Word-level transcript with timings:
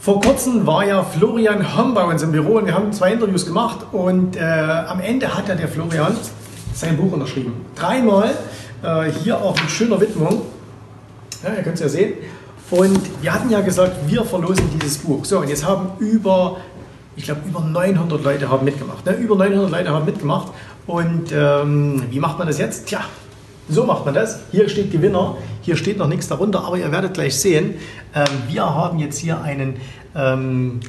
Vor 0.00 0.18
kurzem 0.22 0.66
war 0.66 0.86
ja 0.86 1.02
Florian 1.04 1.76
Homm 1.76 1.92
bei 1.92 2.02
uns 2.04 2.22
im 2.22 2.32
Büro 2.32 2.56
und 2.56 2.64
wir 2.64 2.72
haben 2.72 2.90
zwei 2.90 3.12
Interviews 3.12 3.44
gemacht 3.44 3.80
und 3.92 4.34
äh, 4.34 4.40
am 4.40 4.98
Ende 4.98 5.36
hat 5.36 5.46
ja 5.46 5.54
der 5.54 5.68
Florian 5.68 6.16
sein 6.72 6.96
Buch 6.96 7.12
unterschrieben. 7.12 7.52
Dreimal, 7.74 8.30
äh, 8.82 9.10
hier 9.10 9.36
auch 9.36 9.54
mit 9.60 9.70
schöner 9.70 10.00
Widmung. 10.00 10.40
Ja, 11.44 11.50
ihr 11.54 11.62
könnt 11.62 11.74
es 11.74 11.80
ja 11.82 11.88
sehen. 11.90 12.14
Und 12.70 12.98
wir 13.20 13.34
hatten 13.34 13.50
ja 13.50 13.60
gesagt, 13.60 13.94
wir 14.06 14.24
verlosen 14.24 14.64
dieses 14.72 14.96
Buch. 14.96 15.22
So, 15.26 15.40
und 15.40 15.50
jetzt 15.50 15.66
haben 15.66 15.90
über, 15.98 16.56
ich 17.14 17.24
glaube, 17.24 17.42
über 17.46 17.60
900 17.60 18.24
Leute 18.24 18.48
haben 18.48 18.64
mitgemacht. 18.64 19.04
Ne? 19.04 19.12
Über 19.16 19.36
900 19.36 19.70
Leute 19.70 19.90
haben 19.90 20.06
mitgemacht. 20.06 20.50
Und 20.86 21.30
ähm, 21.30 22.04
wie 22.08 22.20
macht 22.20 22.38
man 22.38 22.46
das 22.46 22.56
jetzt? 22.56 22.86
Tja, 22.86 23.00
so 23.70 23.84
macht 23.84 24.04
man 24.04 24.14
das. 24.14 24.40
Hier 24.50 24.68
steht 24.68 24.90
Gewinner, 24.90 25.36
hier 25.62 25.76
steht 25.76 25.98
noch 25.98 26.08
nichts 26.08 26.28
darunter, 26.28 26.64
aber 26.64 26.78
ihr 26.78 26.90
werdet 26.90 27.14
gleich 27.14 27.38
sehen, 27.38 27.74
ähm, 28.14 28.26
wir 28.48 28.64
haben 28.64 28.98
jetzt 28.98 29.18
hier 29.18 29.40
einen, 29.40 29.76
ähm, 30.14 30.80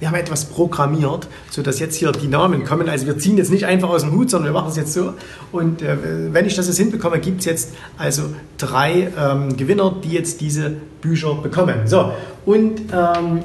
wir 0.00 0.08
haben 0.08 0.16
etwas 0.16 0.46
programmiert, 0.46 1.28
sodass 1.50 1.78
jetzt 1.78 1.96
hier 1.96 2.12
die 2.12 2.26
Namen 2.26 2.64
kommen. 2.64 2.88
Also 2.88 3.06
wir 3.06 3.16
ziehen 3.16 3.38
jetzt 3.38 3.50
nicht 3.50 3.64
einfach 3.64 3.88
aus 3.88 4.02
dem 4.02 4.12
Hut, 4.12 4.28
sondern 4.28 4.52
wir 4.52 4.60
machen 4.60 4.70
es 4.70 4.76
jetzt 4.76 4.92
so. 4.92 5.14
Und 5.52 5.82
äh, 5.82 5.96
wenn 6.32 6.44
ich 6.46 6.56
das 6.56 6.66
jetzt 6.66 6.78
hinbekomme, 6.78 7.20
gibt 7.20 7.40
es 7.40 7.46
jetzt 7.46 7.74
also 7.96 8.24
drei 8.58 9.12
ähm, 9.18 9.56
Gewinner, 9.56 9.94
die 10.02 10.10
jetzt 10.10 10.40
diese 10.40 10.72
Bücher 11.00 11.34
bekommen. 11.34 11.86
So, 11.86 12.12
und 12.44 12.82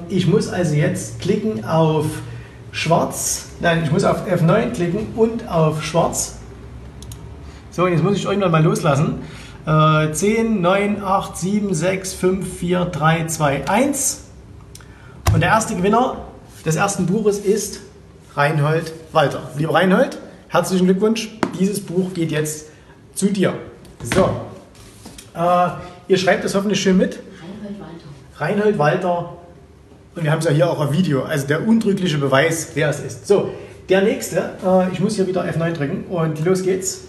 ich 0.09 0.27
muss 0.27 0.49
also 0.49 0.75
jetzt 0.75 1.19
klicken 1.19 1.65
auf 1.65 2.05
schwarz, 2.71 3.47
nein, 3.59 3.81
ich 3.83 3.91
muss 3.91 4.03
auf 4.03 4.27
F9 4.27 4.71
klicken 4.71 5.07
und 5.15 5.47
auf 5.47 5.83
schwarz 5.83 6.38
so, 7.71 7.83
und 7.83 7.91
jetzt 7.91 8.03
muss 8.03 8.15
ich 8.15 8.25
irgendwann 8.25 8.51
mal 8.51 8.63
loslassen. 8.63 9.21
Äh, 9.65 10.11
10, 10.11 10.61
9, 10.61 11.03
8, 11.03 11.37
7, 11.37 11.73
6, 11.73 12.13
5, 12.13 12.57
4, 12.57 12.85
3, 12.85 13.27
2, 13.27 13.67
1. 13.69 14.23
Und 15.33 15.41
der 15.41 15.49
erste 15.49 15.75
Gewinner 15.75 16.17
des 16.65 16.75
ersten 16.75 17.05
Buches 17.05 17.37
ist 17.39 17.81
Reinhold 18.35 18.93
Walter. 19.11 19.41
Lieber 19.57 19.73
Reinhold, 19.73 20.17
herzlichen 20.47 20.85
Glückwunsch. 20.85 21.29
Dieses 21.59 21.79
Buch 21.81 22.13
geht 22.13 22.31
jetzt 22.31 22.67
zu 23.13 23.27
dir. 23.27 23.53
So, 24.15 24.29
äh, 25.35 25.67
ihr 26.07 26.17
schreibt 26.17 26.43
das 26.43 26.55
hoffentlich 26.55 26.81
schön 26.81 26.97
mit. 26.97 27.19
Reinhold 27.41 27.79
Walter. 27.79 28.05
Reinhold 28.37 28.77
Walter. 28.77 29.33
Und 30.15 30.23
wir 30.23 30.31
haben 30.31 30.39
es 30.39 30.45
ja 30.45 30.51
hier 30.51 30.69
auch 30.69 30.79
auf 30.79 30.91
Video. 30.91 31.23
Also 31.23 31.45
der 31.47 31.67
untrügliche 31.67 32.17
Beweis, 32.17 32.69
wer 32.73 32.89
es 32.89 32.99
ist. 33.01 33.27
So, 33.27 33.51
der 33.89 34.01
nächste. 34.01 34.53
Äh, 34.65 34.91
ich 34.91 34.99
muss 34.99 35.15
hier 35.15 35.27
wieder 35.27 35.43
F9 35.43 35.73
drücken 35.73 36.03
und 36.05 36.43
los 36.43 36.63
geht's. 36.63 37.08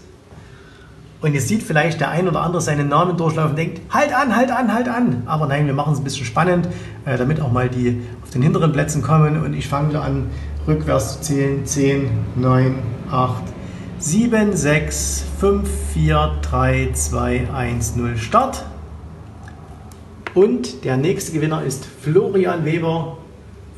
Und 1.23 1.35
jetzt 1.35 1.49
sieht 1.49 1.63
vielleicht 1.63 2.01
der 2.01 2.11
ein 2.11 2.27
oder 2.29 2.41
andere 2.41 2.63
seinen 2.63 2.89
Namen 2.89 3.17
durchlaufen 3.17 3.51
und 3.51 3.57
denkt, 3.57 3.81
halt 3.93 4.15
an, 4.15 4.35
halt 4.35 4.51
an, 4.51 4.73
halt 4.73 4.89
an. 4.89 5.23
Aber 5.27 5.47
nein, 5.47 5.67
wir 5.67 5.75
machen 5.75 5.93
es 5.93 5.99
ein 5.99 6.05
bisschen 6.05 6.25
spannend, 6.25 6.69
äh, 7.05 7.19
damit 7.19 7.43
auch 7.43 7.53
mal 7.53 7.69
die 7.69 8.01
auf 8.23 8.31
den 8.31 8.41
hinteren 8.41 8.73
Plätzen 8.73 9.03
kommen. 9.03 9.43
Und 9.43 9.53
ich 9.53 9.69
fange 9.69 9.91
wieder 9.91 10.03
an, 10.03 10.31
rückwärts 10.67 11.21
zu 11.21 11.23
zählen. 11.23 11.67
10, 11.67 12.11
9, 12.37 12.79
8, 13.11 13.43
7, 13.99 14.57
6, 14.57 15.25
5, 15.39 15.69
4, 15.93 16.31
3, 16.41 16.91
2, 16.95 17.49
1, 17.53 17.97
0. 17.97 18.17
Start. 18.17 18.65
Und 20.33 20.84
der 20.84 20.97
nächste 20.97 21.33
Gewinner 21.33 21.62
ist 21.62 21.84
Florian 21.84 22.65
Weber. 22.65 23.19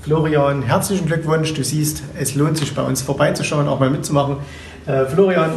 Florian, 0.02 0.62
herzlichen 0.62 1.06
Glückwunsch. 1.06 1.54
Du 1.54 1.64
siehst, 1.64 2.04
es 2.16 2.36
lohnt 2.36 2.56
sich 2.58 2.72
bei 2.72 2.82
uns 2.82 3.02
vorbeizuschauen, 3.02 3.66
auch 3.66 3.80
mal 3.80 3.90
mitzumachen. 3.90 4.36
Äh, 4.86 5.06
Florian, 5.06 5.50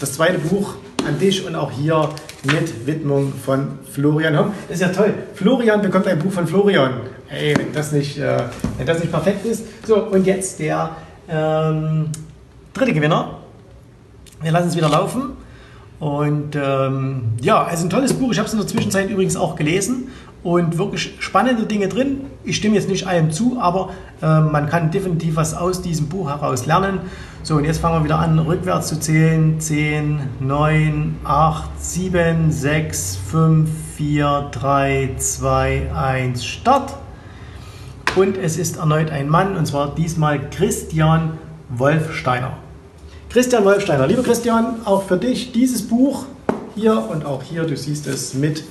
das 0.00 0.14
zweite 0.14 0.38
Buch 0.38 0.76
an 1.06 1.18
dich 1.18 1.46
und 1.46 1.54
auch 1.54 1.70
hier 1.70 2.08
mit 2.44 2.86
Widmung 2.86 3.32
von 3.32 3.78
Florian. 3.90 4.34
Das 4.68 4.76
ist 4.76 4.80
ja 4.80 4.88
toll. 4.88 5.14
Florian 5.34 5.80
bekommt 5.80 6.06
ein 6.06 6.18
Buch 6.18 6.32
von 6.32 6.46
Florian. 6.46 7.00
Hey, 7.28 7.54
wenn 7.56 7.72
das 7.72 7.92
nicht, 7.92 8.18
äh, 8.18 8.38
wenn 8.78 8.86
das 8.86 9.00
nicht 9.00 9.10
perfekt 9.10 9.44
ist. 9.46 9.64
So, 9.86 10.04
und 10.04 10.26
jetzt 10.26 10.58
der 10.58 10.90
ähm, 11.28 12.10
dritte 12.74 12.92
Gewinner. 12.92 13.38
Wir 14.42 14.52
lassen 14.52 14.68
es 14.68 14.76
wieder 14.76 14.88
laufen. 14.88 15.32
Und 15.98 16.56
ähm, 16.56 17.22
ja, 17.40 17.64
also 17.64 17.86
ein 17.86 17.90
tolles 17.90 18.12
Buch. 18.12 18.30
Ich 18.32 18.38
habe 18.38 18.46
es 18.46 18.52
in 18.52 18.58
der 18.58 18.68
Zwischenzeit 18.68 19.08
übrigens 19.08 19.36
auch 19.36 19.56
gelesen 19.56 20.08
und 20.42 20.78
wirklich 20.78 21.14
spannende 21.20 21.64
Dinge 21.64 21.88
drin. 21.88 22.26
Ich 22.44 22.56
stimme 22.56 22.74
jetzt 22.74 22.88
nicht 22.88 23.06
allem 23.06 23.30
zu, 23.30 23.58
aber 23.60 23.90
äh, 24.22 24.40
man 24.40 24.68
kann 24.68 24.90
definitiv 24.90 25.36
was 25.36 25.54
aus 25.54 25.82
diesem 25.82 26.08
Buch 26.08 26.28
heraus 26.28 26.66
lernen. 26.66 27.00
So, 27.46 27.54
und 27.54 27.64
jetzt 27.64 27.78
fangen 27.78 28.00
wir 28.00 28.04
wieder 28.06 28.18
an, 28.18 28.40
rückwärts 28.40 28.88
zu 28.88 28.98
zählen. 28.98 29.60
10, 29.60 30.18
9, 30.40 31.18
8, 31.22 31.70
7, 31.80 32.50
6, 32.50 33.18
5, 33.30 33.70
4, 33.96 34.48
3, 34.50 35.14
2, 35.16 35.92
1, 35.94 36.44
Start. 36.44 36.94
Und 38.16 38.36
es 38.36 38.58
ist 38.58 38.78
erneut 38.78 39.12
ein 39.12 39.28
Mann, 39.28 39.56
und 39.56 39.64
zwar 39.64 39.94
diesmal 39.94 40.50
Christian 40.50 41.38
Wolfsteiner. 41.68 42.54
Christian 43.28 43.64
Wolfsteiner, 43.64 44.08
lieber 44.08 44.24
Christian, 44.24 44.84
auch 44.84 45.04
für 45.04 45.16
dich 45.16 45.52
dieses 45.52 45.86
Buch 45.86 46.24
hier 46.74 47.00
und 47.08 47.24
auch 47.24 47.44
hier, 47.44 47.62
du 47.62 47.76
siehst 47.76 48.08
es 48.08 48.34
mit 48.34 48.64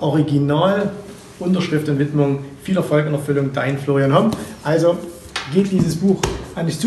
Original, 0.00 0.90
Unterschrift 1.38 1.88
und 1.88 1.98
Widmung. 1.98 2.40
Viel 2.64 2.76
Erfolg 2.76 3.06
in 3.06 3.14
Erfüllung, 3.14 3.54
dein 3.54 3.78
Florian 3.78 4.14
Homm. 4.14 4.30
Also 4.62 4.98
geht 5.54 5.72
dieses 5.72 5.96
Buch 5.96 6.20
an 6.54 6.66
dich 6.66 6.78
zu. 6.78 6.86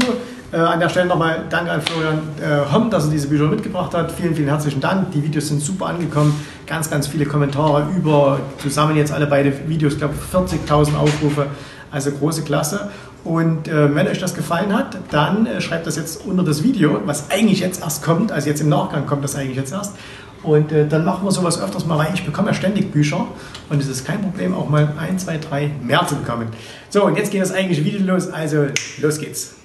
Äh, 0.53 0.57
an 0.57 0.79
der 0.79 0.87
Stelle 0.89 1.07
nochmal 1.07 1.45
Danke 1.49 1.71
an 1.71 1.81
Florian 1.81 2.19
äh, 2.39 2.71
Homm, 2.71 2.91
dass 2.91 3.05
er 3.05 3.11
diese 3.11 3.27
Bücher 3.27 3.45
mitgebracht 3.45 3.95
hat. 3.95 4.11
Vielen, 4.11 4.35
vielen 4.35 4.49
herzlichen 4.49 4.81
Dank. 4.81 5.11
Die 5.11 5.23
Videos 5.23 5.47
sind 5.47 5.61
super 5.61 5.87
angekommen. 5.87 6.35
Ganz, 6.67 6.91
ganz 6.91 7.07
viele 7.07 7.25
Kommentare 7.25 7.87
über, 7.97 8.39
zusammen 8.59 8.95
jetzt 8.95 9.11
alle 9.11 9.25
beide 9.25 9.51
Videos, 9.67 9.93
ich 9.93 9.99
glaube 9.99 10.13
40.000 10.31 10.95
Aufrufe. 10.95 11.47
Also 11.89 12.11
große 12.11 12.43
Klasse. 12.43 12.91
Und 13.23 13.67
äh, 13.67 13.95
wenn 13.95 14.07
euch 14.07 14.19
das 14.19 14.35
gefallen 14.35 14.77
hat, 14.77 14.97
dann 15.09 15.47
äh, 15.47 15.59
schreibt 15.59 15.87
das 15.87 15.95
jetzt 15.95 16.23
unter 16.23 16.43
das 16.43 16.61
Video, 16.61 16.99
was 17.05 17.31
eigentlich 17.31 17.61
jetzt 17.61 17.81
erst 17.81 18.03
kommt. 18.03 18.31
Also 18.31 18.47
jetzt 18.47 18.61
im 18.61 18.69
Nachgang 18.69 19.07
kommt 19.07 19.23
das 19.23 19.35
eigentlich 19.35 19.57
jetzt 19.57 19.71
erst. 19.71 19.95
Und 20.43 20.71
äh, 20.71 20.87
dann 20.87 21.03
machen 21.03 21.25
wir 21.25 21.31
sowas 21.31 21.59
öfters 21.59 21.87
mal, 21.87 21.97
weil 21.97 22.13
ich 22.13 22.25
bekomme 22.25 22.49
ja 22.49 22.53
ständig 22.53 22.91
Bücher 22.91 23.25
und 23.69 23.81
es 23.81 23.87
ist 23.87 24.05
kein 24.05 24.21
Problem, 24.21 24.53
auch 24.53 24.69
mal 24.69 24.93
ein, 24.99 25.17
zwei, 25.17 25.37
drei 25.37 25.71
mehr 25.81 26.05
zu 26.05 26.15
bekommen. 26.15 26.47
So, 26.89 27.05
und 27.05 27.17
jetzt 27.17 27.31
geht 27.31 27.41
das 27.41 27.53
eigentliche 27.53 27.83
Video 27.85 28.05
los. 28.05 28.29
Also, 28.29 28.65
los 29.01 29.19
geht's. 29.19 29.62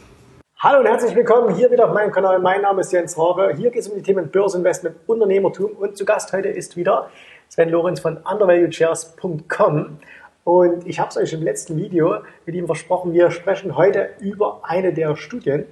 Hallo 0.60 0.80
und 0.80 0.86
herzlich 0.86 1.14
willkommen 1.14 1.54
hier 1.54 1.70
wieder 1.70 1.86
auf 1.86 1.94
meinem 1.94 2.10
Kanal. 2.10 2.40
Mein 2.40 2.62
Name 2.62 2.80
ist 2.80 2.92
Jens 2.92 3.16
Rabe. 3.16 3.54
Hier 3.56 3.70
geht 3.70 3.82
es 3.82 3.88
um 3.88 3.94
die 3.94 4.02
Themen 4.02 4.28
Börseninvestment, 4.28 4.96
Unternehmertum 5.06 5.70
und 5.70 5.96
zu 5.96 6.04
Gast 6.04 6.32
heute 6.32 6.48
ist 6.48 6.76
wieder 6.76 7.10
Sven 7.48 7.68
Lorenz 7.68 8.00
von 8.00 8.16
undervaluedshares.com. 8.16 9.98
Und 10.42 10.84
ich 10.84 10.98
habe 10.98 11.10
es 11.10 11.16
euch 11.16 11.32
im 11.32 11.44
letzten 11.44 11.76
Video 11.76 12.22
mit 12.44 12.56
ihm 12.56 12.66
versprochen, 12.66 13.12
wir 13.12 13.30
sprechen 13.30 13.76
heute 13.76 14.08
über 14.18 14.58
eine 14.64 14.92
der 14.92 15.14
Studien, 15.14 15.64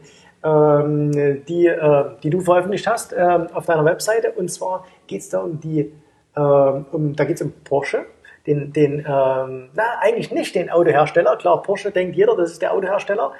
ähm, 0.44 1.44
die, 1.46 1.66
äh, 1.66 2.04
die 2.22 2.30
du 2.30 2.40
veröffentlicht 2.40 2.86
hast 2.86 3.12
ähm, 3.12 3.48
auf 3.54 3.66
deiner 3.66 3.84
Webseite. 3.84 4.30
Und 4.36 4.52
zwar 4.52 4.86
geht 5.08 5.22
es 5.22 5.30
da 5.30 5.40
um 5.40 5.58
die, 5.58 5.92
ähm, 6.36 6.86
um, 6.92 7.16
da 7.16 7.24
geht 7.24 7.40
es 7.40 7.42
um 7.42 7.52
Porsche. 7.64 8.06
Den, 8.46 8.72
den 8.72 9.00
ähm, 9.00 9.70
na, 9.74 9.98
eigentlich 10.00 10.30
nicht 10.30 10.54
den 10.54 10.70
Autohersteller. 10.70 11.36
Klar, 11.38 11.60
Porsche 11.62 11.90
denkt 11.90 12.14
jeder, 12.14 12.36
das 12.36 12.52
ist 12.52 12.62
der 12.62 12.72
Autohersteller. 12.72 13.32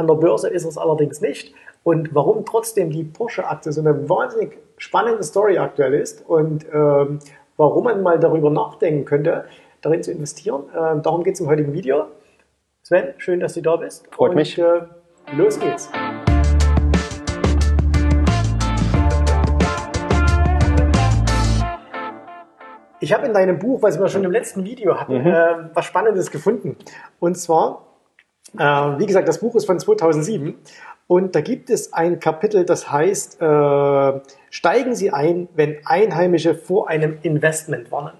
An 0.00 0.06
der 0.06 0.14
Börse 0.14 0.48
ist 0.48 0.64
es 0.64 0.78
allerdings 0.78 1.20
nicht. 1.20 1.52
Und 1.82 2.14
warum 2.14 2.46
trotzdem 2.46 2.88
die 2.88 3.04
Porsche-Aktie 3.04 3.70
so 3.70 3.82
eine 3.82 4.08
wahnsinnig 4.08 4.56
spannende 4.78 5.22
Story 5.22 5.58
aktuell 5.58 5.92
ist 5.92 6.26
und 6.26 6.64
ähm, 6.72 7.18
warum 7.58 7.84
man 7.84 8.02
mal 8.02 8.18
darüber 8.18 8.48
nachdenken 8.48 9.04
könnte, 9.04 9.44
darin 9.82 10.02
zu 10.02 10.10
investieren. 10.10 10.62
Ähm, 10.74 11.02
darum 11.02 11.22
geht 11.22 11.34
es 11.34 11.40
im 11.40 11.48
heutigen 11.48 11.74
Video. 11.74 12.06
Sven, 12.82 13.12
schön, 13.18 13.40
dass 13.40 13.52
du 13.52 13.60
da 13.60 13.76
bist. 13.76 14.08
Freut 14.10 14.30
und, 14.30 14.36
mich. 14.36 14.58
Äh, 14.58 14.86
los 15.36 15.60
geht's. 15.60 15.90
Ich 23.00 23.12
habe 23.12 23.26
in 23.26 23.34
deinem 23.34 23.58
Buch, 23.58 23.82
was 23.82 24.00
wir 24.00 24.08
schon 24.08 24.24
im 24.24 24.30
letzten 24.30 24.64
Video 24.64 24.98
hatten, 24.98 25.20
mhm. 25.20 25.26
äh, 25.26 25.74
was 25.74 25.84
Spannendes 25.84 26.30
gefunden. 26.30 26.76
Und 27.18 27.34
zwar 27.36 27.89
äh, 28.58 28.62
wie 28.62 29.06
gesagt, 29.06 29.28
das 29.28 29.38
Buch 29.40 29.54
ist 29.54 29.66
von 29.66 29.78
2007 29.78 30.54
und 31.06 31.34
da 31.34 31.40
gibt 31.40 31.70
es 31.70 31.92
ein 31.92 32.20
Kapitel, 32.20 32.64
das 32.64 32.90
heißt, 32.90 33.42
äh, 33.42 34.20
steigen 34.50 34.94
Sie 34.94 35.10
ein, 35.10 35.48
wenn 35.54 35.78
Einheimische 35.84 36.54
vor 36.54 36.88
einem 36.88 37.18
Investment 37.22 37.90
warnen. 37.90 38.16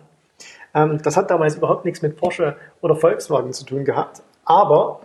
Ähm, 0.75 0.99
das 1.03 1.17
hat 1.17 1.31
damals 1.31 1.56
überhaupt 1.56 1.85
nichts 1.85 2.03
mit 2.03 2.17
Porsche 2.17 2.56
oder 2.81 2.97
Volkswagen 2.97 3.53
zu 3.53 3.65
tun 3.65 3.85
gehabt. 3.85 4.23
Aber 4.44 5.00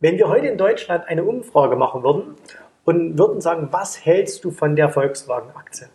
wenn 0.00 0.18
wir 0.18 0.28
heute 0.28 0.46
in 0.48 0.58
Deutschland 0.58 1.06
eine 1.06 1.24
Umfrage 1.24 1.76
machen 1.76 2.02
würden 2.02 2.36
und 2.84 3.18
würden 3.18 3.40
sagen, 3.40 3.68
was 3.70 4.04
hältst 4.04 4.44
du 4.44 4.50
von 4.50 4.74
der 4.74 4.88
Volkswagen-Aktie? 4.88 5.88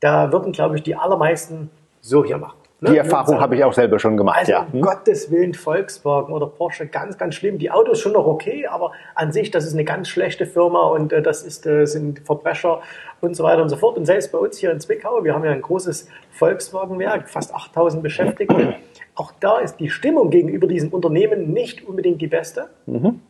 Da 0.00 0.32
würden, 0.32 0.52
glaube 0.52 0.76
ich, 0.76 0.82
die 0.82 0.96
allermeisten 0.96 1.70
so 2.00 2.24
hier 2.24 2.38
machen. 2.38 2.59
Ne? 2.80 2.92
Die 2.92 2.96
Erfahrung 2.96 3.40
habe 3.40 3.56
ich 3.56 3.64
auch 3.64 3.74
selber 3.74 3.98
schon 3.98 4.16
gemacht, 4.16 4.38
also, 4.38 4.52
ja. 4.52 4.62
Um 4.62 4.72
hm? 4.72 4.80
Gottes 4.80 5.30
Willen, 5.30 5.52
Volkswagen 5.52 6.32
oder 6.32 6.46
Porsche, 6.46 6.86
ganz, 6.86 7.18
ganz 7.18 7.34
schlimm. 7.34 7.58
Die 7.58 7.70
Autos 7.70 8.00
schon 8.00 8.12
noch 8.12 8.26
okay, 8.26 8.66
aber 8.66 8.92
an 9.14 9.32
sich, 9.32 9.50
das 9.50 9.66
ist 9.66 9.74
eine 9.74 9.84
ganz 9.84 10.08
schlechte 10.08 10.46
Firma 10.46 10.86
und 10.86 11.12
äh, 11.12 11.20
das 11.20 11.42
ist, 11.42 11.66
äh, 11.66 11.84
sind 11.84 12.20
Verbrecher 12.20 12.80
und 13.20 13.36
so 13.36 13.44
weiter 13.44 13.62
und 13.62 13.68
so 13.68 13.76
fort. 13.76 13.98
Und 13.98 14.06
selbst 14.06 14.32
bei 14.32 14.38
uns 14.38 14.56
hier 14.56 14.70
in 14.70 14.80
Zwickau, 14.80 15.22
wir 15.24 15.34
haben 15.34 15.44
ja 15.44 15.50
ein 15.50 15.60
großes 15.60 16.08
Volkswagenwerk, 16.32 17.28
fast 17.28 17.54
8000 17.54 18.02
Beschäftigte. 18.02 18.76
Auch 19.14 19.32
da 19.40 19.58
ist 19.58 19.78
die 19.78 19.90
Stimmung 19.90 20.30
gegenüber 20.30 20.66
diesem 20.66 20.88
Unternehmen 20.90 21.52
nicht 21.52 21.86
unbedingt 21.86 22.22
die 22.22 22.28
beste. 22.28 22.70
Mhm. 22.86 23.20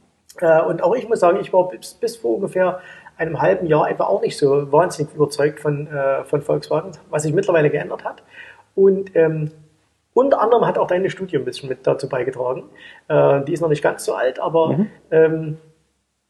Äh, 0.41 0.62
und 0.62 0.82
auch 0.85 0.94
ich 0.94 1.08
muss 1.08 1.19
sagen, 1.19 1.38
ich 1.41 1.52
war 1.52 1.69
bis, 1.69 1.94
bis 1.94 2.17
vor 2.17 2.37
ungefähr 2.37 2.81
einem 3.17 3.41
halben 3.43 3.67
Jahr 3.67 3.91
etwa 3.91 4.05
auch 4.05 4.23
nicht 4.23 4.38
so 4.38 4.70
wahnsinnig 4.73 5.12
überzeugt 5.14 5.61
von, 5.61 5.88
äh, 5.88 6.25
von 6.25 6.41
Volkswagen, 6.41 6.93
was 7.11 7.25
sich 7.25 7.35
mittlerweile 7.35 7.69
geändert 7.69 8.05
hat. 8.05 8.23
Und 8.75 9.15
ähm, 9.17 9.51
unter 10.13 10.41
anderem 10.41 10.67
hat 10.67 10.79
auch 10.79 10.87
deine 10.87 11.11
Studie 11.11 11.37
ein 11.37 11.45
bisschen 11.45 11.69
mit 11.69 11.87
dazu 11.87 12.09
beigetragen. 12.09 12.65
Äh, 13.09 13.45
die 13.45 13.53
ist 13.53 13.61
noch 13.61 13.69
nicht 13.69 13.83
ganz 13.83 14.05
so 14.05 14.15
alt, 14.15 14.39
aber 14.39 14.73
mhm. 14.73 14.91
ähm, 15.11 15.59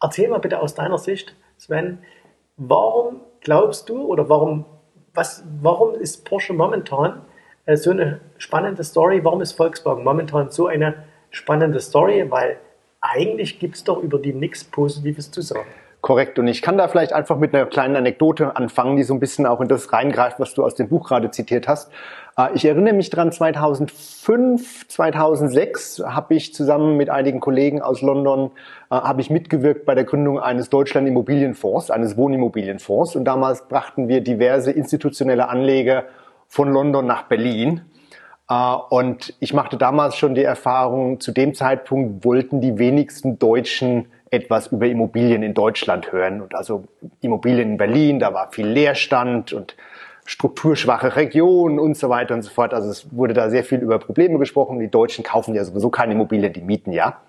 erzähl 0.01 0.29
mal 0.29 0.39
bitte 0.39 0.61
aus 0.61 0.75
deiner 0.75 0.99
Sicht, 0.99 1.35
Sven, 1.57 1.99
warum 2.57 3.21
glaubst 3.41 3.89
du 3.89 4.03
oder 4.03 4.29
warum, 4.29 4.65
was, 5.15 5.45
warum 5.61 5.95
ist 5.95 6.25
Porsche 6.25 6.53
momentan 6.53 7.23
äh, 7.67 7.77
so 7.77 7.91
eine 7.91 8.21
spannende 8.39 8.85
Story? 8.85 9.25
Warum 9.25 9.41
ist 9.41 9.53
Volkswagen 9.53 10.05
momentan 10.05 10.51
so 10.51 10.67
eine 10.67 11.05
spannende 11.31 11.81
Story? 11.81 12.31
Weil 12.31 12.59
eigentlich 13.01 13.59
gibt 13.59 13.77
es 13.77 13.85
doch 13.85 14.03
über 14.03 14.19
die 14.19 14.35
nichts 14.35 14.63
Positives 14.65 15.31
zu 15.31 15.41
sagen. 15.41 15.69
Korrekt. 16.01 16.39
Und 16.39 16.49
ich 16.49 16.63
kann 16.63 16.79
da 16.79 16.89
vielleicht 16.89 17.13
einfach 17.13 17.37
mit 17.37 17.55
einer 17.55 17.67
kleinen 17.67 17.95
Anekdote 17.95 18.57
anfangen, 18.57 18.97
die 18.97 19.03
so 19.03 19.13
ein 19.13 19.21
bisschen 19.21 19.45
auch 19.45 19.61
in 19.61 19.69
das 19.69 19.93
reingreift, 19.93 20.41
was 20.41 20.55
du 20.55 20.65
aus 20.65 20.75
dem 20.75 20.89
Buch 20.89 21.07
gerade 21.07 21.31
zitiert 21.31 21.69
hast. 21.69 21.91
Äh, 22.39 22.49
ich 22.55 22.65
erinnere 22.65 22.95
mich 22.95 23.11
dran, 23.11 23.31
2005, 23.31 24.89
2006 24.89 26.03
habe 26.07 26.35
ich 26.35 26.55
zusammen 26.55 26.97
mit 26.97 27.11
einigen 27.11 27.41
Kollegen 27.41 27.83
aus 27.83 28.01
London 28.01 28.51
äh, 28.91 28.95
habe 28.95 29.21
ich 29.21 29.29
mitgewirkt 29.29 29.85
bei 29.85 29.95
der 29.95 30.05
Gründung 30.05 30.41
eines 30.41 30.71
Deutschland 30.71 31.07
Immobilienfonds, 31.07 31.91
eines 31.91 32.17
Wohnimmobilienfonds. 32.17 33.15
Und 33.17 33.25
damals 33.27 33.69
brachten 33.69 34.09
wir 34.09 34.23
diverse 34.23 34.71
institutionelle 34.71 35.49
Anleger 35.51 36.05
von 36.49 36.73
London 36.73 37.07
nach 37.07 37.25
Berlin. 37.25 37.83
Äh, 38.51 38.75
und 38.91 39.35
ich 39.41 39.55
machte 39.55 39.79
damals 39.79 40.17
schon 40.17 40.35
die 40.35 40.43
Erfahrung, 40.43 41.21
zu 41.21 41.33
dem 41.33 41.55
Zeitpunkt 41.55 42.25
wollten 42.25 42.61
die 42.61 42.79
wenigsten 42.79 43.39
Deutschen 43.39 44.07
etwas 44.31 44.69
über 44.69 44.87
Immobilien 44.87 45.43
in 45.43 45.55
Deutschland 45.55 46.13
hören. 46.13 46.43
Und 46.43 46.55
also 46.55 46.85
Immobilien 47.21 47.71
in 47.71 47.77
Berlin, 47.79 48.19
da 48.19 48.35
war 48.35 48.53
viel 48.53 48.67
Leerstand 48.67 49.53
und 49.53 49.77
strukturschwache 50.25 51.17
Regionen 51.17 51.79
und 51.79 51.97
so 51.97 52.09
weiter 52.09 52.35
und 52.35 52.43
so 52.43 52.51
fort. 52.51 52.75
Also 52.75 52.91
es 52.91 53.13
wurde 53.17 53.35
da 53.35 53.51
sehr 53.51 53.65
viel 53.65 53.81
über 53.81 53.99
Probleme 53.99 54.39
gesprochen. 54.39 54.79
Die 54.79 54.91
Deutschen 54.91 55.25
kaufen 55.25 55.55
ja 55.55 55.65
sowieso 55.65 55.91
keine 55.91 56.13
Immobilien, 56.13 56.53
die 56.53 56.61
mieten 56.61 56.93
ja. 56.93 57.21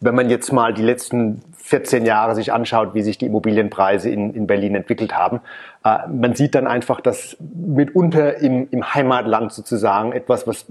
Wenn 0.00 0.14
man 0.14 0.30
jetzt 0.30 0.52
mal 0.52 0.72
die 0.72 0.82
letzten 0.82 1.42
14 1.56 2.06
Jahre 2.06 2.34
sich 2.34 2.52
anschaut, 2.52 2.94
wie 2.94 3.02
sich 3.02 3.18
die 3.18 3.26
Immobilienpreise 3.26 4.08
in, 4.10 4.32
in 4.32 4.46
Berlin 4.46 4.74
entwickelt 4.74 5.14
haben, 5.14 5.40
äh, 5.84 6.06
man 6.08 6.34
sieht 6.34 6.54
dann 6.54 6.66
einfach, 6.66 7.00
dass 7.00 7.36
mitunter 7.40 8.38
im, 8.38 8.68
im 8.70 8.94
Heimatland 8.94 9.52
sozusagen 9.52 10.12
etwas, 10.12 10.46
was 10.46 10.66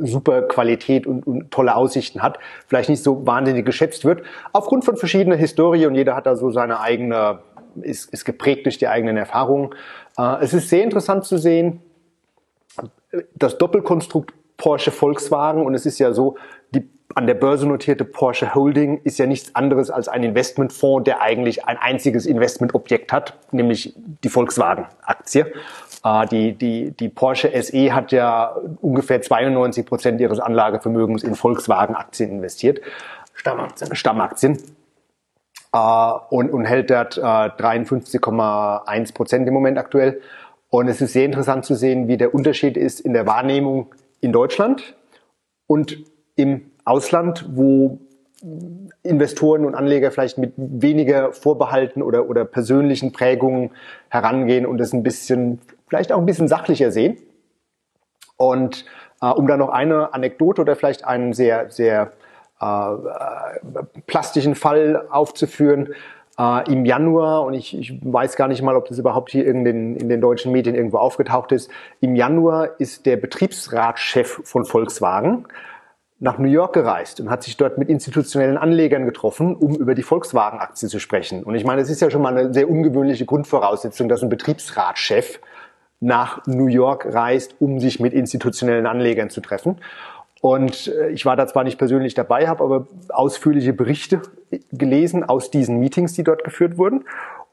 super 0.00 0.42
Qualität 0.42 1.06
und, 1.06 1.26
und, 1.26 1.50
tolle 1.50 1.76
Aussichten 1.76 2.22
hat, 2.22 2.38
vielleicht 2.66 2.88
nicht 2.88 3.02
so 3.02 3.26
wahnsinnig 3.26 3.64
geschätzt 3.64 4.04
wird, 4.04 4.22
aufgrund 4.52 4.84
von 4.84 4.96
verschiedener 4.96 5.36
Historie 5.36 5.86
und 5.86 5.94
jeder 5.94 6.16
hat 6.16 6.26
da 6.26 6.34
so 6.34 6.50
seine 6.50 6.80
eigene, 6.80 7.40
ist, 7.82 8.12
ist 8.12 8.24
geprägt 8.24 8.66
durch 8.66 8.78
die 8.78 8.88
eigenen 8.88 9.16
Erfahrungen. 9.16 9.70
Äh, 10.18 10.42
es 10.42 10.52
ist 10.52 10.68
sehr 10.68 10.82
interessant 10.82 11.24
zu 11.24 11.38
sehen, 11.38 11.80
das 13.34 13.56
Doppelkonstrukt 13.58 14.34
Porsche 14.56 14.90
Volkswagen 14.90 15.64
und 15.64 15.74
es 15.74 15.86
ist 15.86 16.00
ja 16.00 16.12
so, 16.12 16.36
an 17.14 17.26
der 17.26 17.34
Börse 17.34 17.66
notierte 17.66 18.04
Porsche 18.04 18.54
Holding 18.54 19.00
ist 19.02 19.18
ja 19.18 19.26
nichts 19.26 19.54
anderes 19.54 19.90
als 19.90 20.08
ein 20.08 20.22
Investmentfonds, 20.22 21.04
der 21.04 21.20
eigentlich 21.22 21.64
ein 21.64 21.78
einziges 21.78 22.26
Investmentobjekt 22.26 23.12
hat, 23.12 23.34
nämlich 23.50 23.94
die 23.96 24.28
Volkswagen-Aktie. 24.28 25.52
Äh, 26.04 26.26
die, 26.26 26.52
die, 26.52 26.90
die 26.92 27.08
Porsche 27.08 27.50
SE 27.62 27.94
hat 27.94 28.12
ja 28.12 28.56
ungefähr 28.80 29.22
92 29.22 29.86
Prozent 29.86 30.20
ihres 30.20 30.38
Anlagevermögens 30.38 31.22
in 31.22 31.34
Volkswagen-Aktien 31.34 32.30
investiert. 32.30 32.80
Stammaktien. 33.34 33.94
Stammaktien. 33.94 34.58
Äh, 35.72 36.12
und, 36.30 36.50
und 36.50 36.64
hält 36.66 36.90
dort 36.90 37.16
äh, 37.16 37.20
53,1 37.20 39.14
Prozent 39.14 39.48
im 39.48 39.54
Moment 39.54 39.78
aktuell. 39.78 40.20
Und 40.70 40.88
es 40.88 41.00
ist 41.00 41.14
sehr 41.14 41.24
interessant 41.24 41.64
zu 41.64 41.74
sehen, 41.74 42.08
wie 42.08 42.18
der 42.18 42.34
Unterschied 42.34 42.76
ist 42.76 43.00
in 43.00 43.14
der 43.14 43.26
Wahrnehmung 43.26 43.94
in 44.20 44.32
Deutschland 44.32 44.94
und 45.66 45.98
im 46.36 46.70
Ausland, 46.88 47.46
wo 47.52 47.98
Investoren 49.02 49.64
und 49.64 49.74
Anleger 49.74 50.10
vielleicht 50.10 50.38
mit 50.38 50.52
weniger 50.56 51.32
Vorbehalten 51.32 52.02
oder, 52.02 52.28
oder 52.28 52.44
persönlichen 52.44 53.12
Prägungen 53.12 53.70
herangehen 54.08 54.64
und 54.64 54.80
es 54.80 54.92
ein 54.92 55.02
bisschen, 55.02 55.60
vielleicht 55.88 56.12
auch 56.12 56.18
ein 56.18 56.26
bisschen 56.26 56.46
sachlicher 56.46 56.92
sehen. 56.92 57.18
Und 58.36 58.84
äh, 59.20 59.26
um 59.26 59.48
da 59.48 59.56
noch 59.56 59.70
eine 59.70 60.14
Anekdote 60.14 60.62
oder 60.62 60.76
vielleicht 60.76 61.04
einen 61.04 61.32
sehr, 61.32 61.70
sehr 61.70 62.12
äh, 62.60 62.94
plastischen 64.06 64.54
Fall 64.54 65.04
aufzuführen, 65.10 65.94
äh, 66.38 66.72
im 66.72 66.84
Januar, 66.84 67.44
und 67.44 67.54
ich, 67.54 67.76
ich 67.76 67.98
weiß 68.02 68.36
gar 68.36 68.46
nicht 68.46 68.62
mal, 68.62 68.76
ob 68.76 68.86
das 68.86 68.98
überhaupt 68.98 69.30
hier 69.32 69.46
in 69.46 69.64
den, 69.64 69.96
in 69.96 70.08
den 70.08 70.20
deutschen 70.20 70.52
Medien 70.52 70.76
irgendwo 70.76 70.98
aufgetaucht 70.98 71.50
ist, 71.50 71.70
im 72.00 72.14
Januar 72.14 72.78
ist 72.78 73.06
der 73.06 73.16
Betriebsratschef 73.16 74.42
von 74.44 74.64
Volkswagen 74.64 75.46
nach 76.20 76.38
New 76.38 76.48
York 76.48 76.72
gereist 76.72 77.20
und 77.20 77.30
hat 77.30 77.44
sich 77.44 77.56
dort 77.56 77.78
mit 77.78 77.88
institutionellen 77.88 78.56
Anlegern 78.56 79.04
getroffen, 79.04 79.54
um 79.54 79.76
über 79.76 79.94
die 79.94 80.02
Volkswagen-Aktie 80.02 80.88
zu 80.88 80.98
sprechen. 80.98 81.44
Und 81.44 81.54
ich 81.54 81.64
meine, 81.64 81.80
es 81.80 81.90
ist 81.90 82.00
ja 82.00 82.10
schon 82.10 82.22
mal 82.22 82.36
eine 82.36 82.52
sehr 82.52 82.68
ungewöhnliche 82.68 83.24
Grundvoraussetzung, 83.24 84.08
dass 84.08 84.22
ein 84.22 84.28
Betriebsratschef 84.28 85.40
nach 86.00 86.46
New 86.46 86.66
York 86.66 87.06
reist, 87.12 87.56
um 87.60 87.78
sich 87.80 88.00
mit 88.00 88.12
institutionellen 88.12 88.86
Anlegern 88.86 89.30
zu 89.30 89.40
treffen. 89.40 89.76
Und 90.40 90.88
äh, 90.88 91.10
ich 91.10 91.24
war 91.24 91.36
da 91.36 91.46
zwar 91.46 91.64
nicht 91.64 91.78
persönlich 91.78 92.14
dabei, 92.14 92.48
habe 92.48 92.64
aber 92.64 92.86
ausführliche 93.08 93.72
Berichte 93.72 94.22
gelesen 94.72 95.24
aus 95.24 95.50
diesen 95.50 95.78
Meetings, 95.78 96.12
die 96.12 96.24
dort 96.24 96.44
geführt 96.44 96.78
wurden. 96.78 97.04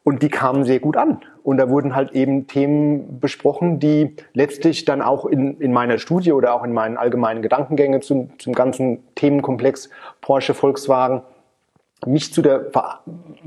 Und 0.04 0.22
die 0.22 0.30
kamen 0.30 0.66
sehr 0.66 0.80
gut 0.80 0.98
an. 0.98 1.22
Und 1.46 1.58
da 1.58 1.70
wurden 1.70 1.96
halt 1.96 2.14
eben 2.14 2.48
Themen 2.48 3.20
besprochen, 3.20 3.80
die 3.80 4.16
letztlich 4.34 4.84
dann 4.84 5.04
auch 5.04 5.26
in, 5.28 5.62
in 5.62 5.72
meiner 5.72 6.00
Studie 6.00 6.32
oder 6.32 6.56
auch 6.56 6.64
in 6.64 6.74
meinen 6.74 6.98
allgemeinen 6.98 7.44
Gedankengängen 7.44 8.02
zum, 8.02 8.32
zum 8.40 8.54
ganzen 8.54 9.04
Themenkomplex 9.14 9.92
Porsche, 10.22 10.56
Volkswagen 10.56 11.22
mich 12.08 12.34
zu, 12.34 12.42
der, 12.42 12.72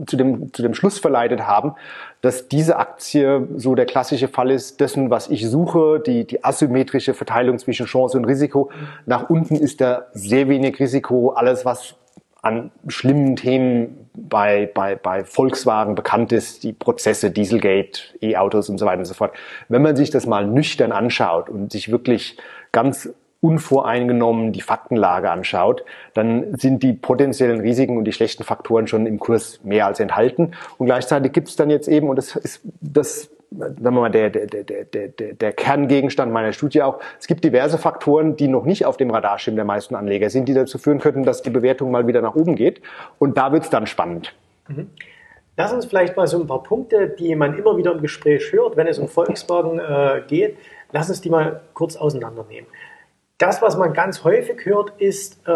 zu, 0.07 0.17
dem, 0.17 0.53
zu 0.53 0.63
dem 0.63 0.75
Schluss 0.75 1.01
verleitet 1.01 1.43
haben, 1.43 1.75
dass 2.21 2.49
diese 2.49 2.77
Aktie 2.77 3.49
so 3.57 3.75
der 3.75 3.87
klassische 3.87 4.29
Fall 4.29 4.53
ist 4.53 4.81
dessen, 4.81 5.11
was 5.11 5.29
ich 5.29 5.49
suche, 5.49 6.01
die, 6.01 6.25
die 6.25 6.45
asymmetrische 6.45 7.15
Verteilung 7.15 7.59
zwischen 7.59 7.87
Chance 7.87 8.17
und 8.17 8.27
Risiko. 8.27 8.71
Nach 9.07 9.29
unten 9.29 9.57
ist 9.57 9.81
da 9.81 10.07
sehr 10.13 10.49
wenig 10.49 10.79
Risiko. 10.79 11.31
Alles, 11.31 11.65
was 11.65 11.97
an 12.43 12.71
schlimmen 12.87 13.37
Themen 13.37 14.11
bei, 14.15 14.71
bei, 14.73 14.95
bei 14.95 15.25
Volkswagen 15.25 15.95
bekannt 15.95 16.33
ist, 16.33 16.63
die 16.63 16.73
Prozesse, 16.73 17.31
Dieselgate, 17.31 18.01
E-Autos 18.21 18.69
und 18.69 18.79
so 18.79 18.87
weiter 18.87 19.01
und 19.01 19.05
so 19.07 19.15
fort. 19.15 19.35
Wenn 19.69 19.83
man 19.83 19.97
sich 19.97 20.11
das 20.11 20.27
mal 20.27 20.47
nüchtern 20.47 20.93
anschaut 20.93 21.49
und 21.49 21.73
sich 21.73 21.91
wirklich 21.91 22.37
ganz 22.73 23.11
unvoreingenommen 23.41 24.53
die 24.53 24.61
Faktenlage 24.61 25.31
anschaut, 25.31 25.85
dann 26.15 26.57
sind 26.57 26.83
die 26.83 26.93
potenziellen 26.93 27.61
Risiken 27.61 27.97
und 27.97 28.05
die 28.05 28.13
schlechten 28.13 28.43
Faktoren 28.43 28.89
schon 28.89 29.07
im 29.07 29.21
Kurs 29.21 29.61
mehr 29.63 29.87
als 29.87 30.01
enthalten. 30.01 30.53
Und 30.77 30.87
gleichzeitig 30.87 31.33
gibt 31.33 31.49
es 31.49 31.57
dann 31.57 31.71
jetzt 31.71 31.89
eben, 31.89 32.09
und 32.09 32.17
das 32.17 32.35
ist 32.35 32.61
das 32.81 33.31
sagen 33.51 33.83
wir 33.83 33.91
mal, 33.91 34.11
der, 34.11 34.31
der, 34.31 34.47
der, 34.47 34.65
der, 34.65 35.09
der, 35.09 35.53
Kerngegenstand 35.53 36.33
meiner 36.33 36.53
Studie 36.53 36.83
auch. 36.83 37.01
Es 37.19 37.27
gibt 37.27 37.45
diverse 37.45 37.79
Faktoren, 37.79 38.37
die 38.37 38.49
noch 38.49 38.65
nicht 38.65 38.85
auf 38.85 38.97
dem 38.97 39.11
Radarschirm 39.11 39.57
der 39.57 39.65
meisten 39.65 39.95
Anleger 39.95 40.31
sind, 40.31 40.49
die 40.49 40.55
dazu 40.55 40.79
führen 40.79 40.99
könnten, 40.99 41.25
dass 41.25 41.43
die 41.43 41.51
Bewertung 41.51 41.91
mal 41.91 42.07
wieder 42.07 42.21
nach 42.21 42.35
oben 42.35 42.57
geht. 42.57 42.83
Und 43.19 43.39
da 43.39 43.53
wird 43.53 43.65
es 43.65 43.71
dann 43.71 43.87
spannend. 43.87 44.35
Mhm. 44.69 44.91
Lass 45.57 45.73
uns 45.73 45.87
vielleicht 45.87 46.17
mal 46.17 46.27
so 46.27 46.41
ein 46.41 46.47
paar 46.47 46.63
Punkte, 46.63 47.09
die 47.09 47.35
man 47.35 47.59
immer 47.59 47.77
wieder 47.77 47.93
im 47.93 48.01
Gespräch 48.01 48.53
hört, 48.53 48.77
wenn 48.77 48.87
es 48.87 48.99
um 48.99 49.09
Volkswagen 49.09 49.81
äh, 49.81 50.23
geht, 50.29 50.57
lass 50.93 51.09
uns 51.09 51.21
die 51.21 51.31
mal 51.31 51.63
kurz 51.75 51.97
auseinandernehmen. 51.97 52.69
Das, 53.39 53.61
was 53.63 53.77
man 53.77 53.93
ganz 53.93 54.25
häufig 54.25 54.65
hört, 54.67 54.93
ist, 54.99 55.41
äh, 55.49 55.51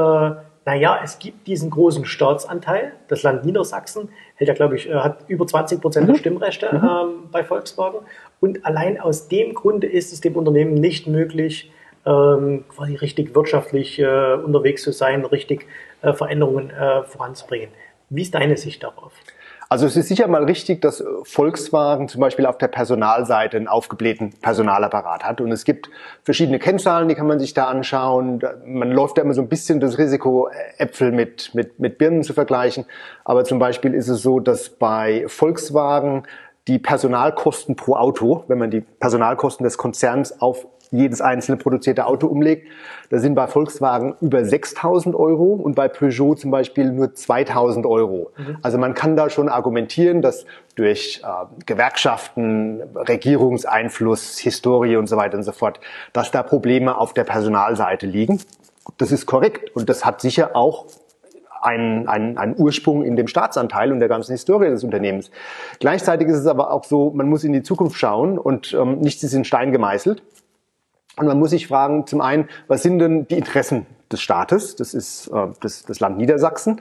naja, 0.64 1.00
es 1.04 1.18
gibt 1.18 1.46
diesen 1.46 1.70
großen 1.70 2.04
Staatsanteil. 2.04 2.92
Das 3.08 3.22
Land 3.22 3.44
Niedersachsen 3.44 4.08
hält 4.42 4.48
ja, 4.48 4.54
glaube 4.54 4.76
ich, 4.76 4.88
äh, 4.88 4.94
hat 4.94 5.24
über 5.28 5.46
20 5.46 5.80
Prozent 5.80 6.08
der 6.08 6.16
mhm. 6.16 6.18
Stimmrechte 6.18 6.68
mhm. 6.72 6.84
ähm, 6.84 7.10
bei 7.30 7.44
Volkswagen. 7.44 8.00
Und 8.40 8.64
allein 8.66 9.00
aus 9.00 9.28
dem 9.28 9.54
Grunde 9.54 9.86
ist 9.86 10.12
es 10.12 10.20
dem 10.20 10.36
Unternehmen 10.36 10.74
nicht 10.74 11.06
möglich, 11.06 11.70
ähm, 12.04 12.64
quasi 12.68 12.96
richtig 12.96 13.34
wirtschaftlich 13.34 13.98
äh, 14.00 14.34
unterwegs 14.34 14.82
zu 14.82 14.92
sein, 14.92 15.24
richtig 15.24 15.66
äh, 16.02 16.12
Veränderungen 16.12 16.70
äh, 16.70 17.04
voranzubringen. 17.04 17.68
Wie 18.10 18.22
ist 18.22 18.34
deine 18.34 18.56
Sicht 18.56 18.82
darauf? 18.82 19.12
Also 19.72 19.86
es 19.86 19.96
ist 19.96 20.08
sicher 20.08 20.28
mal 20.28 20.44
richtig, 20.44 20.82
dass 20.82 21.02
Volkswagen 21.22 22.06
zum 22.06 22.20
Beispiel 22.20 22.44
auf 22.44 22.58
der 22.58 22.68
Personalseite 22.68 23.56
einen 23.56 23.68
aufgeblähten 23.68 24.34
Personalapparat 24.42 25.24
hat. 25.24 25.40
Und 25.40 25.50
es 25.50 25.64
gibt 25.64 25.88
verschiedene 26.24 26.58
Kennzahlen, 26.58 27.08
die 27.08 27.14
kann 27.14 27.26
man 27.26 27.38
sich 27.38 27.54
da 27.54 27.68
anschauen. 27.68 28.42
Man 28.66 28.92
läuft 28.92 29.16
da 29.16 29.22
immer 29.22 29.32
so 29.32 29.40
ein 29.40 29.48
bisschen 29.48 29.80
das 29.80 29.96
Risiko, 29.96 30.50
Äpfel 30.76 31.10
mit, 31.10 31.54
mit, 31.54 31.80
mit 31.80 31.96
Birnen 31.96 32.22
zu 32.22 32.34
vergleichen. 32.34 32.84
Aber 33.24 33.44
zum 33.44 33.58
Beispiel 33.58 33.94
ist 33.94 34.08
es 34.08 34.20
so, 34.20 34.40
dass 34.40 34.68
bei 34.68 35.24
Volkswagen 35.26 36.24
die 36.68 36.78
Personalkosten 36.78 37.74
pro 37.74 37.94
Auto, 37.94 38.44
wenn 38.48 38.58
man 38.58 38.70
die 38.70 38.82
Personalkosten 38.82 39.64
des 39.64 39.78
Konzerns 39.78 40.38
auf 40.42 40.66
jedes 40.92 41.20
einzelne 41.20 41.56
produzierte 41.56 42.06
Auto 42.06 42.26
umlegt. 42.26 42.68
Da 43.10 43.18
sind 43.18 43.34
bei 43.34 43.46
Volkswagen 43.46 44.14
über 44.20 44.38
6.000 44.38 45.14
Euro 45.14 45.54
und 45.54 45.74
bei 45.74 45.88
Peugeot 45.88 46.36
zum 46.36 46.50
Beispiel 46.50 46.92
nur 46.92 47.08
2.000 47.08 47.88
Euro. 47.88 48.30
Mhm. 48.36 48.58
Also 48.62 48.78
man 48.78 48.94
kann 48.94 49.16
da 49.16 49.30
schon 49.30 49.48
argumentieren, 49.48 50.22
dass 50.22 50.44
durch 50.76 51.22
äh, 51.24 51.64
Gewerkschaften, 51.66 52.82
Regierungseinfluss, 52.94 54.38
Historie 54.38 54.96
und 54.96 55.08
so 55.08 55.16
weiter 55.16 55.36
und 55.36 55.42
so 55.42 55.52
fort, 55.52 55.80
dass 56.12 56.30
da 56.30 56.42
Probleme 56.42 56.96
auf 56.96 57.14
der 57.14 57.24
Personalseite 57.24 58.06
liegen. 58.06 58.40
Das 58.98 59.12
ist 59.12 59.26
korrekt 59.26 59.74
und 59.74 59.88
das 59.88 60.04
hat 60.04 60.20
sicher 60.20 60.54
auch 60.54 60.86
einen, 61.62 62.08
einen, 62.08 62.36
einen 62.38 62.54
Ursprung 62.58 63.04
in 63.04 63.16
dem 63.16 63.28
Staatsanteil 63.28 63.92
und 63.92 64.00
der 64.00 64.08
ganzen 64.08 64.32
Historie 64.32 64.68
des 64.68 64.84
Unternehmens. 64.84 65.30
Gleichzeitig 65.78 66.28
ist 66.28 66.38
es 66.38 66.46
aber 66.46 66.72
auch 66.72 66.84
so, 66.84 67.10
man 67.14 67.28
muss 67.28 67.44
in 67.44 67.52
die 67.52 67.62
Zukunft 67.62 67.96
schauen 67.96 68.38
und 68.38 68.74
ähm, 68.74 68.98
nichts 68.98 69.22
ist 69.22 69.32
in 69.32 69.44
Stein 69.44 69.72
gemeißelt. 69.72 70.22
Und 71.16 71.26
man 71.26 71.38
muss 71.38 71.50
sich 71.50 71.66
fragen, 71.66 72.06
zum 72.06 72.20
einen, 72.20 72.48
was 72.68 72.82
sind 72.82 72.98
denn 72.98 73.26
die 73.28 73.36
Interessen 73.36 73.86
des 74.10 74.20
Staates? 74.20 74.76
Das 74.76 74.94
ist 74.94 75.28
äh, 75.28 75.48
das, 75.60 75.84
das 75.84 76.00
Land 76.00 76.18
Niedersachsen. 76.18 76.80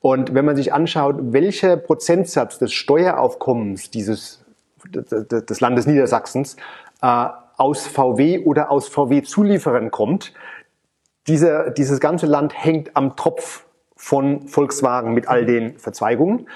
Und 0.00 0.34
wenn 0.34 0.44
man 0.44 0.54
sich 0.54 0.72
anschaut, 0.72 1.16
welcher 1.18 1.76
Prozentsatz 1.76 2.58
des 2.58 2.72
Steueraufkommens 2.72 3.90
dieses, 3.90 4.44
des 4.84 5.60
Landes 5.60 5.86
Niedersachsens 5.86 6.56
äh, 7.00 7.26
aus 7.56 7.86
VW 7.86 8.44
oder 8.44 8.70
aus 8.70 8.88
VW-Zulieferern 8.88 9.90
kommt, 9.90 10.34
dieser, 11.26 11.70
dieses 11.70 12.00
ganze 12.00 12.26
Land 12.26 12.52
hängt 12.54 12.96
am 12.96 13.16
Tropf 13.16 13.64
von 13.96 14.46
Volkswagen 14.46 15.14
mit 15.14 15.26
all 15.26 15.46
den 15.46 15.78
Verzweigungen. 15.78 16.48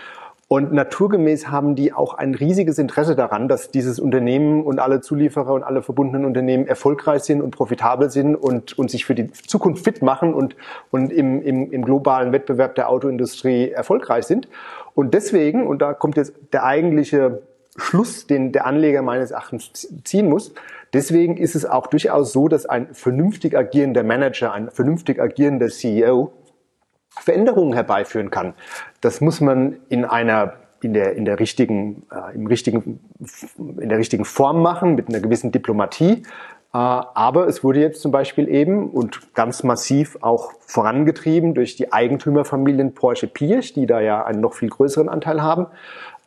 Und 0.49 0.73
naturgemäß 0.73 1.49
haben 1.49 1.75
die 1.75 1.93
auch 1.93 2.15
ein 2.15 2.35
riesiges 2.35 2.79
Interesse 2.79 3.15
daran, 3.15 3.49
dass 3.49 3.71
dieses 3.71 4.01
Unternehmen 4.01 4.65
und 4.65 4.79
alle 4.79 5.03
Zulieferer 5.03 5.53
und 5.53 5.63
alle 5.63 5.83
verbundenen 5.83 6.25
Unternehmen 6.25 6.67
erfolgreich 6.67 7.23
sind 7.25 7.43
und 7.43 7.51
profitabel 7.51 8.09
sind 8.09 8.35
und, 8.35 8.79
und 8.79 8.91
sich 8.91 9.05
für 9.05 9.15
die 9.15 9.31
Zukunft 9.31 9.85
fit 9.85 10.01
machen 10.01 10.33
und, 10.33 10.57
und 10.91 11.13
im, 11.13 11.43
im, 11.43 11.71
im 11.71 11.85
globalen 11.85 12.33
Wettbewerb 12.33 12.75
der 12.77 12.89
Autoindustrie 12.89 13.71
erfolgreich 13.71 14.25
sind. 14.25 14.49
Und 14.95 15.13
deswegen, 15.13 15.67
und 15.67 15.83
da 15.83 15.93
kommt 15.93 16.17
jetzt 16.17 16.33
der 16.55 16.65
eigentliche 16.65 17.43
Schluss, 17.77 18.27
den 18.27 18.51
der 18.51 18.67
Anleger 18.67 19.03
meines 19.03 19.31
Erachtens 19.31 19.87
ziehen 20.05 20.31
muss, 20.31 20.55
deswegen 20.95 21.37
ist 21.37 21.57
es 21.57 21.67
auch 21.67 21.89
durchaus 21.89 22.33
so, 22.33 22.49
dass 22.49 22.65
ein 22.65 22.95
vernünftig 22.95 23.55
agierender 23.55 24.03
Manager, 24.03 24.55
ein 24.55 24.71
vernünftig 24.71 25.21
agierender 25.21 25.69
CEO 25.69 26.33
Veränderungen 27.09 27.73
herbeiführen 27.73 28.31
kann. 28.31 28.55
Das 29.01 29.21
muss 29.21 29.41
man 29.41 29.77
in 29.89 30.05
einer 30.05 30.55
in 30.81 30.95
der, 30.95 31.17
in 31.17 31.25
der 31.25 31.41
richtigen, 31.41 32.07
äh, 32.13 32.35
im 32.35 32.47
richtigen, 32.47 33.01
in 33.59 33.89
der 33.89 33.99
richtigen 33.99 34.25
Form 34.25 34.63
machen, 34.63 34.95
mit 34.95 35.09
einer 35.09 35.21
gewissen 35.21 35.51
Diplomatie. 35.51 36.23
Äh, 36.73 36.79
aber 36.79 37.49
es 37.49 37.65
wurde 37.65 37.81
jetzt 37.81 38.01
zum 38.01 38.13
Beispiel 38.13 38.49
eben 38.49 38.91
und 38.91 39.35
ganz 39.35 39.65
massiv 39.65 40.19
auch 40.21 40.53
vorangetrieben 40.61 41.55
durch 41.55 41.77
die 41.77 41.93
Eigentümerfamilien 41.93 42.95
Porsche 42.95 43.27
Pirch, 43.27 43.73
die 43.73 43.87
da 43.87 44.01
ja 44.01 44.25
einen 44.25 44.41
noch 44.41 44.55
viel 44.55 44.69
größeren 44.69 45.09
Anteil 45.09 45.43
haben, 45.43 45.67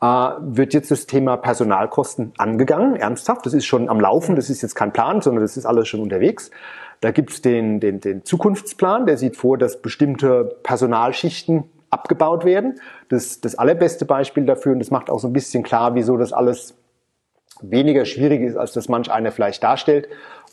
äh, 0.01 0.05
wird 0.39 0.73
jetzt 0.73 0.91
das 0.91 1.05
Thema 1.05 1.37
Personalkosten 1.37 2.33
angegangen, 2.37 2.95
ernsthaft. 2.95 3.45
Das 3.45 3.53
ist 3.53 3.65
schon 3.65 3.87
am 3.87 3.99
Laufen, 3.99 4.35
das 4.35 4.49
ist 4.49 4.61
jetzt 4.61 4.75
kein 4.75 4.91
Plan, 4.91 5.21
sondern 5.21 5.43
das 5.43 5.57
ist 5.57 5.65
alles 5.65 5.87
schon 5.87 6.01
unterwegs. 6.01 6.51
Da 7.01 7.11
gibt's 7.11 7.41
den, 7.41 7.79
den, 7.79 7.99
den 7.99 8.23
Zukunftsplan, 8.23 9.05
der 9.05 9.17
sieht 9.17 9.35
vor, 9.35 9.57
dass 9.57 9.81
bestimmte 9.81 10.55
Personalschichten 10.63 11.63
abgebaut 11.89 12.45
werden. 12.45 12.79
Das, 13.09 13.41
das 13.41 13.55
allerbeste 13.55 14.05
Beispiel 14.05 14.45
dafür, 14.45 14.73
und 14.73 14.79
das 14.79 14.91
macht 14.91 15.09
auch 15.09 15.19
so 15.19 15.27
ein 15.27 15.33
bisschen 15.33 15.63
klar, 15.63 15.95
wieso 15.95 16.15
das 16.17 16.31
alles 16.31 16.75
weniger 17.61 18.05
schwierig 18.05 18.41
ist, 18.41 18.55
als 18.55 18.73
das 18.73 18.87
manch 18.87 19.11
einer 19.11 19.31
vielleicht 19.31 19.63
darstellt. 19.63 20.07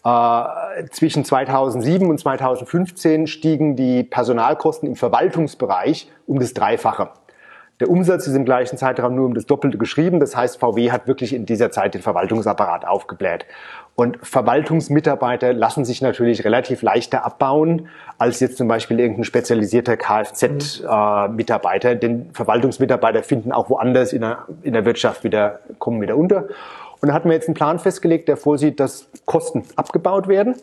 Äh, 0.04 0.84
zwischen 0.90 1.24
2007 1.24 2.08
und 2.08 2.18
2015 2.18 3.26
stiegen 3.26 3.76
die 3.76 4.02
Personalkosten 4.02 4.88
im 4.88 4.96
Verwaltungsbereich 4.96 6.10
um 6.26 6.38
das 6.38 6.54
Dreifache. 6.54 7.10
Der 7.80 7.88
Umsatz 7.90 8.26
ist 8.26 8.34
im 8.34 8.44
gleichen 8.44 8.76
Zeitraum 8.76 9.14
nur 9.14 9.26
um 9.26 9.34
das 9.34 9.46
Doppelte 9.46 9.78
geschrieben. 9.78 10.18
Das 10.18 10.34
heißt, 10.34 10.58
VW 10.58 10.90
hat 10.90 11.06
wirklich 11.06 11.32
in 11.32 11.46
dieser 11.46 11.70
Zeit 11.70 11.94
den 11.94 12.02
Verwaltungsapparat 12.02 12.84
aufgebläht. 12.84 13.46
Und 13.94 14.18
Verwaltungsmitarbeiter 14.22 15.52
lassen 15.52 15.84
sich 15.84 16.02
natürlich 16.02 16.44
relativ 16.44 16.82
leichter 16.82 17.24
abbauen 17.24 17.88
als 18.18 18.40
jetzt 18.40 18.56
zum 18.56 18.66
Beispiel 18.66 18.98
irgendein 18.98 19.22
spezialisierter 19.24 19.96
Kfz-Mitarbeiter. 19.96 21.94
Mhm. 21.94 22.00
Denn 22.00 22.30
Verwaltungsmitarbeiter 22.32 23.22
finden 23.22 23.52
auch 23.52 23.70
woanders 23.70 24.12
in 24.12 24.22
der, 24.22 24.46
in 24.62 24.72
der 24.72 24.84
Wirtschaft 24.84 25.22
wieder, 25.22 25.60
kommen 25.78 26.00
wieder 26.00 26.16
unter. 26.16 26.48
Und 27.00 27.10
da 27.10 27.14
hat 27.14 27.24
man 27.24 27.32
jetzt 27.32 27.46
einen 27.46 27.54
Plan 27.54 27.78
festgelegt, 27.78 28.26
der 28.26 28.36
vorsieht, 28.36 28.80
dass 28.80 29.08
Kosten 29.24 29.62
abgebaut 29.76 30.26
werden 30.26 30.56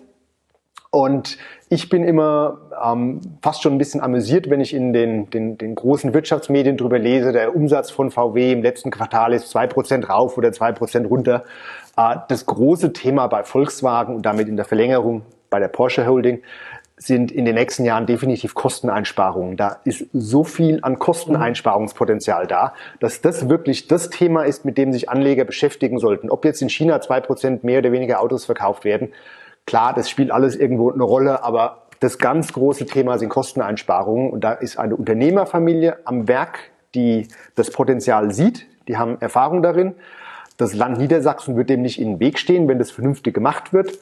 und 0.96 1.38
ich 1.68 1.90
bin 1.90 2.06
immer 2.06 2.58
ähm, 2.82 3.20
fast 3.42 3.62
schon 3.62 3.74
ein 3.74 3.78
bisschen 3.78 4.00
amüsiert, 4.00 4.50
wenn 4.50 4.62
ich 4.62 4.74
in 4.74 4.94
den, 4.94 5.30
den, 5.30 5.58
den 5.58 5.76
großen 5.76 6.14
Wirtschaftsmedien 6.14 6.78
drüber 6.78 7.00
lese, 7.00 7.34
der 7.34 7.54
Umsatz 7.54 7.92
von 7.92 8.12
VW 8.12 8.54
im 8.54 8.62
letzten 8.62 8.92
Quartal 8.92 9.34
ist 9.34 9.50
zwei 9.50 9.68
Prozent 9.68 10.08
rauf 10.08 10.38
oder 10.38 10.54
zwei 10.54 10.72
Prozent 10.72 11.10
runter. 11.10 11.44
Äh, 11.98 12.16
das 12.30 12.46
große 12.46 12.94
Thema 12.94 13.28
bei 13.28 13.44
Volkswagen 13.44 14.16
und 14.16 14.26
damit 14.26 14.48
in 14.48 14.56
der 14.56 14.64
Verlängerung 14.64 15.24
bei 15.50 15.60
der 15.60 15.68
Porsche 15.68 16.08
Holding 16.08 16.42
sind 16.96 17.30
in 17.30 17.44
den 17.44 17.56
nächsten 17.56 17.84
Jahren 17.84 18.06
definitiv 18.06 18.54
Kosteneinsparungen. 18.54 19.58
Da 19.58 19.82
ist 19.84 20.06
so 20.14 20.46
viel 20.46 20.80
an 20.82 20.98
Kosteneinsparungspotenzial 20.98 22.48
da, 22.48 22.74
dass 23.02 23.20
das 23.20 23.50
wirklich 23.50 23.90
das 23.90 24.10
Thema 24.10 24.44
ist, 24.44 24.64
mit 24.64 24.78
dem 24.78 24.94
sich 24.94 25.10
Anleger 25.10 25.44
beschäftigen 25.44 26.00
sollten. 26.00 26.30
Ob 26.30 26.46
jetzt 26.46 26.62
in 26.62 26.70
China 26.70 27.02
zwei 27.02 27.20
Prozent 27.20 27.66
mehr 27.66 27.80
oder 27.80 27.92
weniger 27.92 28.22
Autos 28.22 28.46
verkauft 28.46 28.86
werden, 28.86 29.12
Klar, 29.66 29.94
das 29.94 30.10
spielt 30.10 30.32
alles 30.32 30.56
irgendwo 30.56 30.92
eine 30.92 31.04
Rolle, 31.04 31.44
aber 31.44 31.84
das 32.00 32.18
ganz 32.18 32.54
große 32.54 32.86
Thema 32.86 33.18
sind 33.18 33.30
Kosteneinsparungen. 33.30 34.30
Und 34.30 34.44
da 34.44 34.52
ist 34.52 34.78
eine 34.78 34.96
Unternehmerfamilie 34.96 35.98
am 36.06 36.28
Werk, 36.28 36.72
die 36.94 37.28
das 37.56 37.72
Potenzial 37.72 38.32
sieht. 38.32 38.68
Die 38.88 38.98
haben 38.98 39.20
Erfahrung 39.22 39.64
darin. 39.64 39.96
Das 40.58 40.74
Land 40.74 40.98
Niedersachsen 40.98 41.58
wird 41.58 41.70
dem 41.70 41.82
nicht 41.82 42.00
in 42.00 42.14
den 42.14 42.20
Weg 42.20 42.40
stehen, 42.40 42.68
wenn 42.68 42.80
das 42.80 42.92
vernünftig 42.92 43.34
gemacht 43.34 43.74
wird. 43.74 44.00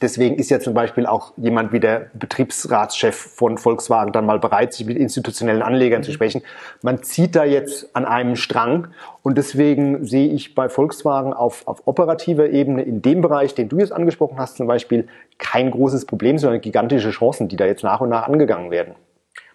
Deswegen 0.00 0.36
ist 0.36 0.50
ja 0.50 0.60
zum 0.60 0.74
Beispiel 0.74 1.06
auch 1.06 1.32
jemand 1.36 1.72
wie 1.72 1.80
der 1.80 2.10
Betriebsratschef 2.14 3.16
von 3.16 3.58
Volkswagen 3.58 4.12
dann 4.12 4.26
mal 4.26 4.38
bereit, 4.38 4.72
sich 4.72 4.86
mit 4.86 4.96
institutionellen 4.96 5.62
Anlegern 5.62 6.02
zu 6.02 6.12
sprechen. 6.12 6.42
Man 6.82 7.02
zieht 7.02 7.34
da 7.34 7.44
jetzt 7.44 7.94
an 7.96 8.04
einem 8.04 8.36
Strang 8.36 8.88
und 9.22 9.38
deswegen 9.38 10.04
sehe 10.04 10.28
ich 10.28 10.54
bei 10.54 10.68
Volkswagen 10.68 11.32
auf, 11.32 11.66
auf 11.66 11.82
operativer 11.86 12.48
Ebene 12.50 12.82
in 12.82 13.02
dem 13.02 13.20
Bereich, 13.20 13.54
den 13.54 13.68
du 13.68 13.78
jetzt 13.78 13.92
angesprochen 13.92 14.38
hast, 14.38 14.56
zum 14.56 14.66
Beispiel 14.66 15.08
kein 15.38 15.70
großes 15.70 16.06
Problem, 16.06 16.38
sondern 16.38 16.60
gigantische 16.60 17.10
Chancen, 17.10 17.48
die 17.48 17.56
da 17.56 17.66
jetzt 17.66 17.82
nach 17.82 18.00
und 18.00 18.10
nach 18.10 18.28
angegangen 18.28 18.70
werden. 18.70 18.94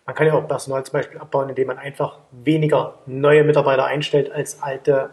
Man 0.05 0.15
kann 0.15 0.27
ja 0.27 0.33
auch 0.33 0.47
Personal 0.47 0.83
zum 0.83 0.93
Beispiel 0.93 1.17
abbauen, 1.19 1.49
indem 1.49 1.67
man 1.67 1.77
einfach 1.77 2.19
weniger 2.31 2.95
neue 3.05 3.45
Mitarbeiter 3.45 3.85
einstellt 3.85 4.31
als 4.31 4.61
alte 4.61 5.11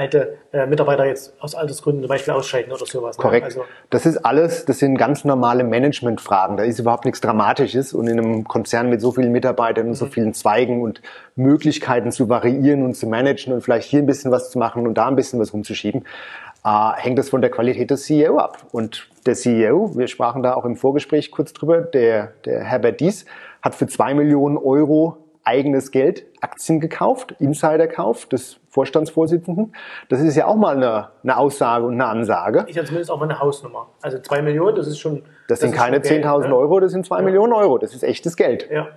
alte 0.00 0.38
äh, 0.52 0.66
Mitarbeiter 0.66 1.04
jetzt 1.04 1.34
aus 1.40 1.54
Altersgründen 1.54 2.02
zum 2.02 2.08
Beispiel 2.08 2.32
ausscheiden 2.32 2.72
oder 2.72 2.86
sowas. 2.86 3.18
Ne? 3.18 3.22
Korrekt. 3.22 3.44
Also, 3.44 3.64
das 3.90 4.06
ist 4.06 4.16
alles, 4.24 4.64
das 4.64 4.78
sind 4.78 4.96
ganz 4.96 5.26
normale 5.26 5.62
Managementfragen. 5.62 6.56
Da 6.56 6.64
ist 6.64 6.78
überhaupt 6.78 7.04
nichts 7.04 7.20
Dramatisches 7.20 7.92
und 7.92 8.06
in 8.06 8.18
einem 8.18 8.44
Konzern 8.44 8.88
mit 8.88 9.02
so 9.02 9.12
vielen 9.12 9.30
Mitarbeitern 9.30 9.88
und 9.88 9.94
so 9.94 10.06
mhm. 10.06 10.10
vielen 10.10 10.34
Zweigen 10.34 10.80
und 10.80 11.02
Möglichkeiten 11.36 12.12
zu 12.12 12.30
variieren 12.30 12.82
und 12.82 12.94
zu 12.94 13.06
managen 13.06 13.52
und 13.52 13.60
vielleicht 13.60 13.90
hier 13.90 14.00
ein 14.00 14.06
bisschen 14.06 14.30
was 14.30 14.50
zu 14.50 14.58
machen 14.58 14.86
und 14.86 14.94
da 14.94 15.06
ein 15.06 15.16
bisschen 15.16 15.38
was 15.38 15.52
rumzuschieben, 15.52 16.06
äh, 16.64 16.92
hängt 16.96 17.18
das 17.18 17.28
von 17.28 17.42
der 17.42 17.50
Qualität 17.50 17.90
des 17.90 18.04
CEO 18.04 18.38
ab. 18.38 18.56
Und 18.72 19.06
der 19.26 19.34
CEO, 19.34 19.98
wir 19.98 20.08
sprachen 20.08 20.42
da 20.42 20.54
auch 20.54 20.64
im 20.64 20.76
Vorgespräch 20.76 21.30
kurz 21.30 21.52
drüber, 21.52 21.82
der, 21.82 22.32
der 22.46 22.64
Herbert 22.64 23.00
Dies, 23.00 23.26
hat 23.60 23.74
für 23.74 23.86
zwei 23.86 24.14
Millionen 24.14 24.56
Euro 24.56 25.18
eigenes 25.50 25.90
Geld 25.90 26.24
Aktien 26.40 26.78
gekauft, 26.78 27.34
Insiderkauf 27.40 28.26
des 28.26 28.60
Vorstandsvorsitzenden. 28.68 29.74
Das 30.08 30.20
ist 30.20 30.36
ja 30.36 30.46
auch 30.46 30.54
mal 30.54 30.76
eine, 30.76 31.08
eine 31.24 31.36
Aussage 31.36 31.86
und 31.86 31.94
eine 31.94 32.06
Ansage. 32.06 32.64
Ist 32.68 32.76
ja 32.76 32.84
zumindest 32.84 33.10
auch 33.10 33.18
mal 33.18 33.24
eine 33.24 33.40
Hausnummer. 33.40 33.88
Also 34.00 34.20
zwei 34.20 34.42
Millionen, 34.42 34.76
das 34.76 34.86
ist 34.86 35.00
schon. 35.00 35.22
Das, 35.48 35.58
das 35.58 35.60
sind 35.60 35.74
keine 35.74 35.98
10.000 35.98 36.46
ne? 36.46 36.56
Euro, 36.56 36.78
das 36.78 36.92
sind 36.92 37.04
zwei 37.04 37.18
ja. 37.18 37.22
Millionen 37.22 37.52
Euro. 37.52 37.78
Das 37.78 37.94
ist 37.94 38.04
echtes 38.04 38.36
Geld. 38.36 38.68
Ja. 38.70 38.88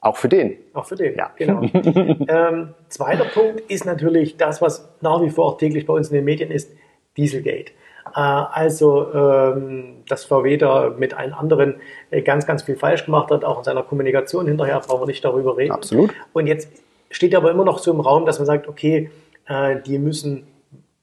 Auch 0.00 0.16
für 0.16 0.28
den. 0.28 0.56
Auch 0.74 0.86
für 0.86 0.96
den, 0.96 1.14
ja. 1.14 1.30
genau. 1.36 1.62
ähm, 1.72 2.74
zweiter 2.88 3.26
Punkt 3.26 3.60
ist 3.70 3.86
natürlich 3.86 4.36
das, 4.36 4.60
was 4.60 4.92
nach 5.00 5.22
wie 5.22 5.30
vor 5.30 5.44
auch 5.46 5.58
täglich 5.58 5.86
bei 5.86 5.94
uns 5.94 6.08
in 6.08 6.16
den 6.16 6.24
Medien 6.24 6.50
ist, 6.50 6.72
Dieselgate. 7.16 7.72
Äh, 8.06 8.20
also, 8.20 9.12
ähm, 9.12 10.02
dass 10.08 10.24
VW 10.24 10.56
da 10.56 10.94
mit 10.96 11.14
allen 11.14 11.32
anderen 11.32 11.76
äh, 12.10 12.22
ganz, 12.22 12.46
ganz 12.46 12.62
viel 12.62 12.76
falsch 12.76 13.04
gemacht 13.04 13.30
hat, 13.30 13.44
auch 13.44 13.58
in 13.58 13.64
seiner 13.64 13.82
Kommunikation 13.82 14.46
hinterher, 14.46 14.80
brauchen 14.80 15.02
wir 15.02 15.06
nicht 15.06 15.24
darüber 15.24 15.56
reden. 15.56 15.72
Absolut. 15.72 16.12
Und 16.32 16.46
jetzt 16.46 16.68
steht 17.10 17.34
aber 17.34 17.50
immer 17.50 17.64
noch 17.64 17.78
so 17.78 17.92
im 17.92 18.00
Raum, 18.00 18.26
dass 18.26 18.38
man 18.38 18.46
sagt, 18.46 18.68
okay, 18.68 19.10
äh, 19.46 19.76
die 19.80 19.98
müssen 19.98 20.46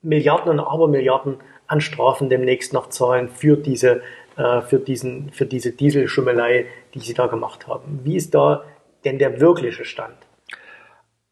Milliarden 0.02 0.52
und 0.52 0.60
Abermilliarden 0.60 1.38
an 1.68 1.82
Strafen 1.82 2.30
demnächst 2.30 2.74
noch 2.74 2.90
zahlen 2.90 3.30
für 3.30 3.58
diese, 3.58 4.02
für 4.36 4.80
diesen, 4.80 5.30
für 5.32 5.46
diese 5.46 5.72
Dieselschummelei, 5.74 6.66
die 6.94 7.00
sie 7.00 7.14
da 7.14 7.28
gemacht 7.28 7.68
haben. 7.68 8.00
Wie 8.06 8.16
ist 8.16 8.34
da 8.34 8.64
denn 9.04 9.20
der 9.20 9.42
wirkliche 9.42 9.84
Stand? 9.84 10.16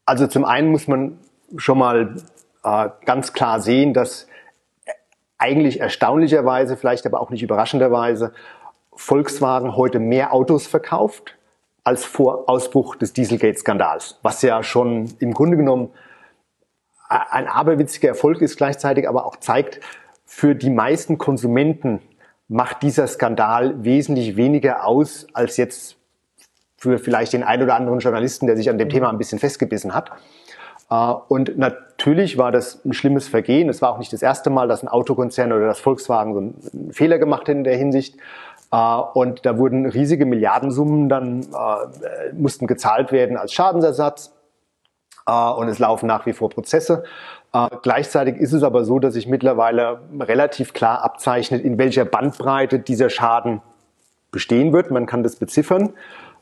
Also 0.04 0.26
zum 0.26 0.44
einen 0.44 0.68
muss 0.68 0.86
man 0.86 1.18
schon 1.56 1.78
mal 1.78 2.16
äh, 2.62 2.88
ganz 3.04 3.32
klar 3.32 3.60
sehen, 3.60 3.94
dass 3.94 4.27
eigentlich 5.38 5.80
erstaunlicherweise, 5.80 6.76
vielleicht 6.76 7.06
aber 7.06 7.20
auch 7.20 7.30
nicht 7.30 7.42
überraschenderweise, 7.42 8.32
Volkswagen 8.92 9.76
heute 9.76 10.00
mehr 10.00 10.32
Autos 10.32 10.66
verkauft 10.66 11.36
als 11.84 12.04
vor 12.04 12.48
Ausbruch 12.48 12.96
des 12.96 13.12
Dieselgate-Skandals, 13.12 14.18
was 14.22 14.42
ja 14.42 14.62
schon 14.62 15.14
im 15.20 15.32
Grunde 15.32 15.56
genommen 15.56 15.90
ein 17.08 17.46
aberwitziger 17.46 18.08
Erfolg 18.08 18.42
ist, 18.42 18.56
gleichzeitig 18.58 19.08
aber 19.08 19.24
auch 19.24 19.36
zeigt, 19.36 19.80
für 20.26 20.54
die 20.54 20.68
meisten 20.68 21.16
Konsumenten 21.16 22.02
macht 22.48 22.82
dieser 22.82 23.06
Skandal 23.06 23.82
wesentlich 23.84 24.36
weniger 24.36 24.84
aus 24.84 25.26
als 25.32 25.56
jetzt 25.56 25.96
für 26.76 26.98
vielleicht 26.98 27.32
den 27.32 27.42
einen 27.42 27.62
oder 27.62 27.76
anderen 27.76 28.00
Journalisten, 28.00 28.46
der 28.46 28.56
sich 28.56 28.68
an 28.68 28.78
dem 28.78 28.88
Thema 28.88 29.08
ein 29.08 29.18
bisschen 29.18 29.38
festgebissen 29.38 29.94
hat. 29.94 30.10
Äh, 30.90 31.12
und 31.28 31.58
natürlich 31.58 32.38
war 32.38 32.52
das 32.52 32.84
ein 32.84 32.92
schlimmes 32.92 33.28
Vergehen. 33.28 33.68
Es 33.68 33.82
war 33.82 33.92
auch 33.92 33.98
nicht 33.98 34.12
das 34.12 34.22
erste 34.22 34.50
Mal, 34.50 34.68
dass 34.68 34.82
ein 34.82 34.88
Autokonzern 34.88 35.52
oder 35.52 35.66
das 35.66 35.80
Volkswagen 35.80 36.34
so 36.34 36.40
einen 36.40 36.92
Fehler 36.92 37.18
gemacht 37.18 37.42
hat 37.42 37.50
in 37.50 37.64
der 37.64 37.76
Hinsicht. 37.76 38.16
Äh, 38.72 38.96
und 39.14 39.44
da 39.46 39.58
wurden 39.58 39.86
riesige 39.86 40.26
Milliardensummen 40.26 41.08
dann 41.08 41.42
äh, 41.42 42.32
mussten 42.32 42.66
gezahlt 42.66 43.12
werden 43.12 43.36
als 43.36 43.52
Schadensersatz. 43.52 44.34
Und 45.26 45.68
es 45.68 45.78
laufen 45.78 46.06
nach 46.06 46.24
wie 46.24 46.32
vor 46.32 46.48
Prozesse. 46.48 47.04
Gleichzeitig 47.82 48.36
ist 48.36 48.54
es 48.54 48.62
aber 48.62 48.86
so, 48.86 48.98
dass 48.98 49.12
sich 49.12 49.26
mittlerweile 49.26 50.00
relativ 50.18 50.72
klar 50.72 51.04
abzeichnet, 51.04 51.62
in 51.62 51.76
welcher 51.76 52.06
Bandbreite 52.06 52.78
dieser 52.78 53.10
Schaden 53.10 53.60
bestehen 54.30 54.72
wird. 54.72 54.90
Man 54.90 55.04
kann 55.04 55.22
das 55.22 55.36
beziffern. 55.36 55.90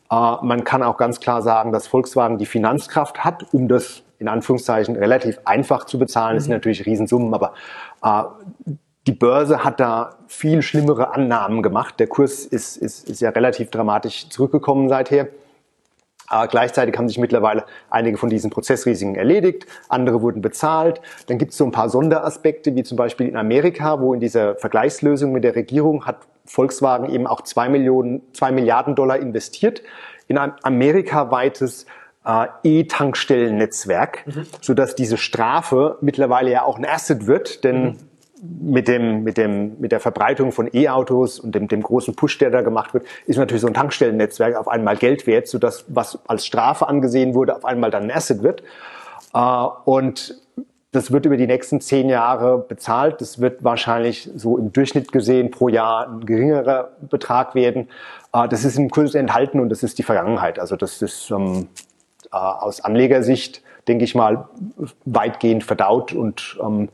Man 0.09 0.63
kann 0.63 0.85
auch 0.85 0.99
ganz 0.99 1.19
klar 1.19 1.43
sagen, 1.43 1.73
dass 1.73 1.89
Volkswagen 1.89 2.39
die 2.39 2.47
Finanzkraft 2.47 3.25
hat, 3.25 3.53
um 3.53 3.67
das 3.67 4.05
in 4.19 4.29
Anführungszeichen 4.29 4.97
relativ 4.97 5.39
einfach 5.45 5.85
zu 5.85 5.99
bezahlen. 5.99 6.37
Das 6.37 6.45
sind 6.45 6.53
mhm. 6.53 6.57
natürlich 6.57 6.87
Riesensummen, 6.87 7.33
aber 7.35 7.55
äh, 8.03 8.23
die 9.07 9.13
Börse 9.13 9.63
hat 9.63 9.79
da 9.79 10.17
viel 10.27 10.63
schlimmere 10.63 11.15
Annahmen 11.15 11.63
gemacht. 11.63 12.01
Der 12.01 12.09
Kurs 12.09 12.45
ist, 12.45 12.77
ist, 12.77 13.09
ist 13.09 13.21
ja 13.21 13.31
relativ 13.31 13.71
dramatisch 13.71 14.29
zurückgekommen 14.29 14.89
seither. 14.89 15.29
Aber 16.29 16.49
gleichzeitig 16.49 16.99
haben 16.99 17.09
sich 17.09 17.19
mittlerweile 17.19 17.65
einige 17.89 18.17
von 18.17 18.29
diesen 18.29 18.51
Prozessrisiken 18.51 19.15
erledigt, 19.15 19.67
andere 19.89 20.23
wurden 20.23 20.43
bezahlt. 20.43 21.01
Dann 21.29 21.39
gibt 21.39 21.53
es 21.53 21.59
so 21.59 21.65
ein 21.65 21.71
paar 21.71 21.89
Sonderaspekte, 21.89 22.75
wie 22.75 22.83
zum 22.83 22.97
Beispiel 22.97 23.29
in 23.29 23.37
Amerika, 23.37 24.01
wo 24.01 24.13
in 24.13 24.19
dieser 24.19 24.57
Vergleichslösung 24.57 25.31
mit 25.31 25.45
der 25.45 25.55
Regierung 25.55 26.05
hat 26.05 26.27
Volkswagen 26.45 27.11
eben 27.11 27.27
auch 27.27 27.43
zwei 27.43 27.69
Millionen, 27.69 28.23
zwei 28.33 28.51
Milliarden 28.51 28.95
Dollar 28.95 29.19
investiert 29.19 29.83
in 30.29 30.39
ein 30.39 30.53
amerikaweites 30.63 31.87
äh, 32.27 32.47
E-Tankstellennetzwerk, 32.65 34.27
mhm. 34.27 34.47
sodass 34.61 34.95
diese 34.95 35.17
Strafe 35.17 35.99
mittlerweile 36.01 36.51
ja 36.51 36.65
auch 36.65 36.79
ein 36.79 36.85
Asset 36.85 37.27
wird, 37.27 37.65
denn 37.65 37.85
mhm 37.85 37.97
mit 38.43 38.89
dem, 38.89 39.25
mit 39.25 39.39
dem, 39.39 39.79
mit 39.81 39.93
der 39.93 40.01
Verbreitung 40.01 40.53
von 40.53 40.69
E-Autos 40.73 41.39
und 41.39 41.55
dem, 41.55 41.69
dem 41.69 41.83
großen 41.83 42.15
Push, 42.15 42.39
der 42.39 42.51
da 42.51 42.63
gemacht 42.63 42.93
wird, 42.95 43.07
ist 43.27 43.39
natürlich 43.39 43.63
so 43.63 43.67
ein 43.67 43.75
Tankstellennetzwerk 43.75 44.57
auf 44.57 44.69
einmal 44.69 44.97
Geld 44.97 45.27
wert, 45.27 45.49
sodass 45.49 45.85
was 45.89 46.19
als 46.29 46.45
Strafe 46.45 46.89
angesehen 46.89 47.35
wurde, 47.35 47.57
auf 47.57 47.65
einmal 47.65 47.91
dann 47.91 48.05
ein 48.05 48.11
Asset 48.11 48.43
wird. 48.43 48.63
Äh, 49.33 49.39
und 49.85 50.41
das 50.93 51.13
wird 51.13 51.27
über 51.27 51.37
die 51.37 51.47
nächsten 51.47 51.81
zehn 51.81 52.09
Jahre 52.09 52.59
bezahlt. 52.59 53.21
Das 53.21 53.41
wird 53.41 53.65
wahrscheinlich 53.65 54.31
so 54.35 54.57
im 54.59 54.73
Durchschnitt 54.73 55.13
gesehen 55.13 55.51
pro 55.51 55.69
Jahr 55.69 56.09
ein 56.09 56.27
geringerer 56.27 56.91
Betrag 57.01 57.55
werden. 57.55 57.89
Äh, 58.33 58.49
das 58.49 58.65
ist 58.65 58.77
im 58.77 58.91
Kurs 58.91 59.15
enthalten 59.15 59.61
und 59.61 59.71
das 59.71 59.83
ist 59.83 59.99
die 59.99 60.03
Vergangenheit. 60.03 60.59
Also 60.59 60.77
das 60.77 61.01
ist 61.01 61.31
äh, 62.33 62.37
aus 62.37 62.81
Anlegersicht, 62.81 63.63
denke 63.89 64.05
ich 64.05 64.15
mal, 64.15 64.49
weitgehend 65.05 65.65
verdaut 65.65 66.13
und 66.13 66.59
ähm, 66.63 66.89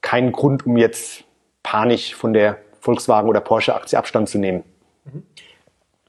kein 0.00 0.32
Grund, 0.32 0.66
um 0.66 0.76
jetzt 0.76 1.24
panisch 1.62 2.14
von 2.14 2.32
der 2.32 2.58
Volkswagen 2.80 3.28
oder 3.28 3.40
Porsche-Aktie 3.40 3.96
Abstand 3.96 4.28
zu 4.28 4.38
nehmen. 4.38 4.64
Mhm. 5.04 5.22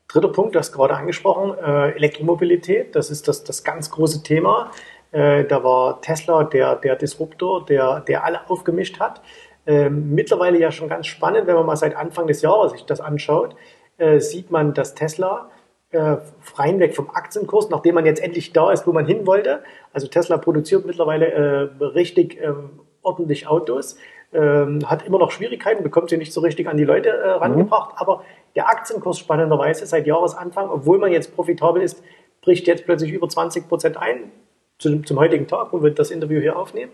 Dritter 0.07 0.29
Punkt, 0.29 0.53
du 0.53 0.59
hast 0.59 0.71
gerade 0.71 0.95
angesprochen, 0.95 1.57
äh, 1.57 1.91
Elektromobilität, 1.91 2.95
das 2.95 3.09
ist 3.09 3.27
das, 3.27 3.43
das 3.43 3.63
ganz 3.63 3.89
große 3.89 4.21
Thema. 4.21 4.71
Äh, 5.11 5.45
da 5.45 5.63
war 5.63 6.01
Tesla 6.01 6.43
der, 6.43 6.75
der 6.75 6.95
Disruptor, 6.95 7.65
der, 7.65 8.01
der 8.01 8.23
alle 8.23 8.47
aufgemischt 8.49 8.99
hat. 8.99 9.21
Ähm, 9.65 10.13
mittlerweile 10.13 10.59
ja 10.59 10.71
schon 10.71 10.89
ganz 10.89 11.07
spannend, 11.07 11.47
wenn 11.47 11.55
man 11.55 11.65
mal 11.65 11.77
seit 11.77 11.95
Anfang 11.95 12.27
des 12.27 12.41
Jahres 12.41 12.73
sich 12.73 12.85
das 12.85 12.99
anschaut, 12.99 13.55
äh, 13.97 14.19
sieht 14.19 14.51
man, 14.51 14.73
dass 14.73 14.93
Tesla 14.93 15.49
äh, 15.93 16.17
freien 16.41 16.79
weg 16.79 16.95
vom 16.95 17.09
Aktienkurs, 17.11 17.69
nachdem 17.69 17.95
man 17.95 18.05
jetzt 18.05 18.21
endlich 18.21 18.51
da 18.51 18.71
ist, 18.71 18.85
wo 18.85 18.91
man 18.91 19.05
hin 19.05 19.25
wollte. 19.25 19.63
Also 19.93 20.07
Tesla 20.07 20.37
produziert 20.37 20.85
mittlerweile 20.85 21.27
äh, 21.27 21.83
richtig 21.83 22.41
ähm, 22.41 22.81
ordentlich 23.01 23.47
Autos, 23.47 23.97
ähm, 24.33 24.89
hat 24.89 25.05
immer 25.05 25.19
noch 25.19 25.31
Schwierigkeiten, 25.31 25.83
bekommt 25.83 26.09
sie 26.09 26.17
nicht 26.17 26.33
so 26.33 26.41
richtig 26.41 26.67
an 26.67 26.77
die 26.77 26.83
Leute 26.83 27.09
äh, 27.09 27.29
rangebracht, 27.31 27.91
mhm. 27.91 27.97
aber 27.97 28.23
der 28.55 28.69
Aktienkurs 28.69 29.19
spannenderweise 29.19 29.85
seit 29.85 30.07
Jahresanfang, 30.07 30.69
obwohl 30.69 30.97
man 30.97 31.11
jetzt 31.11 31.35
profitabel 31.35 31.81
ist, 31.81 32.03
bricht 32.41 32.67
jetzt 32.67 32.85
plötzlich 32.85 33.11
über 33.11 33.29
20 33.29 33.69
Prozent 33.69 33.97
ein, 33.97 34.31
zu, 34.79 35.01
zum 35.03 35.19
heutigen 35.19 35.47
Tag, 35.47 35.71
wo 35.71 35.83
wir 35.83 35.91
das 35.91 36.11
Interview 36.11 36.41
hier 36.41 36.57
aufnehmen. 36.57 36.91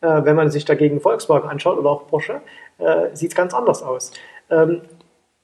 Äh, 0.00 0.24
wenn 0.24 0.36
man 0.36 0.50
sich 0.50 0.64
dagegen 0.64 1.00
Volkswagen 1.00 1.48
anschaut 1.48 1.78
oder 1.78 1.90
auch 1.90 2.06
Porsche, 2.06 2.42
äh, 2.78 3.14
sieht 3.14 3.30
es 3.30 3.36
ganz 3.36 3.54
anders 3.54 3.82
aus. 3.82 4.12
Ähm, 4.50 4.82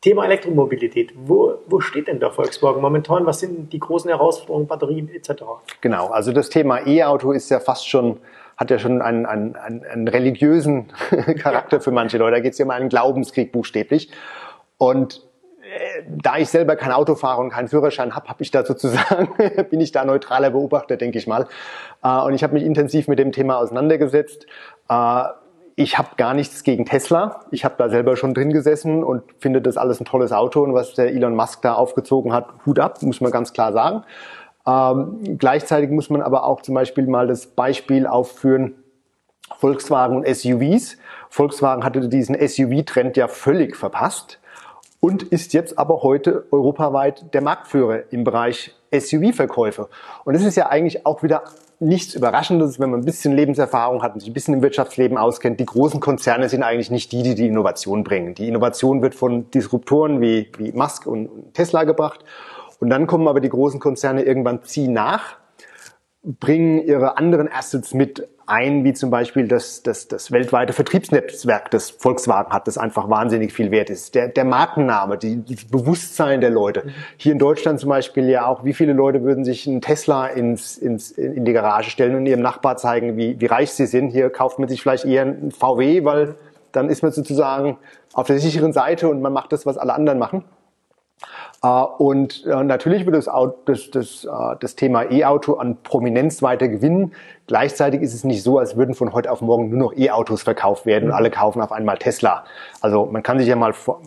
Thema 0.02 0.24
Elektromobilität. 0.24 1.12
Wo, 1.14 1.54
wo 1.66 1.80
steht 1.80 2.08
denn 2.08 2.18
der 2.18 2.32
Volkswagen 2.32 2.82
momentan? 2.82 3.24
Was 3.24 3.38
sind 3.38 3.72
die 3.72 3.78
großen 3.78 4.10
Herausforderungen, 4.10 4.66
Batterien 4.66 5.08
etc.? 5.08 5.44
Genau, 5.80 6.08
also 6.08 6.32
das 6.32 6.50
Thema 6.50 6.84
E-Auto 6.86 7.32
ist 7.32 7.50
ja 7.50 7.60
fast 7.60 7.88
schon 7.88 8.18
hat 8.56 8.70
ja 8.70 8.78
schon 8.78 9.00
einen, 9.00 9.26
einen, 9.26 9.56
einen, 9.56 10.08
religiösen 10.08 10.92
Charakter 11.38 11.80
für 11.80 11.90
manche 11.90 12.18
Leute. 12.18 12.36
Da 12.36 12.40
geht 12.40 12.52
es 12.52 12.58
ja 12.58 12.64
um 12.64 12.70
einen 12.70 12.90
Glaubenskrieg 12.90 13.50
buchstäblich. 13.50 14.10
Und 14.76 15.22
äh, 15.62 16.02
da 16.06 16.36
ich 16.36 16.48
selber 16.48 16.76
kein 16.76 16.92
Auto 16.92 17.14
fahre 17.14 17.40
und 17.40 17.50
keinen 17.50 17.68
Führerschein 17.68 18.14
habe, 18.14 18.28
habe 18.28 18.42
ich 18.42 18.50
da 18.50 18.64
sozusagen, 18.64 19.30
bin 19.70 19.80
ich 19.80 19.90
da 19.90 20.04
neutraler 20.04 20.50
Beobachter, 20.50 20.96
denke 20.96 21.18
ich 21.18 21.26
mal. 21.26 21.48
Äh, 22.04 22.20
und 22.20 22.34
ich 22.34 22.42
habe 22.42 22.54
mich 22.54 22.62
intensiv 22.62 23.08
mit 23.08 23.18
dem 23.18 23.32
Thema 23.32 23.58
auseinandergesetzt. 23.58 24.46
Ich 25.74 25.96
habe 25.96 26.10
gar 26.16 26.34
nichts 26.34 26.64
gegen 26.64 26.84
Tesla. 26.84 27.46
Ich 27.50 27.64
habe 27.64 27.76
da 27.78 27.88
selber 27.88 28.16
schon 28.16 28.34
drin 28.34 28.52
gesessen 28.52 29.02
und 29.02 29.22
finde 29.38 29.62
das 29.62 29.76
alles 29.76 30.00
ein 30.00 30.04
tolles 30.04 30.32
Auto. 30.32 30.62
Und 30.62 30.74
was 30.74 30.94
der 30.94 31.08
Elon 31.08 31.34
Musk 31.34 31.62
da 31.62 31.74
aufgezogen 31.74 32.32
hat, 32.32 32.48
Hut 32.66 32.78
ab, 32.78 33.02
muss 33.02 33.20
man 33.20 33.30
ganz 33.30 33.52
klar 33.52 33.72
sagen. 33.72 34.04
Ähm, 34.66 35.38
gleichzeitig 35.38 35.90
muss 35.90 36.10
man 36.10 36.20
aber 36.22 36.44
auch 36.44 36.62
zum 36.62 36.74
Beispiel 36.74 37.06
mal 37.06 37.26
das 37.26 37.46
Beispiel 37.46 38.06
aufführen, 38.06 38.74
Volkswagen 39.58 40.16
und 40.16 40.26
SUVs. 40.26 40.98
Volkswagen 41.28 41.84
hatte 41.84 42.08
diesen 42.08 42.36
SUV-Trend 42.36 43.16
ja 43.16 43.28
völlig 43.28 43.76
verpasst 43.76 44.38
und 45.00 45.22
ist 45.22 45.52
jetzt 45.52 45.78
aber 45.78 46.02
heute 46.02 46.46
europaweit 46.52 47.34
der 47.34 47.42
Marktführer 47.42 48.12
im 48.12 48.24
Bereich 48.24 48.74
SUV-Verkäufe. 48.92 49.88
Und 50.24 50.34
das 50.34 50.44
ist 50.44 50.56
ja 50.56 50.68
eigentlich 50.68 51.06
auch 51.06 51.22
wieder 51.22 51.42
nichts 51.82 52.14
Überraschendes, 52.14 52.80
wenn 52.80 52.90
man 52.90 53.00
ein 53.00 53.04
bisschen 53.04 53.34
Lebenserfahrung 53.34 54.02
hat 54.02 54.14
und 54.14 54.20
sich 54.20 54.30
ein 54.30 54.32
bisschen 54.32 54.54
im 54.54 54.62
Wirtschaftsleben 54.62 55.18
auskennt. 55.18 55.60
Die 55.60 55.66
großen 55.66 56.00
Konzerne 56.00 56.48
sind 56.48 56.62
eigentlich 56.62 56.90
nicht 56.90 57.12
die, 57.12 57.22
die 57.22 57.34
die 57.34 57.48
Innovation 57.48 58.04
bringen. 58.04 58.34
Die 58.34 58.48
Innovation 58.48 59.02
wird 59.02 59.14
von 59.14 59.50
Disruptoren 59.50 60.20
wie, 60.20 60.50
wie 60.56 60.72
Musk 60.72 61.06
und 61.06 61.52
Tesla 61.54 61.84
gebracht. 61.84 62.24
Und 62.80 62.90
dann 62.90 63.06
kommen 63.06 63.28
aber 63.28 63.40
die 63.40 63.48
großen 63.48 63.80
Konzerne 63.80 64.22
irgendwann 64.22 64.62
ziehen 64.62 64.92
nach, 64.92 65.36
bringen 66.22 66.80
ihre 66.80 67.16
anderen 67.18 67.50
Assets 67.50 67.94
mit 67.94 68.28
ein, 68.46 68.84
wie 68.84 68.92
zum 68.92 69.10
Beispiel 69.10 69.48
das, 69.48 69.82
das, 69.82 70.08
das 70.08 70.30
weltweite 70.32 70.72
Vertriebsnetzwerk, 70.72 71.70
das 71.70 71.90
Volkswagen 71.90 72.52
hat, 72.52 72.66
das 72.66 72.78
einfach 72.78 73.08
wahnsinnig 73.08 73.52
viel 73.52 73.70
wert 73.70 73.90
ist. 73.90 74.14
Der, 74.14 74.28
der 74.28 74.44
Markenname, 74.44 75.18
die, 75.18 75.44
das 75.44 75.64
Bewusstsein 75.64 76.40
der 76.40 76.50
Leute. 76.50 76.84
Hier 77.16 77.32
in 77.32 77.38
Deutschland 77.38 77.80
zum 77.80 77.88
Beispiel 77.88 78.28
ja 78.28 78.46
auch, 78.46 78.64
wie 78.64 78.74
viele 78.74 78.92
Leute 78.92 79.22
würden 79.22 79.44
sich 79.44 79.66
einen 79.66 79.80
Tesla 79.80 80.26
ins, 80.26 80.76
ins, 80.78 81.10
in 81.12 81.44
die 81.44 81.52
Garage 81.52 81.90
stellen 81.90 82.14
und 82.14 82.26
ihrem 82.26 82.42
Nachbar 82.42 82.76
zeigen, 82.76 83.16
wie, 83.16 83.40
wie 83.40 83.46
reich 83.46 83.72
sie 83.72 83.86
sind. 83.86 84.10
Hier 84.10 84.30
kauft 84.30 84.58
man 84.58 84.68
sich 84.68 84.82
vielleicht 84.82 85.04
eher 85.04 85.22
einen 85.22 85.50
VW, 85.50 86.04
weil 86.04 86.36
dann 86.72 86.88
ist 86.88 87.02
man 87.02 87.12
sozusagen 87.12 87.78
auf 88.12 88.26
der 88.26 88.38
sicheren 88.38 88.72
Seite 88.72 89.08
und 89.08 89.20
man 89.20 89.32
macht 89.32 89.52
das, 89.52 89.66
was 89.66 89.78
alle 89.78 89.94
anderen 89.94 90.18
machen. 90.18 90.44
Äh, 91.62 91.68
und 91.68 92.44
äh, 92.46 92.64
natürlich 92.64 93.06
wird 93.06 93.16
das, 93.16 93.30
das, 93.64 93.90
das, 93.90 94.24
äh, 94.24 94.56
das 94.60 94.74
Thema 94.74 95.10
E-Auto 95.10 95.54
an 95.54 95.78
Prominenz 95.82 96.42
weiter 96.42 96.68
gewinnen. 96.68 97.12
Gleichzeitig 97.46 98.02
ist 98.02 98.14
es 98.14 98.24
nicht 98.24 98.42
so, 98.42 98.58
als 98.58 98.76
würden 98.76 98.94
von 98.94 99.12
heute 99.12 99.30
auf 99.30 99.40
morgen 99.40 99.70
nur 99.70 99.78
noch 99.78 99.96
E-Autos 99.96 100.42
verkauft 100.42 100.86
werden 100.86 101.10
und 101.10 101.14
alle 101.14 101.30
kaufen 101.30 101.60
auf 101.60 101.72
einmal 101.72 101.98
Tesla. 101.98 102.44
Also 102.80 103.06
man 103.06 103.22
kann 103.22 103.38
sich 103.38 103.48
ja 103.48 103.56
mal 103.56 103.72
vor, 103.72 104.00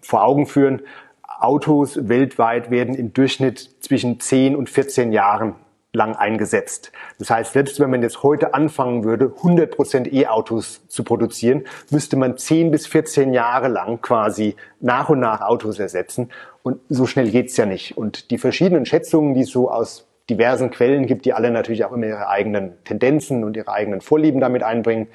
vor 0.00 0.24
Augen 0.24 0.46
führen, 0.46 0.82
Autos 1.38 2.08
weltweit 2.08 2.70
werden 2.70 2.94
im 2.94 3.12
Durchschnitt 3.12 3.70
zwischen 3.80 4.20
10 4.20 4.56
und 4.56 4.70
14 4.70 5.12
Jahren 5.12 5.54
lang 5.96 6.14
eingesetzt. 6.14 6.92
Das 7.18 7.30
heißt, 7.30 7.54
selbst 7.54 7.80
wenn 7.80 7.90
man 7.90 8.02
jetzt 8.02 8.22
heute 8.22 8.54
anfangen 8.54 9.02
würde, 9.02 9.26
100% 9.26 10.12
E-Autos 10.12 10.86
zu 10.88 11.02
produzieren, 11.02 11.64
müsste 11.90 12.16
man 12.16 12.36
10 12.36 12.70
bis 12.70 12.86
14 12.86 13.32
Jahre 13.32 13.68
lang 13.68 14.00
quasi 14.00 14.54
nach 14.80 15.08
und 15.08 15.20
nach 15.20 15.40
Autos 15.40 15.78
ersetzen. 15.78 16.30
Und 16.66 16.80
so 16.88 17.06
schnell 17.06 17.30
geht's 17.30 17.56
ja 17.56 17.64
nicht. 17.64 17.96
Und 17.96 18.32
die 18.32 18.38
verschiedenen 18.38 18.86
Schätzungen, 18.86 19.34
die 19.34 19.42
es 19.42 19.50
so 19.50 19.70
aus 19.70 20.08
diversen 20.28 20.72
Quellen 20.72 21.06
gibt, 21.06 21.24
die 21.24 21.32
alle 21.32 21.52
natürlich 21.52 21.84
auch 21.84 21.92
immer 21.92 22.06
ihre 22.06 22.28
eigenen 22.28 22.72
Tendenzen 22.82 23.44
und 23.44 23.56
ihre 23.56 23.70
eigenen 23.70 24.00
Vorlieben 24.00 24.40
damit 24.40 24.64
einbringen, 24.64 25.06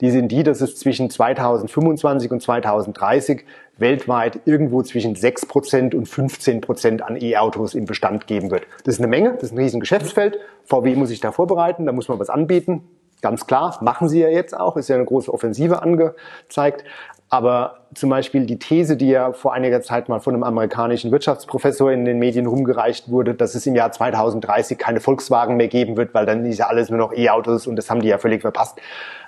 die 0.00 0.12
sind 0.12 0.30
die, 0.30 0.44
dass 0.44 0.60
es 0.60 0.76
zwischen 0.76 1.10
2025 1.10 2.30
und 2.30 2.40
2030 2.40 3.44
weltweit 3.76 4.42
irgendwo 4.44 4.84
zwischen 4.84 5.16
6% 5.16 5.96
und 5.96 6.06
15% 6.06 7.00
an 7.00 7.20
E-Autos 7.20 7.74
im 7.74 7.86
Bestand 7.86 8.28
geben 8.28 8.52
wird. 8.52 8.68
Das 8.84 8.94
ist 8.94 9.00
eine 9.00 9.08
Menge, 9.08 9.32
das 9.32 9.42
ist 9.42 9.52
ein 9.54 9.58
riesen 9.58 9.80
Geschäftsfeld. 9.80 10.38
VW 10.62 10.94
muss 10.94 11.08
sich 11.08 11.18
da 11.18 11.32
vorbereiten, 11.32 11.86
da 11.86 11.92
muss 11.92 12.06
man 12.06 12.20
was 12.20 12.30
anbieten. 12.30 12.82
Ganz 13.20 13.48
klar, 13.48 13.76
machen 13.82 14.08
sie 14.08 14.20
ja 14.20 14.28
jetzt 14.28 14.56
auch, 14.56 14.76
ist 14.76 14.88
ja 14.88 14.94
eine 14.94 15.06
große 15.06 15.34
Offensive 15.34 15.82
angezeigt. 15.82 16.84
Aber 17.30 17.78
zum 17.94 18.10
Beispiel 18.10 18.44
die 18.44 18.58
These, 18.58 18.96
die 18.96 19.08
ja 19.08 19.32
vor 19.32 19.54
einiger 19.54 19.80
Zeit 19.82 20.08
mal 20.08 20.20
von 20.20 20.34
einem 20.34 20.42
amerikanischen 20.42 21.12
Wirtschaftsprofessor 21.12 21.92
in 21.92 22.04
den 22.04 22.18
Medien 22.18 22.46
rumgereicht 22.46 23.08
wurde, 23.08 23.34
dass 23.34 23.54
es 23.54 23.66
im 23.66 23.76
Jahr 23.76 23.92
2030 23.92 24.76
keine 24.76 25.00
Volkswagen 25.00 25.56
mehr 25.56 25.68
geben 25.68 25.96
wird, 25.96 26.12
weil 26.12 26.26
dann 26.26 26.44
ist 26.44 26.58
ja 26.58 26.66
alles 26.66 26.90
nur 26.90 26.98
noch 26.98 27.12
E-Autos 27.12 27.66
und 27.66 27.76
das 27.76 27.88
haben 27.88 28.02
die 28.02 28.08
ja 28.08 28.18
völlig 28.18 28.42
verpasst, 28.42 28.80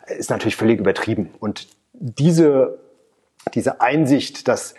ist 0.07 0.31
natürlich 0.31 0.57
völlig 0.57 0.81
übertrieben. 0.81 1.31
Und 1.39 1.69
diese 1.93 2.79
diese 3.55 3.81
Einsicht, 3.81 4.49
dass 4.49 4.75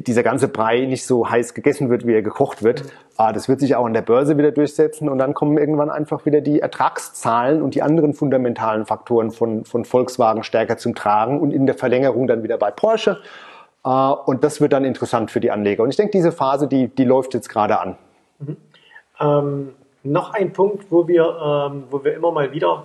dieser 0.00 0.22
ganze 0.22 0.48
Brei 0.48 0.86
nicht 0.86 1.06
so 1.06 1.28
heiß 1.28 1.54
gegessen 1.54 1.90
wird, 1.90 2.06
wie 2.06 2.14
er 2.14 2.22
gekocht 2.22 2.62
wird, 2.62 2.84
mhm. 2.84 3.34
das 3.34 3.48
wird 3.48 3.60
sich 3.60 3.76
auch 3.76 3.84
an 3.84 3.94
der 3.94 4.02
Börse 4.02 4.38
wieder 4.38 4.50
durchsetzen 4.50 5.08
und 5.08 5.18
dann 5.18 5.34
kommen 5.34 5.58
irgendwann 5.58 5.90
einfach 5.90 6.26
wieder 6.26 6.40
die 6.40 6.60
Ertragszahlen 6.60 7.62
und 7.62 7.74
die 7.74 7.82
anderen 7.82 8.14
fundamentalen 8.14 8.86
Faktoren 8.86 9.30
von, 9.30 9.64
von 9.64 9.84
Volkswagen 9.84 10.42
stärker 10.42 10.76
zum 10.76 10.94
Tragen 10.94 11.40
und 11.40 11.52
in 11.52 11.66
der 11.66 11.74
Verlängerung 11.74 12.26
dann 12.26 12.42
wieder 12.42 12.58
bei 12.58 12.70
Porsche. 12.70 13.18
Ah, 13.82 14.10
und 14.12 14.44
das 14.44 14.60
wird 14.60 14.72
dann 14.72 14.84
interessant 14.84 15.30
für 15.30 15.40
die 15.40 15.50
Anleger. 15.50 15.82
Und 15.82 15.90
ich 15.90 15.96
denke, 15.96 16.12
diese 16.12 16.30
Phase, 16.30 16.68
die, 16.68 16.88
die 16.88 17.04
läuft 17.04 17.34
jetzt 17.34 17.48
gerade 17.48 17.80
an. 17.80 17.96
Mhm. 18.38 18.56
Ähm, 19.20 19.74
noch 20.04 20.34
ein 20.34 20.52
Punkt, 20.52 20.86
wo 20.90 21.08
wir, 21.08 21.24
ähm, 21.24 21.84
wo 21.90 22.04
wir 22.04 22.14
immer 22.14 22.30
mal 22.30 22.52
wieder 22.52 22.84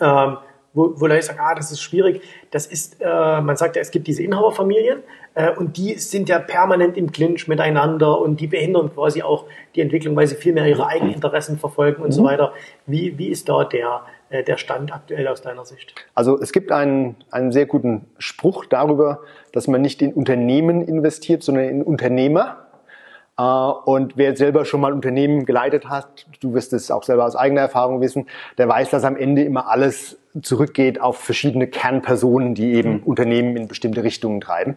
ähm, 0.00 0.38
wo, 0.74 0.92
wo 0.96 1.06
Leute 1.06 1.22
sagen, 1.22 1.38
ah, 1.42 1.54
das 1.54 1.72
ist 1.72 1.80
schwierig. 1.80 2.22
Das 2.50 2.66
ist, 2.66 3.00
äh, 3.00 3.40
man 3.40 3.56
sagt 3.56 3.76
ja, 3.76 3.82
es 3.82 3.90
gibt 3.90 4.06
diese 4.06 4.22
Inhaberfamilien 4.22 5.02
äh, 5.34 5.50
und 5.52 5.76
die 5.76 5.94
sind 5.94 6.28
ja 6.28 6.38
permanent 6.38 6.96
im 6.96 7.10
Clinch 7.10 7.48
miteinander 7.48 8.20
und 8.20 8.40
die 8.40 8.46
behindern 8.46 8.92
quasi 8.92 9.22
auch 9.22 9.46
die 9.74 9.80
Entwicklung, 9.80 10.14
weil 10.16 10.26
sie 10.26 10.36
viel 10.36 10.52
mehr 10.52 10.66
ihre 10.66 10.86
eigenen 10.86 11.14
Interessen 11.14 11.58
verfolgen 11.58 12.02
und 12.02 12.08
mhm. 12.08 12.12
so 12.12 12.24
weiter. 12.24 12.52
Wie, 12.86 13.18
wie 13.18 13.28
ist 13.28 13.48
da 13.48 13.64
der, 13.64 14.02
äh, 14.30 14.42
der 14.44 14.56
Stand 14.56 14.92
aktuell 14.92 15.26
aus 15.28 15.42
deiner 15.42 15.64
Sicht? 15.64 15.94
Also 16.14 16.38
es 16.40 16.52
gibt 16.52 16.70
einen, 16.70 17.16
einen 17.30 17.52
sehr 17.52 17.66
guten 17.66 18.06
Spruch 18.18 18.66
darüber, 18.66 19.20
dass 19.52 19.68
man 19.68 19.80
nicht 19.80 20.02
in 20.02 20.12
Unternehmen 20.12 20.82
investiert, 20.82 21.42
sondern 21.42 21.64
in 21.64 21.82
Unternehmer. 21.82 22.57
Äh, 23.38 23.42
und 23.42 24.16
wer 24.16 24.36
selber 24.36 24.64
schon 24.64 24.80
mal 24.80 24.92
Unternehmen 24.92 25.46
geleitet 25.46 25.88
hat, 25.88 26.26
du 26.40 26.52
wirst 26.52 26.72
es 26.72 26.90
auch 26.90 27.04
selber 27.04 27.24
aus 27.24 27.36
eigener 27.36 27.62
Erfahrung 27.62 28.00
wissen, 28.00 28.26
der 28.58 28.68
weiß, 28.68 28.90
dass 28.90 29.04
am 29.04 29.16
Ende 29.16 29.44
immer 29.44 29.68
alles 29.68 30.18
zurückgeht 30.42 31.00
auf 31.00 31.18
verschiedene 31.18 31.68
Kernpersonen, 31.68 32.54
die 32.54 32.74
eben 32.74 32.94
mhm. 32.94 33.02
Unternehmen 33.04 33.56
in 33.56 33.68
bestimmte 33.68 34.02
Richtungen 34.02 34.40
treiben. 34.40 34.76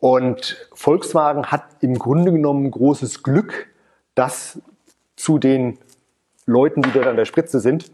Und 0.00 0.68
Volkswagen 0.74 1.46
hat 1.46 1.64
im 1.80 1.98
Grunde 1.98 2.32
genommen 2.32 2.70
großes 2.70 3.22
Glück, 3.22 3.68
dass 4.14 4.60
zu 5.16 5.38
den 5.38 5.78
Leuten, 6.44 6.82
die 6.82 6.90
dort 6.92 7.06
an 7.06 7.16
der 7.16 7.24
Spitze 7.24 7.60
sind, 7.60 7.90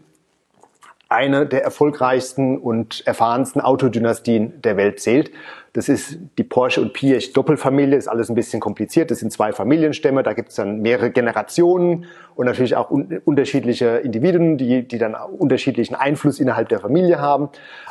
eine 1.13 1.45
der 1.45 1.63
erfolgreichsten 1.63 2.57
und 2.57 3.05
erfahrensten 3.07 3.61
Autodynastien 3.61 4.61
der 4.61 4.77
Welt 4.77 4.99
zählt. 4.99 5.31
Das 5.73 5.89
ist 5.89 6.17
die 6.37 6.43
Porsche 6.43 6.81
und 6.81 6.93
Piech 6.93 7.33
Doppelfamilie, 7.33 7.97
ist 7.97 8.07
alles 8.07 8.29
ein 8.29 8.35
bisschen 8.35 8.59
kompliziert. 8.59 9.09
Das 9.09 9.19
sind 9.19 9.31
zwei 9.31 9.53
Familienstämme, 9.53 10.21
da 10.21 10.33
gibt 10.33 10.49
es 10.49 10.55
dann 10.55 10.81
mehrere 10.81 11.09
Generationen 11.09 12.05
und 12.35 12.45
natürlich 12.45 12.75
auch 12.75 12.91
un 12.91 13.21
unterschiedliche 13.25 13.97
Individuen, 13.97 14.57
die, 14.57 14.87
die 14.87 14.97
dann 14.97 15.15
unterschiedlichen 15.15 15.95
Einfluss 15.95 16.39
innerhalb 16.39 16.69
der 16.69 16.79
Familie 16.79 17.19
haben. 17.19 17.49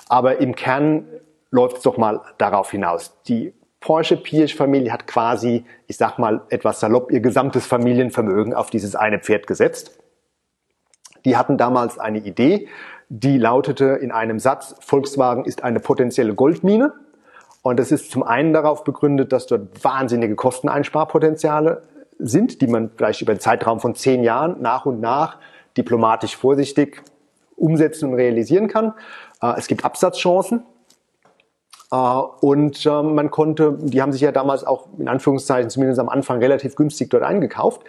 Aber 0.08 0.38
im 0.38 0.54
Kern 0.54 1.06
läuft 1.50 1.78
es 1.78 1.82
doch 1.82 1.96
mal 1.96 2.20
darauf 2.38 2.70
hinaus. 2.70 3.20
Die 3.26 3.52
Porsche 3.80 4.16
Piech 4.16 4.54
Familie 4.54 4.92
hat 4.92 5.08
quasi, 5.08 5.64
ich 5.88 5.96
sag 5.96 6.18
mal 6.18 6.42
etwas 6.50 6.78
salopp, 6.78 7.10
ihr 7.10 7.20
gesamtes 7.20 7.66
Familienvermögen 7.66 8.54
auf 8.54 8.70
dieses 8.70 8.94
eine 8.94 9.18
Pferd 9.18 9.48
gesetzt. 9.48 9.98
Die 11.24 11.36
hatten 11.36 11.58
damals 11.58 11.98
eine 11.98 12.18
Idee, 12.18 12.68
die 13.14 13.36
lautete 13.36 13.84
in 14.00 14.10
einem 14.10 14.38
Satz, 14.38 14.74
Volkswagen 14.80 15.44
ist 15.44 15.62
eine 15.62 15.80
potenzielle 15.80 16.34
Goldmine. 16.34 16.94
Und 17.60 17.78
das 17.78 17.92
ist 17.92 18.10
zum 18.10 18.22
einen 18.22 18.54
darauf 18.54 18.84
begründet, 18.84 19.32
dass 19.32 19.46
dort 19.46 19.84
wahnsinnige 19.84 20.34
Kosteneinsparpotenziale 20.34 21.82
sind, 22.18 22.62
die 22.62 22.66
man 22.66 22.90
vielleicht 22.96 23.20
über 23.20 23.32
einen 23.32 23.40
Zeitraum 23.40 23.80
von 23.80 23.94
zehn 23.94 24.24
Jahren 24.24 24.62
nach 24.62 24.86
und 24.86 25.00
nach 25.00 25.36
diplomatisch 25.76 26.38
vorsichtig 26.38 27.02
umsetzen 27.54 28.08
und 28.08 28.14
realisieren 28.14 28.66
kann. 28.68 28.94
Äh, 29.42 29.58
es 29.58 29.66
gibt 29.66 29.84
Absatzchancen. 29.84 30.62
Äh, 31.92 31.96
und 31.96 32.86
ähm, 32.86 33.14
man 33.14 33.30
konnte, 33.30 33.76
die 33.78 34.00
haben 34.00 34.12
sich 34.12 34.22
ja 34.22 34.32
damals 34.32 34.64
auch 34.64 34.88
in 34.96 35.08
Anführungszeichen 35.08 35.68
zumindest 35.68 36.00
am 36.00 36.08
Anfang 36.08 36.38
relativ 36.38 36.76
günstig 36.76 37.10
dort 37.10 37.24
eingekauft. 37.24 37.82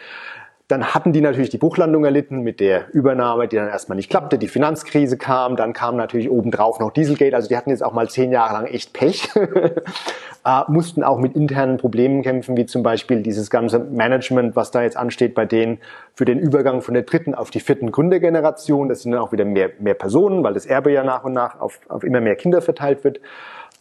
Dann 0.73 0.95
hatten 0.95 1.13
die 1.13 1.21
natürlich 1.21 1.51
die 1.51 1.59
Buchlandung 1.59 2.03
erlitten 2.03 2.41
mit 2.41 2.59
der 2.59 2.91
Übernahme, 2.95 3.47
die 3.47 3.57
dann 3.57 3.67
erstmal 3.67 3.95
nicht 3.95 4.09
klappte. 4.09 4.39
Die 4.39 4.47
Finanzkrise 4.47 5.19
kam, 5.19 5.55
dann 5.55 5.71
kam 5.71 5.95
natürlich 5.95 6.31
obendrauf 6.31 6.79
noch 6.79 6.89
Dieselgate. 6.89 7.35
Also 7.35 7.47
die 7.47 7.55
hatten 7.55 7.69
jetzt 7.69 7.83
auch 7.83 7.93
mal 7.93 8.09
zehn 8.09 8.31
Jahre 8.31 8.53
lang 8.53 8.65
echt 8.65 8.91
Pech. 8.91 9.29
äh, 9.35 10.61
mussten 10.69 11.03
auch 11.03 11.19
mit 11.19 11.35
internen 11.35 11.77
Problemen 11.77 12.23
kämpfen, 12.23 12.57
wie 12.57 12.65
zum 12.65 12.81
Beispiel 12.81 13.21
dieses 13.21 13.51
ganze 13.51 13.77
Management, 13.77 14.55
was 14.55 14.71
da 14.71 14.81
jetzt 14.81 14.97
ansteht 14.97 15.35
bei 15.35 15.45
denen 15.45 15.77
für 16.15 16.25
den 16.25 16.39
Übergang 16.39 16.81
von 16.81 16.95
der 16.95 17.03
dritten 17.03 17.35
auf 17.35 17.51
die 17.51 17.59
vierten 17.59 17.91
Gründergeneration. 17.91 18.89
Das 18.89 19.03
sind 19.03 19.11
dann 19.11 19.21
auch 19.21 19.31
wieder 19.31 19.45
mehr, 19.45 19.69
mehr 19.77 19.93
Personen, 19.93 20.43
weil 20.43 20.55
das 20.55 20.65
Erbe 20.65 20.91
ja 20.91 21.03
nach 21.03 21.23
und 21.23 21.33
nach 21.33 21.59
auf, 21.59 21.81
auf 21.87 22.03
immer 22.03 22.19
mehr 22.19 22.35
Kinder 22.35 22.63
verteilt 22.63 23.03
wird. 23.03 23.19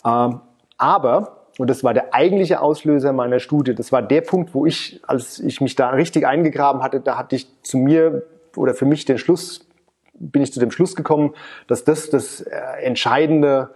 Ähm, 0.05 0.41
aber 0.77 1.42
und 1.59 1.69
das 1.69 1.85
war 1.85 1.93
der 1.93 2.15
eigentliche 2.15 2.61
Auslöser 2.61 3.13
meiner 3.13 3.39
Studie. 3.39 3.75
Das 3.75 3.93
war 3.93 4.03
der 4.03 4.23
Punkt, 4.23 4.55
wo 4.55 4.65
ich, 4.65 5.01
als 5.07 5.39
ich 5.39 5.61
mich 5.61 5.75
da 5.75 5.91
richtig 5.91 6.27
eingegraben 6.27 6.83
hatte, 6.83 7.01
da 7.01 7.19
hatte 7.19 7.37
ich 7.37 7.47
zu 7.63 7.77
mir 7.77 8.23
oder 8.57 8.75
für 8.75 8.87
mich 8.87 9.05
den 9.05 9.19
Schluss, 9.19 9.67
bin 10.15 10.43
ich 10.43 10.53
zu 10.53 10.61
dem 10.61 10.71
Schluss 10.71 10.97
gekommen, 10.97 11.35
dass 11.67 11.85
das 11.85 12.11
das 12.11 12.41
äh, 12.41 12.57
entscheidende 12.83 13.71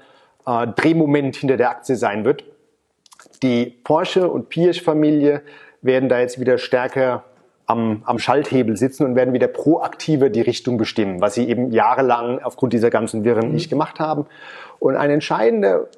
äh, 0.46 0.66
Drehmoment 0.68 1.36
hinter 1.36 1.56
der 1.56 1.70
Aktie 1.70 1.96
sein 1.96 2.24
wird. 2.24 2.44
Die 3.42 3.66
Porsche 3.66 4.28
und 4.28 4.48
Pirsch-Familie 4.48 5.42
werden 5.82 6.08
da 6.08 6.20
jetzt 6.20 6.40
wieder 6.40 6.58
stärker 6.58 7.24
am, 7.66 8.02
am 8.06 8.18
Schalthebel 8.18 8.76
sitzen 8.76 9.04
und 9.04 9.16
werden 9.16 9.34
wieder 9.34 9.48
proaktiver 9.48 10.30
die 10.30 10.40
Richtung 10.40 10.78
bestimmen, 10.78 11.20
was 11.20 11.34
sie 11.34 11.48
eben 11.48 11.72
jahrelang 11.72 12.38
aufgrund 12.38 12.72
dieser 12.72 12.90
ganzen 12.90 13.24
Wirren 13.24 13.48
mhm. 13.48 13.54
nicht 13.54 13.68
gemacht 13.68 13.98
haben. 13.98 14.26
Und 14.78 14.96
ein 14.96 15.10
entscheidender 15.10 15.88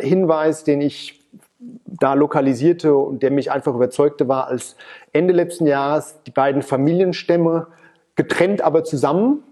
äh, 0.00 0.04
Hinweis, 0.04 0.64
den 0.64 0.80
ich 0.80 1.17
da 1.58 2.14
lokalisierte 2.14 2.94
und 2.94 3.22
der 3.22 3.30
mich 3.30 3.50
einfach 3.50 3.74
überzeugte, 3.74 4.28
war, 4.28 4.46
als 4.46 4.76
Ende 5.12 5.34
letzten 5.34 5.66
Jahres 5.66 6.20
die 6.26 6.30
beiden 6.30 6.62
Familienstämme 6.62 7.66
getrennt, 8.14 8.62
aber 8.62 8.84
zusammen 8.84 9.42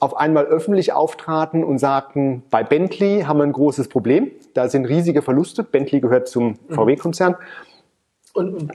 auf 0.00 0.16
einmal 0.16 0.46
öffentlich 0.46 0.92
auftraten 0.92 1.62
und 1.62 1.78
sagten, 1.78 2.42
bei 2.50 2.64
Bentley 2.64 3.22
haben 3.22 3.38
wir 3.38 3.44
ein 3.44 3.52
großes 3.52 3.88
Problem, 3.88 4.32
da 4.54 4.68
sind 4.68 4.86
riesige 4.86 5.22
Verluste, 5.22 5.62
Bentley 5.62 6.00
gehört 6.00 6.28
zum 6.28 6.58
mhm. 6.68 6.74
VW-Konzern. 6.74 7.36
Und, 8.34 8.54
und, 8.54 8.72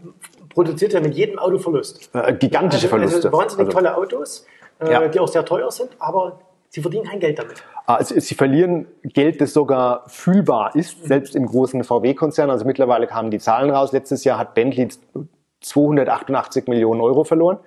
produziert 0.49 0.93
ja 0.93 1.01
mit 1.01 1.15
jedem 1.15 1.37
Auto 1.39 1.57
Verlust. 1.57 2.09
Äh, 2.13 2.33
gigantische 2.33 2.87
also, 2.87 2.95
also 2.95 3.09
Verluste. 3.09 3.27
Also 3.27 3.37
wahnsinnig 3.37 3.67
also, 3.67 3.77
tolle 3.77 3.97
Autos, 3.97 4.45
äh, 4.79 4.91
ja. 4.91 5.07
die 5.07 5.19
auch 5.19 5.27
sehr 5.27 5.43
teuer 5.43 5.69
sind, 5.71 5.89
aber 5.99 6.39
Sie 6.77 6.83
verdienen 6.83 7.05
kein 7.05 7.19
Geld 7.19 7.39
damit. 7.39 7.63
Also 7.87 8.19
sie 8.19 8.35
verlieren 8.35 8.85
Geld, 9.01 9.41
das 9.41 9.51
sogar 9.51 10.03
fühlbar 10.09 10.75
ist, 10.75 11.01
mhm. 11.01 11.07
selbst 11.07 11.35
im 11.35 11.47
großen 11.47 11.83
VW-Konzern. 11.83 12.51
Also 12.51 12.65
mittlerweile 12.65 13.07
kamen 13.07 13.31
die 13.31 13.39
Zahlen 13.39 13.71
raus. 13.71 13.93
Letztes 13.93 14.23
Jahr 14.23 14.37
hat 14.37 14.53
Bentley 14.53 14.87
288 15.61 16.67
Millionen 16.67 17.01
Euro 17.01 17.23
verloren. 17.23 17.57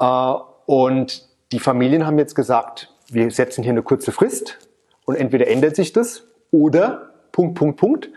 Äh, 0.00 0.32
und 0.64 1.28
die 1.52 1.58
Familien 1.58 2.06
haben 2.06 2.18
jetzt 2.18 2.34
gesagt, 2.34 2.90
wir 3.10 3.30
setzen 3.30 3.62
hier 3.62 3.72
eine 3.72 3.82
kurze 3.82 4.10
Frist 4.10 4.56
und 5.04 5.16
entweder 5.16 5.46
ändert 5.46 5.76
sich 5.76 5.92
das 5.92 6.26
oder 6.50 7.10
Punkt, 7.30 7.58
Punkt, 7.58 7.78
Punkt. 7.78 8.08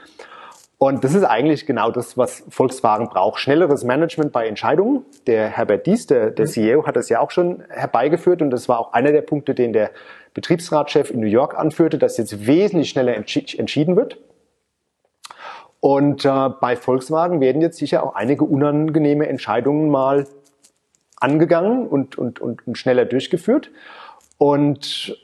Und 0.85 1.05
das 1.05 1.15
ist 1.15 1.23
eigentlich 1.23 1.65
genau 1.65 1.91
das, 1.91 2.17
was 2.17 2.43
Volkswagen 2.49 3.07
braucht. 3.07 3.39
Schnelleres 3.39 3.85
Management 3.85 4.33
bei 4.33 4.47
Entscheidungen. 4.47 5.05
Der 5.27 5.47
Herbert 5.47 5.85
Dies, 5.85 6.07
der, 6.07 6.29
der 6.29 6.45
mhm. 6.45 6.49
CEO, 6.49 6.85
hat 6.85 6.97
das 6.97 7.07
ja 7.07 7.21
auch 7.21 7.31
schon 7.31 7.63
herbeigeführt. 7.69 8.41
Und 8.41 8.49
das 8.49 8.67
war 8.67 8.79
auch 8.79 8.91
einer 8.91 9.13
der 9.13 9.21
Punkte, 9.21 9.55
den 9.55 9.71
der 9.71 9.91
Betriebsratschef 10.33 11.09
in 11.09 11.21
New 11.21 11.27
York 11.27 11.57
anführte, 11.57 11.97
dass 11.97 12.17
jetzt 12.17 12.47
wesentlich 12.47 12.89
schneller 12.89 13.15
entschieden 13.15 13.95
wird. 13.95 14.17
Und 15.79 16.25
äh, 16.25 16.49
bei 16.59 16.75
Volkswagen 16.75 17.39
werden 17.39 17.61
jetzt 17.61 17.77
sicher 17.77 18.03
auch 18.03 18.15
einige 18.15 18.43
unangenehme 18.43 19.29
Entscheidungen 19.29 19.89
mal 19.89 20.27
angegangen 21.15 21.87
und, 21.87 22.17
und, 22.17 22.41
und, 22.41 22.67
und 22.67 22.77
schneller 22.77 23.05
durchgeführt. 23.05 23.71
Und 24.37 25.17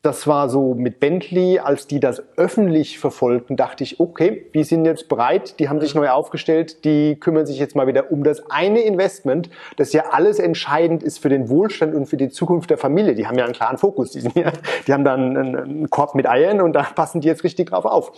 das 0.00 0.26
war 0.26 0.48
so 0.48 0.74
mit 0.74 1.00
Bentley, 1.00 1.58
als 1.58 1.86
die 1.86 2.00
das 2.00 2.22
öffentlich 2.36 2.98
verfolgten, 2.98 3.56
dachte 3.56 3.84
ich, 3.84 4.00
okay, 4.00 4.50
die 4.54 4.64
sind 4.64 4.86
jetzt 4.86 5.08
bereit, 5.08 5.58
die 5.58 5.68
haben 5.68 5.80
sich 5.80 5.94
neu 5.94 6.08
aufgestellt, 6.08 6.84
die 6.84 7.20
kümmern 7.20 7.44
sich 7.44 7.58
jetzt 7.58 7.76
mal 7.76 7.86
wieder 7.86 8.10
um 8.10 8.24
das 8.24 8.50
eine 8.50 8.80
Investment, 8.80 9.50
das 9.76 9.92
ja 9.92 10.04
alles 10.12 10.38
entscheidend 10.38 11.02
ist 11.02 11.18
für 11.18 11.28
den 11.28 11.50
Wohlstand 11.50 11.94
und 11.94 12.06
für 12.06 12.16
die 12.16 12.30
Zukunft 12.30 12.70
der 12.70 12.78
Familie. 12.78 13.14
Die 13.14 13.26
haben 13.26 13.36
ja 13.36 13.44
einen 13.44 13.52
klaren 13.52 13.76
Fokus, 13.76 14.12
die, 14.12 14.20
sind 14.20 14.34
ja, 14.34 14.50
die 14.86 14.92
haben 14.94 15.04
dann 15.04 15.36
einen, 15.36 15.90
Korb 15.90 16.14
mit 16.14 16.26
Eiern 16.26 16.60
und 16.62 16.72
da 16.72 16.82
passen 16.82 17.20
die 17.20 17.28
jetzt 17.28 17.44
richtig 17.44 17.68
drauf 17.68 17.84
auf. 17.84 18.12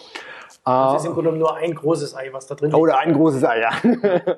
Das 0.64 1.02
ist 1.02 1.08
im 1.08 1.14
Grunde 1.14 1.32
nur 1.32 1.56
ein 1.56 1.74
großes 1.74 2.14
Ei, 2.14 2.28
was 2.32 2.46
da 2.46 2.54
drin 2.54 2.70
ist. 2.70 2.76
Oder 2.76 2.98
ein 2.98 3.14
großes 3.14 3.42
Ei, 3.44 3.60
ja. 3.60 3.70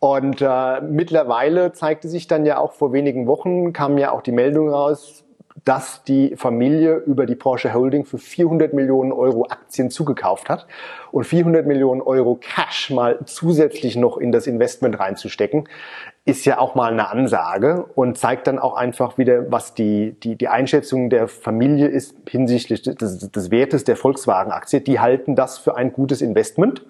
Und 0.00 0.40
äh, 0.40 0.80
mittlerweile 0.80 1.72
zeigte 1.72 2.08
sich 2.08 2.28
dann 2.28 2.46
ja 2.46 2.58
auch 2.58 2.72
vor 2.72 2.92
wenigen 2.92 3.26
Wochen, 3.26 3.72
kam 3.72 3.98
ja 3.98 4.12
auch 4.12 4.22
die 4.22 4.30
Meldung 4.30 4.68
raus, 4.68 5.24
dass 5.64 6.04
die 6.04 6.36
Familie 6.36 6.96
über 6.96 7.26
die 7.26 7.34
Porsche 7.34 7.74
Holding 7.74 8.04
für 8.04 8.18
400 8.18 8.72
Millionen 8.72 9.12
Euro 9.12 9.46
Aktien 9.48 9.90
zugekauft 9.90 10.48
hat 10.48 10.66
und 11.10 11.24
400 11.24 11.66
Millionen 11.66 12.00
Euro 12.00 12.36
Cash 12.36 12.90
mal 12.90 13.18
zusätzlich 13.24 13.96
noch 13.96 14.18
in 14.18 14.30
das 14.30 14.46
Investment 14.46 14.98
reinzustecken, 14.98 15.68
ist 16.24 16.44
ja 16.44 16.58
auch 16.58 16.74
mal 16.74 16.92
eine 16.92 17.08
Ansage 17.08 17.86
und 17.94 18.18
zeigt 18.18 18.46
dann 18.46 18.58
auch 18.58 18.74
einfach 18.74 19.18
wieder, 19.18 19.50
was 19.50 19.74
die, 19.74 20.12
die, 20.22 20.36
die 20.36 20.48
Einschätzung 20.48 21.10
der 21.10 21.26
Familie 21.26 21.88
ist 21.88 22.14
hinsichtlich 22.28 22.82
des, 22.82 23.30
des 23.30 23.50
Wertes 23.50 23.84
der 23.84 23.96
Volkswagen-Aktie. 23.96 24.80
Die 24.80 25.00
halten 25.00 25.34
das 25.34 25.58
für 25.58 25.76
ein 25.76 25.92
gutes 25.92 26.20
Investment 26.20 26.84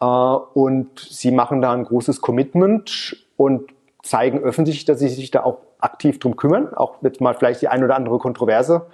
äh, 0.00 0.04
und 0.04 0.98
sie 0.98 1.30
machen 1.30 1.60
da 1.60 1.72
ein 1.72 1.84
großes 1.84 2.20
Commitment 2.20 3.16
und 3.36 3.70
zeigen 4.02 4.40
öffentlich, 4.40 4.84
dass 4.84 4.98
sie 4.98 5.08
sich 5.08 5.30
da 5.30 5.44
auch 5.44 5.58
aktiv 5.82 6.18
drum 6.18 6.36
kümmern, 6.36 6.72
auch 6.74 6.96
jetzt 7.02 7.20
mal 7.20 7.34
vielleicht 7.34 7.62
die 7.62 7.68
ein 7.68 7.82
oder 7.84 7.96
andere 7.96 8.18
Kontroverse 8.18 8.86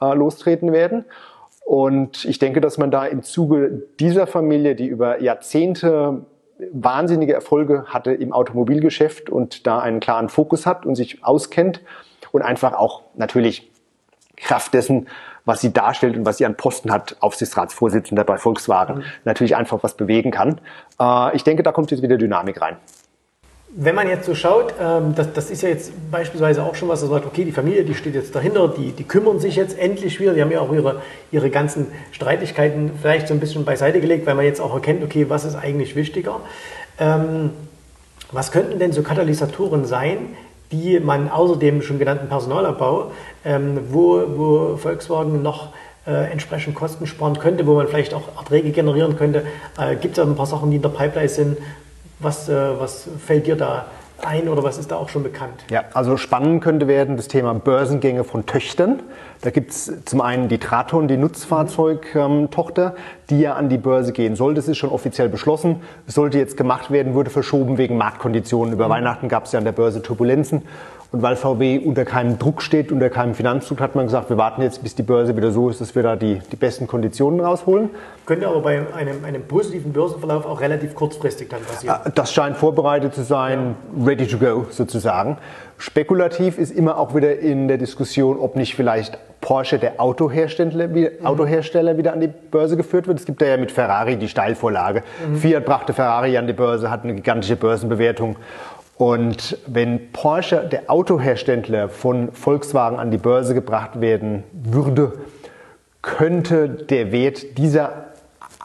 äh, 0.00 0.14
lostreten 0.14 0.72
werden. 0.72 1.04
Und 1.64 2.24
ich 2.24 2.38
denke, 2.38 2.60
dass 2.60 2.78
man 2.78 2.90
da 2.90 3.06
im 3.06 3.22
Zuge 3.22 3.82
dieser 3.98 4.26
Familie, 4.26 4.76
die 4.76 4.86
über 4.86 5.20
Jahrzehnte 5.20 6.24
wahnsinnige 6.72 7.34
Erfolge 7.34 7.86
hatte 7.86 8.12
im 8.12 8.32
Automobilgeschäft 8.32 9.28
und 9.30 9.66
da 9.66 9.80
einen 9.80 10.00
klaren 10.00 10.28
Fokus 10.28 10.64
hat 10.64 10.86
und 10.86 10.94
sich 10.94 11.24
auskennt 11.24 11.82
und 12.32 12.42
einfach 12.42 12.72
auch 12.72 13.02
natürlich 13.14 13.70
Kraft 14.36 14.74
dessen, 14.74 15.08
was 15.44 15.60
sie 15.60 15.72
darstellt 15.72 16.16
und 16.16 16.26
was 16.26 16.38
sie 16.38 16.46
an 16.46 16.56
Posten 16.56 16.92
hat, 16.92 17.16
Aufsichtsratsvorsitzender 17.20 18.24
bei 18.24 18.36
Volkswagen, 18.36 18.98
mhm. 18.98 19.04
natürlich 19.24 19.56
einfach 19.56 19.82
was 19.82 19.94
bewegen 19.94 20.30
kann. 20.30 20.60
Äh, 21.00 21.34
ich 21.34 21.44
denke, 21.44 21.62
da 21.62 21.72
kommt 21.72 21.90
jetzt 21.90 22.02
wieder 22.02 22.16
Dynamik 22.16 22.60
rein. 22.60 22.76
Wenn 23.78 23.94
man 23.94 24.08
jetzt 24.08 24.24
so 24.24 24.34
schaut, 24.34 24.72
ähm, 24.80 25.14
das, 25.14 25.34
das, 25.34 25.50
ist 25.50 25.62
ja 25.62 25.68
jetzt 25.68 25.92
beispielsweise 26.10 26.62
auch 26.62 26.74
schon 26.74 26.88
was, 26.88 27.02
da 27.02 27.08
sagt, 27.08 27.26
okay, 27.26 27.44
die 27.44 27.52
Familie, 27.52 27.84
die 27.84 27.92
steht 27.92 28.14
jetzt 28.14 28.34
dahinter, 28.34 28.68
die, 28.68 28.92
die 28.92 29.04
kümmern 29.04 29.38
sich 29.38 29.54
jetzt 29.54 29.78
endlich 29.78 30.18
wieder, 30.18 30.32
die 30.32 30.40
haben 30.40 30.50
ja 30.50 30.60
auch 30.60 30.72
ihre, 30.72 31.02
ihre 31.30 31.50
ganzen 31.50 31.88
Streitigkeiten 32.10 32.92
vielleicht 33.02 33.28
so 33.28 33.34
ein 33.34 33.40
bisschen 33.40 33.66
beiseite 33.66 34.00
gelegt, 34.00 34.24
weil 34.26 34.34
man 34.34 34.46
jetzt 34.46 34.62
auch 34.62 34.72
erkennt, 34.72 35.04
okay, 35.04 35.26
was 35.28 35.44
ist 35.44 35.56
eigentlich 35.56 35.94
wichtiger. 35.94 36.40
Ähm, 36.98 37.50
was 38.32 38.50
könnten 38.50 38.78
denn 38.78 38.92
so 38.92 39.02
Katalysatoren 39.02 39.84
sein, 39.84 40.36
die 40.72 40.98
man 40.98 41.28
außer 41.28 41.56
dem 41.56 41.82
schon 41.82 41.98
genannten 41.98 42.28
Personalabbau, 42.28 43.10
ähm, 43.44 43.80
wo, 43.90 44.22
wo 44.36 44.76
Volkswagen 44.78 45.42
noch 45.42 45.74
äh, 46.06 46.32
entsprechend 46.32 46.74
Kosten 46.74 47.06
sparen 47.06 47.38
könnte, 47.38 47.66
wo 47.66 47.74
man 47.74 47.88
vielleicht 47.88 48.14
auch 48.14 48.38
Erträge 48.38 48.70
generieren 48.70 49.16
könnte. 49.16 49.44
Äh, 49.78 49.96
Gibt 49.96 50.16
es 50.16 50.24
ein 50.24 50.34
paar 50.34 50.46
Sachen, 50.46 50.70
die 50.70 50.76
in 50.76 50.82
der 50.82 50.88
Pipeline 50.88 51.28
sind, 51.28 51.58
was, 52.18 52.48
äh, 52.48 52.78
was 52.78 53.08
fällt 53.24 53.46
dir 53.46 53.56
da 53.56 53.86
ein 54.24 54.48
oder 54.48 54.62
was 54.62 54.78
ist 54.78 54.90
da 54.90 54.96
auch 54.96 55.08
schon 55.08 55.22
bekannt? 55.22 55.64
Ja, 55.70 55.84
also 55.92 56.16
spannend 56.16 56.62
könnte 56.62 56.88
werden 56.88 57.16
das 57.16 57.28
Thema 57.28 57.54
Börsengänge 57.54 58.24
von 58.24 58.46
Töchtern. 58.46 59.02
Da 59.42 59.50
gibt 59.50 59.72
es 59.72 59.92
zum 60.04 60.22
einen 60.22 60.48
die 60.48 60.58
Traton, 60.58 61.08
die 61.08 61.18
Nutzfahrzeugtochter, 61.18 62.94
die 63.28 63.40
ja 63.40 63.54
an 63.54 63.68
die 63.68 63.76
Börse 63.76 64.12
gehen 64.12 64.34
soll. 64.34 64.54
Das 64.54 64.68
ist 64.68 64.78
schon 64.78 64.90
offiziell 64.90 65.28
beschlossen. 65.28 65.82
Es 66.06 66.14
sollte 66.14 66.38
jetzt 66.38 66.56
gemacht 66.56 66.90
werden, 66.90 67.14
wurde 67.14 67.30
verschoben 67.30 67.76
wegen 67.76 67.98
Marktkonditionen. 67.98 68.72
Über 68.72 68.86
mhm. 68.86 68.92
Weihnachten 68.92 69.28
gab 69.28 69.44
es 69.44 69.52
ja 69.52 69.58
an 69.58 69.64
der 69.64 69.72
Börse 69.72 70.02
Turbulenzen. 70.02 70.62
Und 71.12 71.22
weil 71.22 71.36
VW 71.36 71.78
unter 71.78 72.04
keinem 72.04 72.38
Druck 72.38 72.62
steht, 72.62 72.90
unter 72.90 73.10
keinem 73.10 73.34
Finanzdruck, 73.34 73.80
hat 73.80 73.94
man 73.94 74.06
gesagt, 74.06 74.28
wir 74.28 74.36
warten 74.36 74.62
jetzt, 74.62 74.82
bis 74.82 74.94
die 74.94 75.02
Börse 75.02 75.36
wieder 75.36 75.50
so 75.52 75.70
ist, 75.70 75.80
dass 75.80 75.94
wir 75.94 76.02
da 76.02 76.16
die, 76.16 76.40
die 76.50 76.56
besten 76.56 76.86
Konditionen 76.86 77.40
rausholen. 77.40 77.90
Könnte 78.26 78.48
aber 78.48 78.60
bei 78.60 78.92
einem, 78.94 79.24
einem 79.24 79.42
positiven 79.42 79.92
Börsenverlauf 79.92 80.46
auch 80.46 80.60
relativ 80.60 80.94
kurzfristig 80.94 81.48
dann 81.48 81.62
passieren. 81.62 81.96
Ah, 82.04 82.10
das 82.10 82.32
scheint 82.32 82.56
vorbereitet 82.56 83.14
zu 83.14 83.22
sein, 83.22 83.76
ja. 83.96 84.04
ready 84.04 84.26
to 84.26 84.38
go 84.38 84.66
sozusagen. 84.70 85.38
Spekulativ 85.78 86.58
ist 86.58 86.70
immer 86.70 86.98
auch 86.98 87.14
wieder 87.14 87.38
in 87.38 87.68
der 87.68 87.78
Diskussion, 87.78 88.38
ob 88.38 88.56
nicht 88.56 88.74
vielleicht 88.74 89.18
Porsche, 89.40 89.78
der 89.78 90.00
Autohersteller. 90.00 90.88
Autohersteller 91.22 91.98
wieder 91.98 92.12
an 92.12 92.20
die 92.20 92.26
Börse 92.28 92.76
geführt 92.76 93.06
wird. 93.06 93.20
Es 93.20 93.26
gibt 93.26 93.40
ja 93.42 93.56
mit 93.56 93.70
Ferrari 93.70 94.16
die 94.16 94.28
Steilvorlage. 94.28 95.02
Mhm. 95.28 95.36
Fiat 95.36 95.64
brachte 95.64 95.92
Ferrari 95.92 96.36
an 96.36 96.46
die 96.46 96.52
Börse, 96.52 96.90
hat 96.90 97.04
eine 97.04 97.14
gigantische 97.14 97.54
Börsenbewertung. 97.54 98.36
Und 98.98 99.58
wenn 99.66 100.12
Porsche, 100.12 100.68
der 100.70 100.90
Autohersteller 100.90 101.88
von 101.88 102.32
Volkswagen 102.32 102.98
an 102.98 103.10
die 103.10 103.18
Börse 103.18 103.54
gebracht 103.54 104.00
werden 104.00 104.44
würde, 104.52 105.12
könnte 106.00 106.68
der 106.68 107.12
Wert 107.12 107.58
dieser 107.58 108.06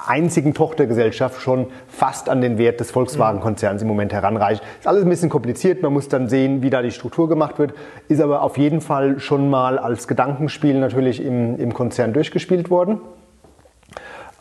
einzigen 0.07 0.53
Tochtergesellschaft 0.53 1.41
schon 1.41 1.67
fast 1.87 2.29
an 2.29 2.41
den 2.41 2.57
Wert 2.57 2.79
des 2.79 2.91
Volkswagen-Konzerns 2.91 3.81
im 3.81 3.87
Moment 3.87 4.13
heranreichen. 4.13 4.65
Ist 4.79 4.87
alles 4.87 5.03
ein 5.03 5.09
bisschen 5.09 5.29
kompliziert, 5.29 5.81
man 5.81 5.93
muss 5.93 6.07
dann 6.07 6.27
sehen, 6.27 6.63
wie 6.63 6.69
da 6.69 6.81
die 6.81 6.91
Struktur 6.91 7.29
gemacht 7.29 7.59
wird, 7.59 7.73
ist 8.07 8.21
aber 8.21 8.41
auf 8.41 8.57
jeden 8.57 8.81
Fall 8.81 9.19
schon 9.19 9.49
mal 9.49 9.77
als 9.77 10.07
Gedankenspiel 10.07 10.79
natürlich 10.79 11.23
im, 11.23 11.57
im 11.57 11.73
Konzern 11.73 12.13
durchgespielt 12.13 12.69
worden. 12.69 13.01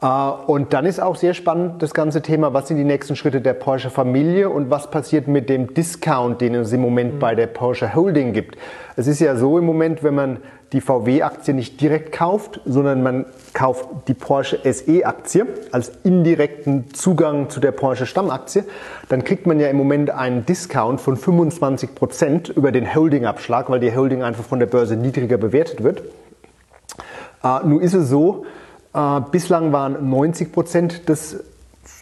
Äh, 0.01 0.07
und 0.07 0.73
dann 0.73 0.87
ist 0.87 1.01
auch 1.01 1.17
sehr 1.17 1.35
spannend 1.35 1.83
das 1.83 1.95
ganze 1.95 2.23
Thema, 2.23 2.53
was 2.55 2.69
sind 2.69 2.77
die 2.77 2.85
nächsten 2.85 3.17
Schritte 3.17 3.41
der 3.41 3.55
Porsche 3.55 3.91
Familie 3.91 4.51
und 4.51 4.71
was 4.71 4.91
passiert 4.91 5.29
mit 5.29 5.49
dem 5.49 5.75
Discount, 5.75 6.41
den 6.41 6.55
es 6.55 6.73
im 6.73 6.81
Moment 6.81 7.19
bei 7.19 7.35
der 7.35 7.47
Porsche 7.47 7.95
Holding 7.95 8.33
gibt. 8.33 8.57
Es 8.97 9.07
ist 9.07 9.21
ja 9.21 9.37
so 9.37 9.59
im 9.59 9.65
Moment, 9.65 10.03
wenn 10.03 10.15
man 10.15 10.39
die 10.73 10.81
VW-Aktie 10.81 11.53
nicht 11.53 11.81
direkt 11.81 12.13
kauft, 12.13 12.61
sondern 12.65 13.03
man 13.03 13.27
kauft 13.55 13.89
die 14.07 14.15
Porsche 14.15 14.61
SE-Aktie 14.63 15.47
als 15.73 15.91
indirekten 16.05 16.95
Zugang 16.95 17.51
zu 17.51 17.59
der 17.59 17.73
Porsche 17.73 18.07
Stammaktie, 18.07 18.63
dann 19.09 19.25
kriegt 19.25 19.47
man 19.47 19.59
ja 19.59 19.67
im 19.67 19.77
Moment 19.77 20.11
einen 20.11 20.47
Discount 20.47 21.01
von 21.01 21.17
25 21.17 21.97
Prozent 21.97 22.49
über 22.51 22.71
den 22.71 22.95
Holding-Abschlag, 22.95 23.69
weil 23.69 23.81
die 23.81 23.95
Holding 23.95 24.23
einfach 24.23 24.45
von 24.45 24.61
der 24.61 24.67
Börse 24.67 24.95
niedriger 24.95 25.39
bewertet 25.39 25.83
wird. 25.83 26.03
Äh, 27.43 27.67
nun 27.67 27.81
ist 27.81 27.95
es 27.95 28.09
so, 28.09 28.45
bislang 28.93 29.73
waren 29.73 30.11
90 30.11 30.53
Prozent 30.53 31.09
des, 31.09 31.45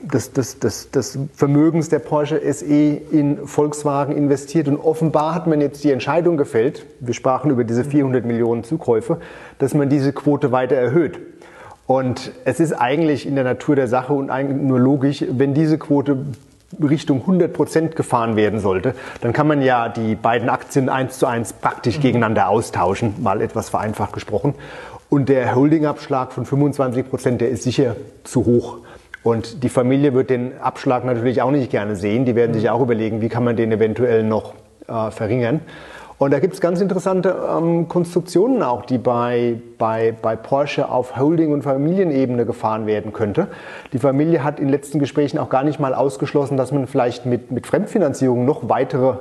des, 0.01 0.33
des, 0.33 0.59
des, 0.59 0.91
des 0.91 1.19
Vermögens 1.35 1.89
der 1.89 1.99
Porsche 1.99 2.41
SE 2.53 2.65
in 2.65 3.47
Volkswagen 3.47 4.17
investiert 4.17 4.69
und 4.69 4.79
offenbar 4.79 5.35
hat 5.35 5.47
man 5.47 5.61
jetzt 5.61 5.85
die 5.85 5.91
Entscheidung 5.91 6.37
gefällt, 6.37 6.87
wir 7.01 7.15
sprachen 7.15 7.51
über 7.51 7.65
diese 7.65 7.85
400 7.85 8.25
Millionen 8.25 8.65
Zukäufe, 8.65 9.19
dass 9.59 9.75
man 9.75 9.89
diese 9.89 10.13
Quote 10.13 10.53
weiter 10.53 10.77
erhöht. 10.77 11.19
Und 11.87 12.33
es 12.45 12.61
ist 12.61 12.73
eigentlich 12.75 13.27
in 13.27 13.35
der 13.35 13.45
Natur 13.45 13.75
der 13.75 13.89
Sache 13.89 14.13
und 14.13 14.31
eigentlich 14.31 14.61
nur 14.61 14.79
logisch, 14.79 15.25
wenn 15.31 15.55
diese 15.55 15.79
Quote 15.79 16.19
Richtung 16.83 17.21
100 17.21 17.51
Prozent 17.53 17.97
gefahren 17.97 18.37
werden 18.37 18.61
sollte, 18.61 18.95
dann 19.23 19.33
kann 19.33 19.47
man 19.47 19.63
ja 19.63 19.89
die 19.89 20.15
beiden 20.15 20.51
Aktien 20.51 20.91
eins 20.91 21.19
zu 21.19 21.27
eins 21.27 21.55
praktisch 21.55 21.99
gegeneinander 22.01 22.49
austauschen, 22.49 23.15
mal 23.23 23.41
etwas 23.41 23.71
vereinfacht 23.71 24.13
gesprochen. 24.13 24.55
Und 25.11 25.29
der 25.29 25.55
Holdingabschlag 25.55 26.33
von 26.33 26.45
25 26.45 27.09
Prozent, 27.09 27.41
der 27.41 27.49
ist 27.49 27.63
sicher 27.63 27.97
zu 28.25 28.45
hoch. 28.45 28.79
Und 29.23 29.63
die 29.63 29.69
Familie 29.69 30.15
wird 30.15 30.31
den 30.31 30.59
Abschlag 30.61 31.05
natürlich 31.05 31.43
auch 31.43 31.51
nicht 31.51 31.71
gerne 31.71 31.97
sehen. 31.97 32.25
Die 32.25 32.35
werden 32.35 32.55
sich 32.55 32.69
auch 32.71 32.81
überlegen, 32.81 33.21
wie 33.21 33.29
kann 33.29 33.45
man 33.45 33.57
den 33.57 33.73
eventuell 33.73 34.23
noch 34.23 34.55
äh, 34.87 35.11
verringern. 35.11 35.61
Und 36.19 36.33
da 36.33 36.41
gibt 36.41 36.55
es 36.55 36.61
ganz 36.61 36.81
interessante 36.81 37.37
ähm, 37.49 37.87
Konstruktionen 37.87 38.63
auch, 38.63 38.85
die 38.85 38.99
bei, 38.99 39.61
bei, 39.79 40.13
bei 40.21 40.35
Porsche 40.35 40.91
auf 40.91 41.17
Holding- 41.17 41.53
und 41.53 41.63
Familienebene 41.63 42.45
gefahren 42.45 42.87
werden 42.87 43.13
könnte. 43.13 43.47
Die 43.93 44.01
Familie 44.01 44.43
hat 44.43 44.59
in 44.59 44.69
letzten 44.69 44.99
Gesprächen 44.99 45.39
auch 45.39 45.49
gar 45.49 45.63
nicht 45.63 45.79
mal 45.79 45.95
ausgeschlossen, 45.95 46.57
dass 46.57 46.73
man 46.73 46.89
vielleicht 46.89 47.25
mit, 47.25 47.53
mit 47.53 47.69
Fremdfinanzierung 47.69 48.45
noch 48.45 48.69
weitere 48.69 49.15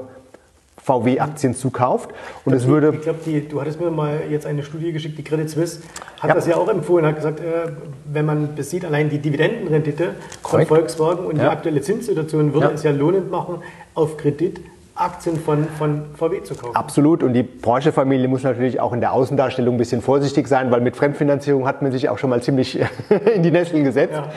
VW-Aktien 0.87 1.53
zukauft. 1.53 2.11
Und 2.45 2.53
es 2.53 2.65
würde. 2.65 2.93
Ich 2.95 3.01
glaube, 3.01 3.19
du 3.41 3.61
hattest 3.61 3.81
mir 3.81 3.91
mal 3.91 4.21
jetzt 4.29 4.45
eine 4.45 4.63
Studie 4.63 4.93
geschickt, 4.93 5.17
die 5.17 5.23
Credit 5.23 5.49
Suisse 5.49 5.81
hat 6.19 6.29
ja. 6.29 6.35
das 6.35 6.47
ja 6.47 6.55
auch 6.55 6.69
empfohlen, 6.69 7.05
hat 7.05 7.17
gesagt, 7.17 7.41
äh, 7.41 7.71
wenn 8.05 8.25
man 8.25 8.55
besieht, 8.55 8.85
allein 8.85 9.09
die 9.09 9.19
Dividendenrendite 9.19 10.15
von 10.41 10.65
Volkswagen 10.65 11.25
und 11.25 11.37
ja. 11.37 11.43
die 11.43 11.49
aktuelle 11.49 11.81
Zinssituation 11.81 12.53
würde 12.53 12.67
ja. 12.67 12.73
es 12.73 12.83
ja 12.83 12.91
lohnend 12.91 13.29
machen, 13.29 13.57
auf 13.93 14.17
Kredit 14.17 14.61
Aktien 14.97 15.37
von, 15.37 15.65
von 15.77 16.05
VW 16.15 16.41
zu 16.43 16.55
kaufen. 16.55 16.75
Absolut. 16.75 17.21
Und 17.21 17.33
die 17.33 17.43
Porsche-Familie 17.43 18.27
muss 18.27 18.43
natürlich 18.43 18.79
auch 18.79 18.93
in 18.93 18.99
der 18.99 19.13
Außendarstellung 19.13 19.75
ein 19.75 19.77
bisschen 19.77 20.01
vorsichtig 20.01 20.47
sein, 20.47 20.71
weil 20.71 20.81
mit 20.81 20.95
Fremdfinanzierung 20.95 21.67
hat 21.67 21.81
man 21.81 21.91
sich 21.91 22.09
auch 22.09 22.17
schon 22.17 22.29
mal 22.29 22.41
ziemlich 22.41 22.79
in 23.35 23.43
die 23.43 23.51
Nesseln 23.51 23.83
gesetzt. 23.83 24.15
Ja. 24.15 24.29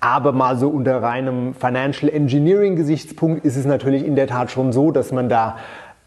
Aber 0.00 0.32
mal 0.32 0.56
so 0.56 0.68
unter 0.68 1.02
reinem 1.02 1.54
Financial 1.54 2.12
Engineering-Gesichtspunkt 2.12 3.44
ist 3.44 3.56
es 3.56 3.66
natürlich 3.66 4.06
in 4.06 4.14
der 4.14 4.28
Tat 4.28 4.50
schon 4.50 4.72
so, 4.72 4.92
dass 4.92 5.10
man 5.10 5.28
da 5.28 5.56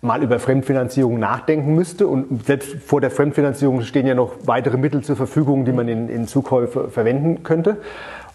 mal 0.01 0.23
über 0.23 0.39
Fremdfinanzierung 0.39 1.19
nachdenken 1.19 1.75
müsste. 1.75 2.07
Und 2.07 2.45
selbst 2.45 2.75
vor 2.85 3.01
der 3.01 3.11
Fremdfinanzierung 3.11 3.81
stehen 3.81 4.07
ja 4.07 4.15
noch 4.15 4.33
weitere 4.45 4.77
Mittel 4.77 5.01
zur 5.01 5.15
Verfügung, 5.15 5.65
die 5.65 5.71
man 5.71 5.87
in, 5.87 6.09
in 6.09 6.27
Zukäufe 6.27 6.89
verwenden 6.89 7.43
könnte. 7.43 7.77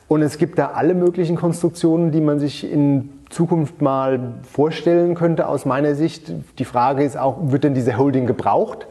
Und 0.06 0.22
es 0.22 0.36
gibt 0.36 0.58
da 0.58 0.72
alle 0.74 0.94
möglichen 0.94 1.36
Konstruktionen, 1.36 2.12
die 2.12 2.20
man 2.20 2.38
sich 2.38 2.70
in 2.70 3.08
Zukunft 3.30 3.80
mal 3.80 4.34
vorstellen 4.50 5.14
könnte, 5.14 5.48
aus 5.48 5.64
meiner 5.64 5.94
Sicht. 5.94 6.30
Die 6.58 6.64
Frage 6.64 7.02
ist 7.02 7.16
auch, 7.16 7.38
wird 7.50 7.64
denn 7.64 7.74
diese 7.74 7.96
Holding 7.96 8.26
gebraucht? 8.26 8.86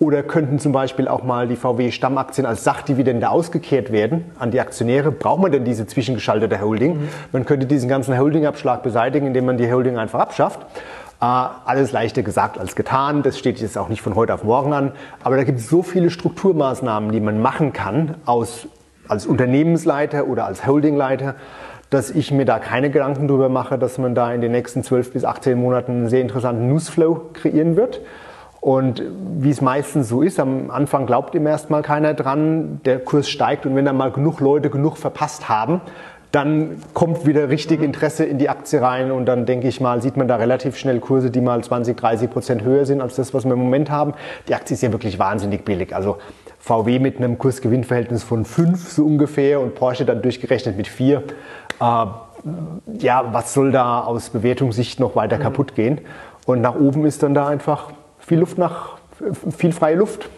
Oder 0.00 0.22
könnten 0.22 0.58
zum 0.58 0.72
Beispiel 0.72 1.06
auch 1.06 1.22
mal 1.22 1.46
die 1.46 1.54
VW-Stammaktien 1.54 2.46
als 2.46 2.64
Sachdividende 2.64 3.30
ausgekehrt 3.30 3.92
werden 3.92 4.24
an 4.38 4.50
die 4.50 4.60
Aktionäre? 4.60 5.12
Braucht 5.12 5.40
man 5.40 5.52
denn 5.52 5.64
diese 5.64 5.86
zwischengeschaltete 5.86 6.60
Holding? 6.60 6.94
Mhm. 6.94 7.08
Man 7.30 7.46
könnte 7.46 7.66
diesen 7.66 7.88
ganzen 7.88 8.18
Holdingabschlag 8.18 8.82
beseitigen, 8.82 9.28
indem 9.28 9.44
man 9.44 9.56
die 9.56 9.70
Holding 9.70 9.96
einfach 9.96 10.18
abschafft. 10.18 10.66
Alles 11.24 11.90
leichter 11.90 12.22
gesagt 12.22 12.58
als 12.58 12.76
getan. 12.76 13.22
Das 13.22 13.38
steht 13.38 13.58
jetzt 13.58 13.78
auch 13.78 13.88
nicht 13.88 14.02
von 14.02 14.14
heute 14.14 14.34
auf 14.34 14.44
morgen 14.44 14.74
an. 14.74 14.92
Aber 15.22 15.36
da 15.36 15.44
gibt 15.44 15.58
es 15.58 15.70
so 15.70 15.82
viele 15.82 16.10
Strukturmaßnahmen, 16.10 17.12
die 17.12 17.20
man 17.20 17.40
machen 17.40 17.72
kann 17.72 18.16
aus, 18.26 18.68
als 19.08 19.24
Unternehmensleiter 19.26 20.26
oder 20.26 20.44
als 20.44 20.66
Holdingleiter, 20.66 21.36
dass 21.88 22.10
ich 22.10 22.30
mir 22.30 22.44
da 22.44 22.58
keine 22.58 22.90
Gedanken 22.90 23.26
darüber 23.26 23.48
mache, 23.48 23.78
dass 23.78 23.96
man 23.96 24.14
da 24.14 24.34
in 24.34 24.42
den 24.42 24.52
nächsten 24.52 24.82
12 24.82 25.14
bis 25.14 25.24
18 25.24 25.58
Monaten 25.58 25.92
einen 25.92 26.08
sehr 26.10 26.20
interessanten 26.20 26.68
Newsflow 26.68 27.30
kreieren 27.32 27.76
wird. 27.76 28.02
Und 28.60 29.02
wie 29.40 29.50
es 29.50 29.60
meistens 29.60 30.08
so 30.08 30.22
ist, 30.22 30.40
am 30.40 30.70
Anfang 30.70 31.06
glaubt 31.06 31.34
ihm 31.34 31.46
erstmal 31.46 31.82
keiner 31.82 32.14
dran, 32.14 32.80
der 32.84 32.98
Kurs 32.98 33.28
steigt 33.28 33.64
und 33.66 33.76
wenn 33.76 33.84
dann 33.84 33.96
mal 33.96 34.10
genug 34.10 34.40
Leute 34.40 34.68
genug 34.68 34.96
verpasst 34.96 35.48
haben, 35.48 35.80
dann 36.34 36.82
kommt 36.94 37.26
wieder 37.26 37.48
richtig 37.48 37.80
Interesse 37.80 38.24
in 38.24 38.38
die 38.38 38.48
Aktie 38.48 38.82
rein 38.82 39.12
und 39.12 39.26
dann 39.26 39.46
denke 39.46 39.68
ich 39.68 39.80
mal, 39.80 40.02
sieht 40.02 40.16
man 40.16 40.26
da 40.26 40.34
relativ 40.34 40.76
schnell 40.76 40.98
Kurse, 40.98 41.30
die 41.30 41.40
mal 41.40 41.62
20, 41.62 41.96
30 41.96 42.28
Prozent 42.28 42.62
höher 42.64 42.86
sind 42.86 43.00
als 43.00 43.14
das, 43.14 43.32
was 43.34 43.44
wir 43.44 43.52
im 43.52 43.60
Moment 43.60 43.88
haben. 43.88 44.14
Die 44.48 44.54
Aktie 44.54 44.74
ist 44.74 44.82
ja 44.82 44.90
wirklich 44.90 45.20
wahnsinnig 45.20 45.64
billig. 45.64 45.94
Also 45.94 46.16
VW 46.58 46.98
mit 46.98 47.18
einem 47.18 47.38
Kursgewinnverhältnis 47.38 48.24
von 48.24 48.44
5 48.44 48.90
so 48.90 49.04
ungefähr 49.04 49.60
und 49.60 49.76
Porsche 49.76 50.04
dann 50.04 50.22
durchgerechnet 50.22 50.76
mit 50.76 50.88
4. 50.88 51.18
Äh, 51.18 51.22
ja, 52.98 53.24
was 53.32 53.54
soll 53.54 53.70
da 53.70 54.00
aus 54.00 54.30
Bewertungssicht 54.30 54.98
noch 54.98 55.14
weiter 55.14 55.36
mhm. 55.36 55.42
kaputt 55.42 55.76
gehen? 55.76 56.00
Und 56.46 56.60
nach 56.60 56.74
oben 56.74 57.06
ist 57.06 57.22
dann 57.22 57.34
da 57.34 57.46
einfach 57.46 57.92
viel 58.18 58.40
Luft 58.40 58.58
nach, 58.58 58.96
viel 59.56 59.72
freie 59.72 59.94
Luft. 59.94 60.28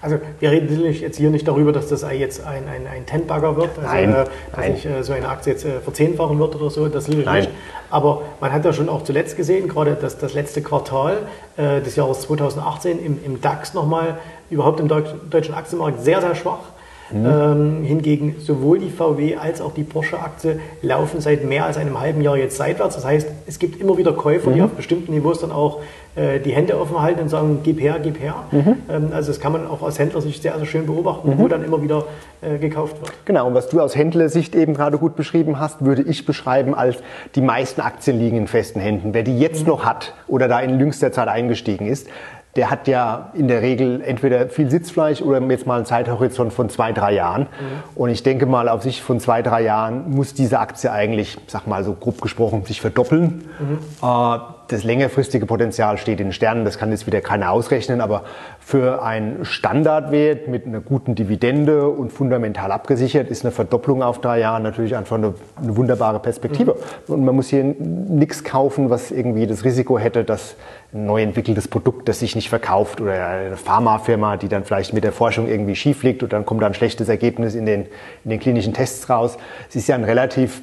Also 0.00 0.18
wir 0.38 0.50
reden 0.50 0.68
natürlich 0.70 1.00
jetzt 1.00 1.16
hier 1.16 1.30
nicht 1.30 1.48
darüber, 1.48 1.72
dass 1.72 1.88
das 1.88 2.04
jetzt 2.12 2.46
ein, 2.46 2.68
ein, 2.68 2.86
ein 2.86 3.04
Ten-Bagger 3.04 3.56
wird, 3.56 3.70
also, 3.78 3.88
nein, 3.88 4.10
äh, 4.10 4.14
dass 4.14 4.28
nein. 4.56 4.72
nicht 4.72 4.86
äh, 4.86 5.02
so 5.02 5.12
eine 5.12 5.28
Aktie 5.28 5.52
jetzt 5.52 5.64
äh, 5.64 5.80
verzehnfachen 5.80 6.38
wird 6.38 6.54
oder 6.54 6.70
so, 6.70 6.88
das 6.88 7.08
natürlich 7.08 7.26
nein. 7.26 7.40
nicht. 7.40 7.50
Aber 7.90 8.22
man 8.40 8.52
hat 8.52 8.64
ja 8.64 8.72
schon 8.72 8.88
auch 8.88 9.02
zuletzt 9.02 9.36
gesehen, 9.36 9.68
gerade 9.68 9.96
das, 10.00 10.18
das 10.18 10.34
letzte 10.34 10.62
Quartal 10.62 11.18
äh, 11.56 11.80
des 11.80 11.96
Jahres 11.96 12.20
2018 12.20 13.04
im, 13.04 13.24
im 13.24 13.40
DAX 13.40 13.74
nochmal, 13.74 14.18
überhaupt 14.50 14.78
im 14.78 14.88
Deutsch, 14.88 15.10
deutschen 15.30 15.54
Aktienmarkt 15.54 16.00
sehr, 16.02 16.20
sehr 16.20 16.34
schwach. 16.34 16.60
Mhm. 17.10 17.26
Ähm, 17.26 17.84
hingegen 17.84 18.36
sowohl 18.38 18.78
die 18.78 18.90
VW 18.90 19.36
als 19.36 19.60
auch 19.60 19.72
die 19.72 19.84
Porsche-Aktie 19.84 20.60
laufen 20.82 21.20
seit 21.20 21.44
mehr 21.44 21.64
als 21.64 21.76
einem 21.76 22.00
halben 22.00 22.20
Jahr 22.20 22.36
jetzt 22.36 22.56
seitwärts. 22.56 22.96
Das 22.96 23.04
heißt, 23.04 23.28
es 23.46 23.58
gibt 23.58 23.80
immer 23.80 23.96
wieder 23.96 24.12
Käufer, 24.12 24.50
mhm. 24.50 24.54
die 24.54 24.62
auf 24.62 24.70
bestimmten 24.72 25.12
Niveaus 25.12 25.40
dann 25.40 25.52
auch 25.52 25.80
äh, 26.18 26.40
die 26.40 26.50
Hände 26.50 26.78
offen 26.78 27.00
halten 27.00 27.20
und 27.20 27.28
sagen, 27.28 27.60
gib 27.62 27.80
her, 27.80 27.98
gib 28.02 28.20
her. 28.20 28.34
Mhm. 28.50 28.76
Ähm, 28.90 29.08
also 29.12 29.28
das 29.28 29.40
kann 29.40 29.52
man 29.52 29.66
auch 29.66 29.82
aus 29.82 29.98
Händlersicht 29.98 30.42
sehr, 30.42 30.56
sehr 30.56 30.66
schön 30.66 30.86
beobachten, 30.86 31.32
wo 31.36 31.44
mhm. 31.44 31.48
dann 31.48 31.64
immer 31.64 31.80
wieder 31.82 32.04
äh, 32.40 32.58
gekauft 32.58 33.00
wird. 33.00 33.12
Genau, 33.24 33.46
und 33.46 33.54
was 33.54 33.68
du 33.68 33.80
aus 33.80 33.96
Händlersicht 33.96 34.54
eben 34.54 34.74
gerade 34.74 34.98
gut 34.98 35.16
beschrieben 35.16 35.58
hast, 35.58 35.84
würde 35.84 36.02
ich 36.02 36.26
beschreiben 36.26 36.74
als 36.74 36.96
die 37.34 37.40
meisten 37.40 37.80
Aktien 37.80 38.18
liegen 38.18 38.36
in 38.36 38.46
festen 38.48 38.80
Händen. 38.80 39.14
Wer 39.14 39.22
die 39.22 39.38
jetzt 39.38 39.62
mhm. 39.62 39.68
noch 39.68 39.84
hat 39.84 40.14
oder 40.26 40.48
da 40.48 40.60
in 40.60 40.78
jüngster 40.78 41.12
Zeit 41.12 41.28
eingestiegen 41.28 41.86
ist, 41.86 42.08
der 42.56 42.70
hat 42.70 42.88
ja 42.88 43.30
in 43.34 43.46
der 43.48 43.62
Regel 43.62 44.02
entweder 44.02 44.48
viel 44.48 44.70
Sitzfleisch 44.70 45.22
oder 45.22 45.40
jetzt 45.42 45.66
mal 45.66 45.76
einen 45.76 45.86
Zeithorizont 45.86 46.52
von 46.52 46.68
zwei, 46.70 46.92
drei 46.92 47.12
Jahren. 47.12 47.42
Mhm. 47.42 47.46
Und 47.94 48.10
ich 48.10 48.22
denke 48.22 48.46
mal, 48.46 48.68
auf 48.68 48.82
sich 48.82 49.02
von 49.02 49.20
zwei, 49.20 49.42
drei 49.42 49.62
Jahren 49.62 50.10
muss 50.10 50.34
diese 50.34 50.58
Aktie 50.58 50.90
eigentlich, 50.90 51.38
sag 51.46 51.66
mal 51.66 51.84
so 51.84 51.92
grob 51.92 52.20
gesprochen, 52.20 52.64
sich 52.64 52.80
verdoppeln. 52.80 53.48
Mhm. 53.58 53.78
Äh, 54.02 54.38
das 54.68 54.84
längerfristige 54.84 55.46
Potenzial 55.46 55.96
steht 55.96 56.20
in 56.20 56.32
Sternen, 56.32 56.64
das 56.64 56.78
kann 56.78 56.90
jetzt 56.90 57.06
wieder 57.06 57.22
keiner 57.22 57.50
ausrechnen, 57.50 58.02
aber 58.02 58.24
für 58.60 59.02
einen 59.02 59.46
Standardwert 59.46 60.46
mit 60.46 60.66
einer 60.66 60.80
guten 60.80 61.14
Dividende 61.14 61.88
und 61.88 62.12
fundamental 62.12 62.70
abgesichert 62.70 63.28
ist 63.28 63.44
eine 63.44 63.50
Verdopplung 63.50 64.02
auf 64.02 64.20
drei 64.20 64.40
Jahre 64.40 64.60
natürlich 64.60 64.94
einfach 64.94 65.16
eine, 65.16 65.34
eine 65.60 65.76
wunderbare 65.76 66.20
Perspektive. 66.20 66.76
Mhm. 67.06 67.14
Und 67.14 67.24
man 67.24 67.34
muss 67.34 67.48
hier 67.48 67.64
nichts 67.64 68.44
kaufen, 68.44 68.90
was 68.90 69.10
irgendwie 69.10 69.46
das 69.46 69.64
Risiko 69.64 69.98
hätte, 69.98 70.22
dass 70.22 70.54
ein 70.92 71.06
neu 71.06 71.22
entwickeltes 71.22 71.66
Produkt, 71.66 72.08
das 72.08 72.18
sich 72.18 72.36
nicht 72.36 72.50
verkauft 72.50 73.00
oder 73.00 73.26
eine 73.26 73.56
Pharmafirma, 73.56 74.36
die 74.36 74.48
dann 74.48 74.64
vielleicht 74.64 74.92
mit 74.92 75.02
der 75.02 75.12
Forschung 75.12 75.48
irgendwie 75.48 75.76
schief 75.76 76.02
liegt 76.02 76.22
und 76.22 76.32
dann 76.32 76.44
kommt 76.44 76.62
da 76.62 76.66
ein 76.66 76.74
schlechtes 76.74 77.08
Ergebnis 77.08 77.54
in 77.54 77.64
den, 77.64 77.86
in 78.24 78.30
den 78.30 78.38
klinischen 78.38 78.74
Tests 78.74 79.08
raus. 79.08 79.38
Es 79.70 79.76
ist 79.76 79.88
ja 79.88 79.94
ein 79.94 80.04
relativ 80.04 80.60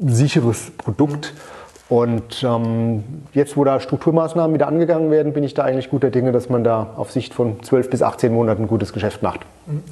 sicheres 0.00 0.70
Produkt. 0.70 1.34
Mhm 1.34 1.57
und 1.88 2.44
ähm, 2.44 3.02
jetzt, 3.32 3.56
wo 3.56 3.64
da 3.64 3.80
Strukturmaßnahmen 3.80 4.52
wieder 4.52 4.68
angegangen 4.68 5.10
werden, 5.10 5.32
bin 5.32 5.42
ich 5.42 5.54
da 5.54 5.64
eigentlich 5.64 5.88
guter 5.88 6.10
Dinge, 6.10 6.32
dass 6.32 6.50
man 6.50 6.62
da 6.62 6.94
auf 6.96 7.10
Sicht 7.10 7.32
von 7.32 7.62
12 7.62 7.88
bis 7.88 8.02
18 8.02 8.32
Monaten 8.32 8.64
ein 8.64 8.68
gutes 8.68 8.92
Geschäft 8.92 9.22
macht. 9.22 9.40
Mhm. 9.66 9.82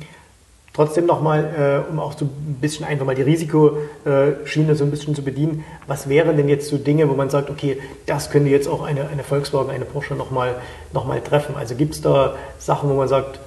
Trotzdem 0.75 1.07
nochmal, 1.07 1.85
äh, 1.89 1.91
um 1.91 1.99
auch 1.99 2.13
so 2.13 2.27
ein 2.27 2.59
bisschen 2.61 2.85
einfach 2.85 3.07
mal 3.07 3.15
die 3.15 3.23
Risikoschiene 3.23 4.75
so 4.75 4.85
ein 4.85 4.91
bisschen 4.91 5.15
zu 5.15 5.23
bedienen, 5.23 5.65
was 5.87 6.11
wären 6.11 6.37
denn 6.37 6.51
jetzt 6.51 6.69
so 6.69 6.77
Dinge, 6.77 7.09
wo 7.09 7.15
man 7.15 7.31
sagt, 7.31 7.49
okay, 7.49 7.79
das 8.05 8.29
könnte 8.29 8.51
jetzt 8.51 8.69
auch 8.69 8.83
eine, 8.83 9.09
eine 9.09 9.23
Volkswagen, 9.23 9.71
eine 9.71 9.87
Porsche 9.87 10.15
nochmal 10.15 10.57
noch 10.93 11.07
mal 11.07 11.19
treffen? 11.23 11.55
Also 11.57 11.77
gibt 11.77 11.95
es 11.95 12.03
da 12.03 12.35
Sachen, 12.59 12.91
wo 12.91 12.95
man 12.95 13.09
sagt, 13.09 13.41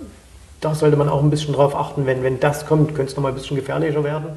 da 0.62 0.76
sollte 0.76 0.98
man 0.98 1.10
auch 1.10 1.22
ein 1.22 1.30
bisschen 1.30 1.54
drauf 1.54 1.76
achten, 1.76 2.06
wenn, 2.06 2.24
wenn 2.24 2.40
das 2.40 2.66
kommt, 2.66 2.96
könnte 2.96 3.12
es 3.12 3.16
nochmal 3.16 3.32
ein 3.32 3.36
bisschen 3.36 3.56
gefährlicher 3.56 4.04
werden? 4.04 4.30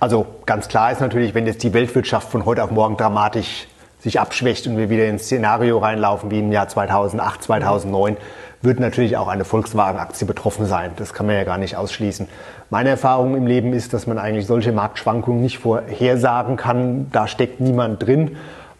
Also 0.00 0.26
ganz 0.46 0.68
klar 0.68 0.92
ist 0.92 1.00
natürlich, 1.00 1.34
wenn 1.34 1.46
jetzt 1.46 1.62
die 1.62 1.72
Weltwirtschaft 1.72 2.30
von 2.30 2.44
heute 2.44 2.62
auf 2.64 2.70
morgen 2.70 2.96
dramatisch 2.96 3.66
sich 4.00 4.20
abschwächt 4.20 4.66
und 4.66 4.76
wir 4.76 4.90
wieder 4.90 5.06
ins 5.06 5.24
Szenario 5.24 5.78
reinlaufen 5.78 6.30
wie 6.30 6.38
im 6.38 6.52
Jahr 6.52 6.68
2008, 6.68 7.42
2009, 7.42 8.16
wird 8.62 8.80
natürlich 8.80 9.16
auch 9.16 9.28
eine 9.28 9.44
Volkswagen-Aktie 9.44 10.26
betroffen 10.26 10.66
sein. 10.66 10.92
Das 10.96 11.12
kann 11.12 11.26
man 11.26 11.34
ja 11.34 11.44
gar 11.44 11.58
nicht 11.58 11.76
ausschließen. 11.76 12.28
Meine 12.70 12.90
Erfahrung 12.90 13.36
im 13.36 13.46
Leben 13.46 13.72
ist, 13.72 13.92
dass 13.92 14.06
man 14.06 14.18
eigentlich 14.18 14.46
solche 14.46 14.72
Marktschwankungen 14.72 15.40
nicht 15.40 15.58
vorhersagen 15.58 16.56
kann. 16.56 17.10
Da 17.12 17.26
steckt 17.26 17.60
niemand 17.60 18.02
drin. 18.02 18.28
Äh, 18.28 18.34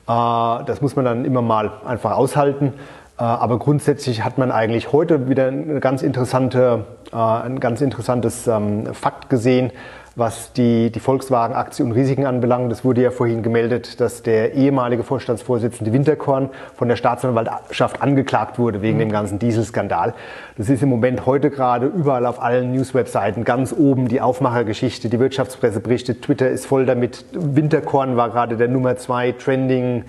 das 0.06 0.80
muss 0.80 0.96
man 0.96 1.04
dann 1.04 1.24
immer 1.24 1.42
mal 1.42 1.72
einfach 1.86 2.12
aushalten. 2.12 2.72
Äh, 3.18 3.22
aber 3.22 3.58
grundsätzlich 3.58 4.24
hat 4.24 4.38
man 4.38 4.50
eigentlich 4.50 4.92
heute 4.92 5.28
wieder 5.28 5.48
eine 5.48 5.80
ganz 5.80 6.02
interessante, 6.02 6.84
äh, 7.12 7.16
ein 7.16 7.60
ganz 7.60 7.80
interessantes 7.80 8.46
ähm, 8.46 8.92
Fakt 8.92 9.30
gesehen, 9.30 9.72
was 10.16 10.54
die, 10.54 10.90
die 10.90 10.98
Volkswagen-Aktie 10.98 11.84
und 11.84 11.92
Risiken 11.92 12.24
anbelangt. 12.24 12.72
Es 12.72 12.86
wurde 12.86 13.02
ja 13.02 13.10
vorhin 13.10 13.42
gemeldet, 13.42 14.00
dass 14.00 14.22
der 14.22 14.54
ehemalige 14.54 15.02
Vorstandsvorsitzende 15.02 15.92
Winterkorn 15.92 16.48
von 16.74 16.88
der 16.88 16.96
Staatsanwaltschaft 16.96 18.00
angeklagt 18.00 18.58
wurde 18.58 18.80
wegen 18.80 18.96
mhm. 18.96 19.00
dem 19.00 19.12
ganzen 19.12 19.38
Dieselskandal. 19.38 20.14
Das 20.56 20.70
ist 20.70 20.82
im 20.82 20.88
Moment 20.88 21.26
heute 21.26 21.50
gerade 21.50 21.86
überall 21.86 22.24
auf 22.24 22.40
allen 22.40 22.72
News-Webseiten 22.72 23.44
ganz 23.44 23.74
oben 23.74 24.08
die 24.08 24.22
Aufmachergeschichte. 24.22 25.10
Die 25.10 25.20
Wirtschaftspresse 25.20 25.80
berichtet, 25.80 26.22
Twitter 26.22 26.48
ist 26.48 26.64
voll 26.64 26.86
damit. 26.86 27.26
Winterkorn 27.32 28.16
war 28.16 28.30
gerade 28.30 28.56
der 28.56 28.68
Nummer 28.68 28.96
zwei 28.96 29.32
Trending 29.32 30.04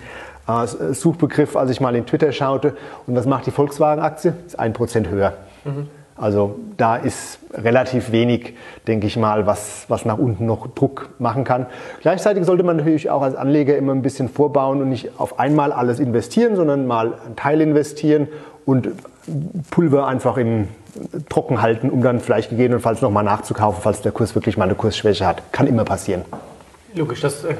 äh, 0.48 0.94
Suchbegriff, 0.94 1.56
als 1.56 1.70
ich 1.70 1.80
mal 1.80 1.94
in 1.94 2.06
Twitter 2.06 2.32
schaute. 2.32 2.76
Und 3.06 3.14
was 3.14 3.26
macht 3.26 3.46
die 3.46 3.50
Volkswagen-Aktie? 3.50 4.34
Ist 4.46 4.58
ein 4.58 4.72
Prozent 4.72 5.08
höher. 5.08 5.34
Mhm. 5.64 5.88
Also 6.16 6.58
da 6.76 6.96
ist 6.96 7.38
relativ 7.52 8.10
wenig, 8.10 8.54
denke 8.88 9.06
ich 9.06 9.16
mal, 9.16 9.46
was, 9.46 9.84
was 9.86 10.04
nach 10.04 10.18
unten 10.18 10.46
noch 10.46 10.66
Druck 10.66 11.10
machen 11.20 11.44
kann. 11.44 11.66
Gleichzeitig 12.00 12.44
sollte 12.44 12.64
man 12.64 12.76
natürlich 12.76 13.08
auch 13.08 13.22
als 13.22 13.36
Anleger 13.36 13.76
immer 13.76 13.94
ein 13.94 14.02
bisschen 14.02 14.28
vorbauen 14.28 14.82
und 14.82 14.88
nicht 14.88 15.20
auf 15.20 15.38
einmal 15.38 15.70
alles 15.70 16.00
investieren, 16.00 16.56
sondern 16.56 16.88
mal 16.88 17.14
einen 17.24 17.36
Teil 17.36 17.60
investieren 17.60 18.26
und 18.66 18.88
Pulver 19.70 20.08
einfach 20.08 20.38
im 20.38 20.66
Trocken 21.28 21.62
halten, 21.62 21.88
um 21.90 22.02
dann 22.02 22.18
vielleicht 22.18 22.50
gegebenenfalls 22.50 23.00
nochmal 23.00 23.22
nachzukaufen, 23.22 23.80
falls 23.80 24.02
der 24.02 24.10
Kurs 24.10 24.34
wirklich 24.34 24.56
mal 24.56 24.64
eine 24.64 24.74
Kursschwäche 24.74 25.24
hat. 25.24 25.52
Kann 25.52 25.68
immer 25.68 25.84
passieren. 25.84 26.24
Logisch, 26.94 27.20
das, 27.20 27.44
äh, 27.44 27.54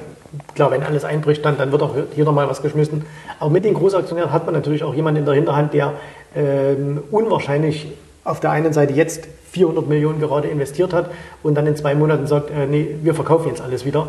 klar, 0.55 0.71
wenn 0.71 0.83
alles 0.83 1.05
einbricht, 1.05 1.45
dann, 1.45 1.57
dann 1.57 1.73
wird 1.73 1.83
auch 1.83 1.95
hier 2.15 2.25
nochmal 2.25 2.49
was 2.49 2.63
geschmissen. 2.63 3.05
Aber 3.41 3.51
mit 3.51 3.65
den 3.65 3.75
Großaktionären 3.75 4.33
hat 4.33 4.45
man 4.47 4.55
natürlich 4.55 4.85
auch 4.85 4.95
jemanden 4.95 5.21
in 5.21 5.25
der 5.25 5.35
Hinterhand, 5.35 5.73
der 5.73 5.95
ähm, 6.35 7.03
unwahrscheinlich 7.11 7.89
auf 8.25 8.41
der 8.41 8.51
einen 8.51 8.73
Seite 8.73 8.93
jetzt 8.93 9.27
400 9.53 9.89
Millionen 9.89 10.21
gerade 10.21 10.49
investiert 10.49 10.93
hat 10.93 11.11
und 11.43 11.55
dann 11.55 11.67
in 11.67 11.77
zwei 11.77 11.95
Monaten 11.95 12.27
sagt, 12.27 12.51
äh, 12.51 12.67
nee, 12.67 12.97
wir 13.03 13.15
verkaufen 13.15 13.49
jetzt 13.49 13.63
alles 13.63 13.87
wieder, 13.87 14.07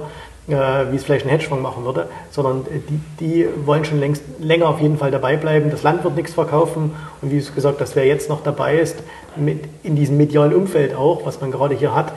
äh, 0.48 0.52
wie 0.92 0.98
es 0.98 1.04
vielleicht 1.06 1.26
ein 1.26 1.30
Hedgefonds 1.30 1.64
machen 1.64 1.86
würde, 1.86 2.08
sondern 2.30 2.66
äh, 2.66 2.80
die, 2.90 3.00
die 3.20 3.48
wollen 3.66 3.86
schon 3.86 4.00
längst 4.00 4.24
länger 4.40 4.68
auf 4.68 4.82
jeden 4.82 4.98
Fall 4.98 5.12
dabei 5.12 5.38
bleiben. 5.38 5.72
Das 5.72 5.84
Land 5.84 6.04
wird 6.04 6.18
nichts 6.18 6.34
verkaufen 6.34 6.94
und 7.22 7.32
wie 7.32 7.40
gesagt, 7.40 7.80
dass 7.80 7.96
wer 7.96 8.06
jetzt 8.06 8.30
noch 8.30 8.44
dabei 8.44 8.78
ist, 8.78 8.98
mit 9.38 9.64
in 9.84 9.96
diesem 9.96 10.18
medialen 10.18 10.54
Umfeld 10.54 10.94
auch, 10.96 11.26
was 11.26 11.40
man 11.40 11.52
gerade 11.52 11.76
hier 11.76 11.96
hat, 11.96 12.12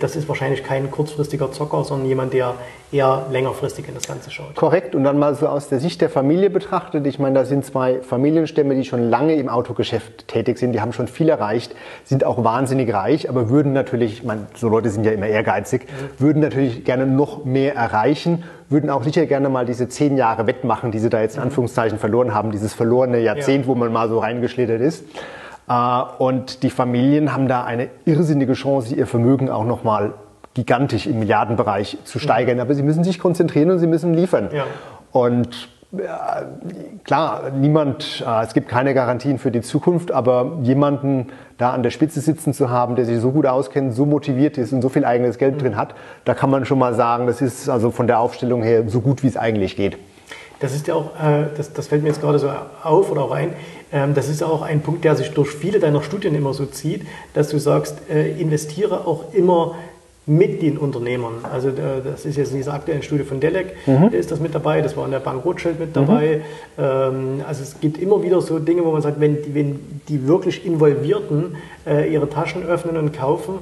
das 0.00 0.14
ist 0.14 0.28
wahrscheinlich 0.28 0.62
kein 0.62 0.90
kurzfristiger 0.90 1.50
Zocker, 1.50 1.82
sondern 1.82 2.06
jemand, 2.06 2.32
der 2.32 2.54
eher 2.92 3.26
längerfristig 3.30 3.88
in 3.88 3.94
das 3.94 4.06
Ganze 4.06 4.30
schaut. 4.30 4.54
Korrekt. 4.54 4.94
Und 4.94 5.02
dann 5.02 5.18
mal 5.18 5.34
so 5.34 5.48
aus 5.48 5.68
der 5.68 5.80
Sicht 5.80 6.00
der 6.00 6.08
Familie 6.08 6.48
betrachtet. 6.48 7.04
Ich 7.06 7.18
meine, 7.18 7.34
da 7.34 7.44
sind 7.44 7.64
zwei 7.64 8.00
Familienstämme, 8.00 8.76
die 8.76 8.84
schon 8.84 9.10
lange 9.10 9.34
im 9.34 9.48
Autogeschäft 9.48 10.28
tätig 10.28 10.58
sind. 10.58 10.72
Die 10.72 10.80
haben 10.80 10.92
schon 10.92 11.08
viel 11.08 11.28
erreicht, 11.28 11.74
sind 12.04 12.24
auch 12.24 12.44
wahnsinnig 12.44 12.94
reich, 12.94 13.28
aber 13.28 13.50
würden 13.50 13.72
natürlich, 13.72 14.18
ich 14.18 14.24
meine, 14.24 14.46
so 14.54 14.68
Leute 14.68 14.90
sind 14.90 15.04
ja 15.04 15.10
immer 15.10 15.26
ehrgeizig, 15.26 15.82
mhm. 15.82 16.22
würden 16.22 16.40
natürlich 16.40 16.84
gerne 16.84 17.06
noch 17.06 17.44
mehr 17.44 17.74
erreichen, 17.74 18.44
würden 18.68 18.90
auch 18.90 19.02
sicher 19.02 19.26
gerne 19.26 19.48
mal 19.48 19.66
diese 19.66 19.88
zehn 19.88 20.16
Jahre 20.16 20.46
wettmachen, 20.46 20.92
die 20.92 21.00
sie 21.00 21.10
da 21.10 21.20
jetzt 21.20 21.36
in 21.36 21.42
Anführungszeichen 21.42 21.98
verloren 21.98 22.32
haben, 22.32 22.52
dieses 22.52 22.74
verlorene 22.74 23.18
Jahrzehnt, 23.18 23.64
ja. 23.64 23.68
wo 23.68 23.74
man 23.74 23.92
mal 23.92 24.08
so 24.08 24.20
reingeschlittert 24.20 24.80
ist. 24.80 25.04
Äh, 25.68 26.02
und 26.18 26.62
die 26.62 26.70
Familien 26.70 27.32
haben 27.32 27.48
da 27.48 27.64
eine 27.64 27.88
irrsinnige 28.04 28.54
Chance, 28.54 28.94
ihr 28.94 29.06
Vermögen 29.06 29.50
auch 29.50 29.64
nochmal 29.64 30.14
gigantisch 30.54 31.06
im 31.06 31.18
Milliardenbereich 31.18 31.98
zu 32.04 32.18
steigern. 32.18 32.60
Aber 32.60 32.74
sie 32.74 32.82
müssen 32.82 33.04
sich 33.04 33.18
konzentrieren 33.18 33.70
und 33.70 33.78
sie 33.78 33.86
müssen 33.86 34.14
liefern. 34.14 34.50
Ja. 34.52 34.64
Und 35.12 35.68
ja, 35.98 36.42
klar, 37.04 37.50
niemand, 37.50 38.24
äh, 38.26 38.42
es 38.42 38.54
gibt 38.54 38.68
keine 38.68 38.94
Garantien 38.94 39.38
für 39.38 39.50
die 39.50 39.60
Zukunft, 39.60 40.12
aber 40.12 40.58
jemanden 40.62 41.28
da 41.58 41.70
an 41.70 41.82
der 41.82 41.90
Spitze 41.90 42.20
sitzen 42.20 42.52
zu 42.52 42.70
haben, 42.70 42.96
der 42.96 43.04
sich 43.04 43.20
so 43.20 43.30
gut 43.30 43.46
auskennt, 43.46 43.94
so 43.94 44.06
motiviert 44.06 44.58
ist 44.58 44.72
und 44.72 44.82
so 44.82 44.88
viel 44.88 45.04
eigenes 45.04 45.38
Geld 45.38 45.62
drin 45.62 45.76
hat, 45.76 45.94
da 46.24 46.34
kann 46.34 46.50
man 46.50 46.64
schon 46.64 46.78
mal 46.78 46.94
sagen, 46.94 47.26
das 47.26 47.40
ist 47.40 47.68
also 47.68 47.90
von 47.90 48.06
der 48.06 48.18
Aufstellung 48.18 48.62
her 48.62 48.84
so 48.88 49.00
gut, 49.00 49.22
wie 49.22 49.28
es 49.28 49.36
eigentlich 49.36 49.76
geht. 49.76 49.98
Das 50.60 50.74
ist 50.74 50.86
ja 50.86 50.94
auch, 50.94 51.14
äh, 51.16 51.46
das, 51.56 51.72
das 51.72 51.88
fällt 51.88 52.02
mir 52.02 52.08
jetzt 52.08 52.20
gerade 52.20 52.38
so 52.38 52.50
auf 52.82 53.10
oder 53.10 53.22
auch 53.22 53.32
ein, 53.32 53.52
ähm, 53.92 54.14
das 54.14 54.28
ist 54.28 54.42
auch 54.42 54.62
ein 54.62 54.80
Punkt, 54.80 55.04
der 55.04 55.16
sich 55.16 55.30
durch 55.30 55.50
viele 55.50 55.78
deiner 55.78 56.02
Studien 56.02 56.34
immer 56.34 56.54
so 56.54 56.66
zieht, 56.66 57.02
dass 57.32 57.48
du 57.48 57.58
sagst, 57.58 57.96
äh, 58.10 58.30
investiere 58.40 59.06
auch 59.06 59.32
immer 59.32 59.76
mit 60.26 60.62
den 60.62 60.78
Unternehmern. 60.78 61.34
Also 61.50 61.68
äh, 61.68 62.00
das 62.02 62.24
ist 62.24 62.36
jetzt 62.36 62.52
in 62.52 62.56
dieser 62.56 62.72
aktuellen 62.72 63.02
Studie 63.02 63.24
von 63.24 63.40
Delec, 63.40 63.74
mhm. 63.86 64.08
ist 64.08 64.30
das 64.30 64.40
mit 64.40 64.54
dabei, 64.54 64.80
das 64.80 64.96
war 64.96 65.04
in 65.04 65.10
der 65.10 65.20
Bank 65.20 65.44
Rothschild 65.44 65.78
mit 65.78 65.94
dabei. 65.94 66.40
Mhm. 66.78 66.82
Ähm, 66.82 67.44
also 67.46 67.62
es 67.62 67.78
gibt 67.80 67.98
immer 67.98 68.22
wieder 68.22 68.40
so 68.40 68.58
Dinge, 68.58 68.84
wo 68.84 68.92
man 68.92 69.02
sagt, 69.02 69.20
wenn 69.20 69.42
die, 69.42 69.54
wenn 69.54 70.00
die 70.08 70.26
wirklich 70.26 70.64
Involvierten 70.64 71.56
äh, 71.86 72.10
ihre 72.10 72.28
Taschen 72.30 72.64
öffnen 72.64 72.96
und 72.96 73.12
kaufen, 73.12 73.58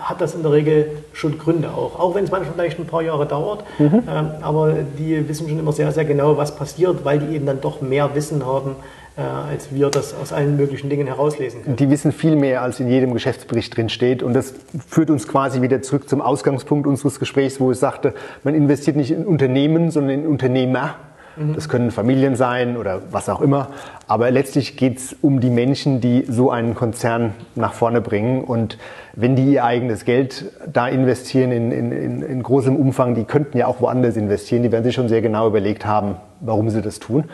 hat 0.00 0.20
das 0.20 0.34
in 0.34 0.42
der 0.42 0.52
Regel 0.52 1.04
schon 1.12 1.38
Gründe 1.38 1.70
auch. 1.70 1.98
Auch 1.98 2.14
wenn 2.14 2.24
es 2.24 2.30
manchmal 2.30 2.54
vielleicht 2.54 2.78
ein 2.78 2.86
paar 2.86 3.02
Jahre 3.02 3.26
dauert. 3.26 3.64
Mhm. 3.78 4.02
Ähm, 4.08 4.30
aber 4.42 4.74
die 4.98 5.28
wissen 5.28 5.48
schon 5.48 5.58
immer 5.58 5.72
sehr, 5.72 5.92
sehr 5.92 6.04
genau, 6.04 6.36
was 6.36 6.56
passiert, 6.56 7.04
weil 7.04 7.18
die 7.18 7.34
eben 7.34 7.46
dann 7.46 7.60
doch 7.60 7.80
mehr 7.80 8.14
Wissen 8.14 8.44
haben 8.46 8.76
äh, 9.16 9.20
als 9.20 9.74
wir 9.74 9.90
das 9.90 10.14
aus 10.14 10.32
allen 10.32 10.56
möglichen 10.56 10.88
Dingen 10.88 11.06
herauslesen 11.06 11.62
können. 11.62 11.76
Die 11.76 11.90
wissen 11.90 12.12
viel 12.12 12.34
mehr, 12.34 12.62
als 12.62 12.80
in 12.80 12.88
jedem 12.88 13.12
Geschäftsbericht 13.12 13.76
drin 13.76 13.90
steht. 13.90 14.22
Und 14.22 14.32
das 14.32 14.54
führt 14.88 15.10
uns 15.10 15.28
quasi 15.28 15.60
wieder 15.60 15.82
zurück 15.82 16.08
zum 16.08 16.22
Ausgangspunkt 16.22 16.86
unseres 16.86 17.20
Gesprächs, 17.20 17.60
wo 17.60 17.70
ich 17.70 17.78
sagte, 17.78 18.14
man 18.42 18.54
investiert 18.54 18.96
nicht 18.96 19.10
in 19.10 19.26
Unternehmen, 19.26 19.90
sondern 19.90 20.20
in 20.20 20.26
Unternehmer. 20.26 20.94
Mhm. 21.36 21.54
Das 21.54 21.68
können 21.68 21.90
Familien 21.90 22.36
sein 22.36 22.76
oder 22.76 23.02
was 23.10 23.28
auch 23.28 23.40
immer. 23.40 23.68
Aber 24.06 24.30
letztlich 24.30 24.76
geht 24.76 24.98
es 24.98 25.16
um 25.20 25.40
die 25.40 25.50
Menschen, 25.50 26.00
die 26.00 26.24
so 26.28 26.50
einen 26.50 26.74
Konzern 26.74 27.34
nach 27.54 27.72
vorne 27.72 28.00
bringen. 28.00 28.44
Und 28.44 28.78
wenn 29.14 29.36
die 29.36 29.52
ihr 29.52 29.64
eigenes 29.64 30.04
Geld 30.04 30.52
da 30.70 30.88
investieren 30.88 31.52
in, 31.52 31.72
in, 31.72 31.92
in, 31.92 32.22
in 32.22 32.42
großem 32.42 32.76
Umfang, 32.76 33.14
die 33.14 33.24
könnten 33.24 33.58
ja 33.58 33.66
auch 33.66 33.80
woanders 33.80 34.16
investieren. 34.16 34.62
Die 34.62 34.72
werden 34.72 34.84
sich 34.84 34.94
schon 34.94 35.08
sehr 35.08 35.22
genau 35.22 35.46
überlegt 35.46 35.86
haben, 35.86 36.16
warum 36.40 36.70
sie 36.70 36.82
das 36.82 36.98
tun. 36.98 37.24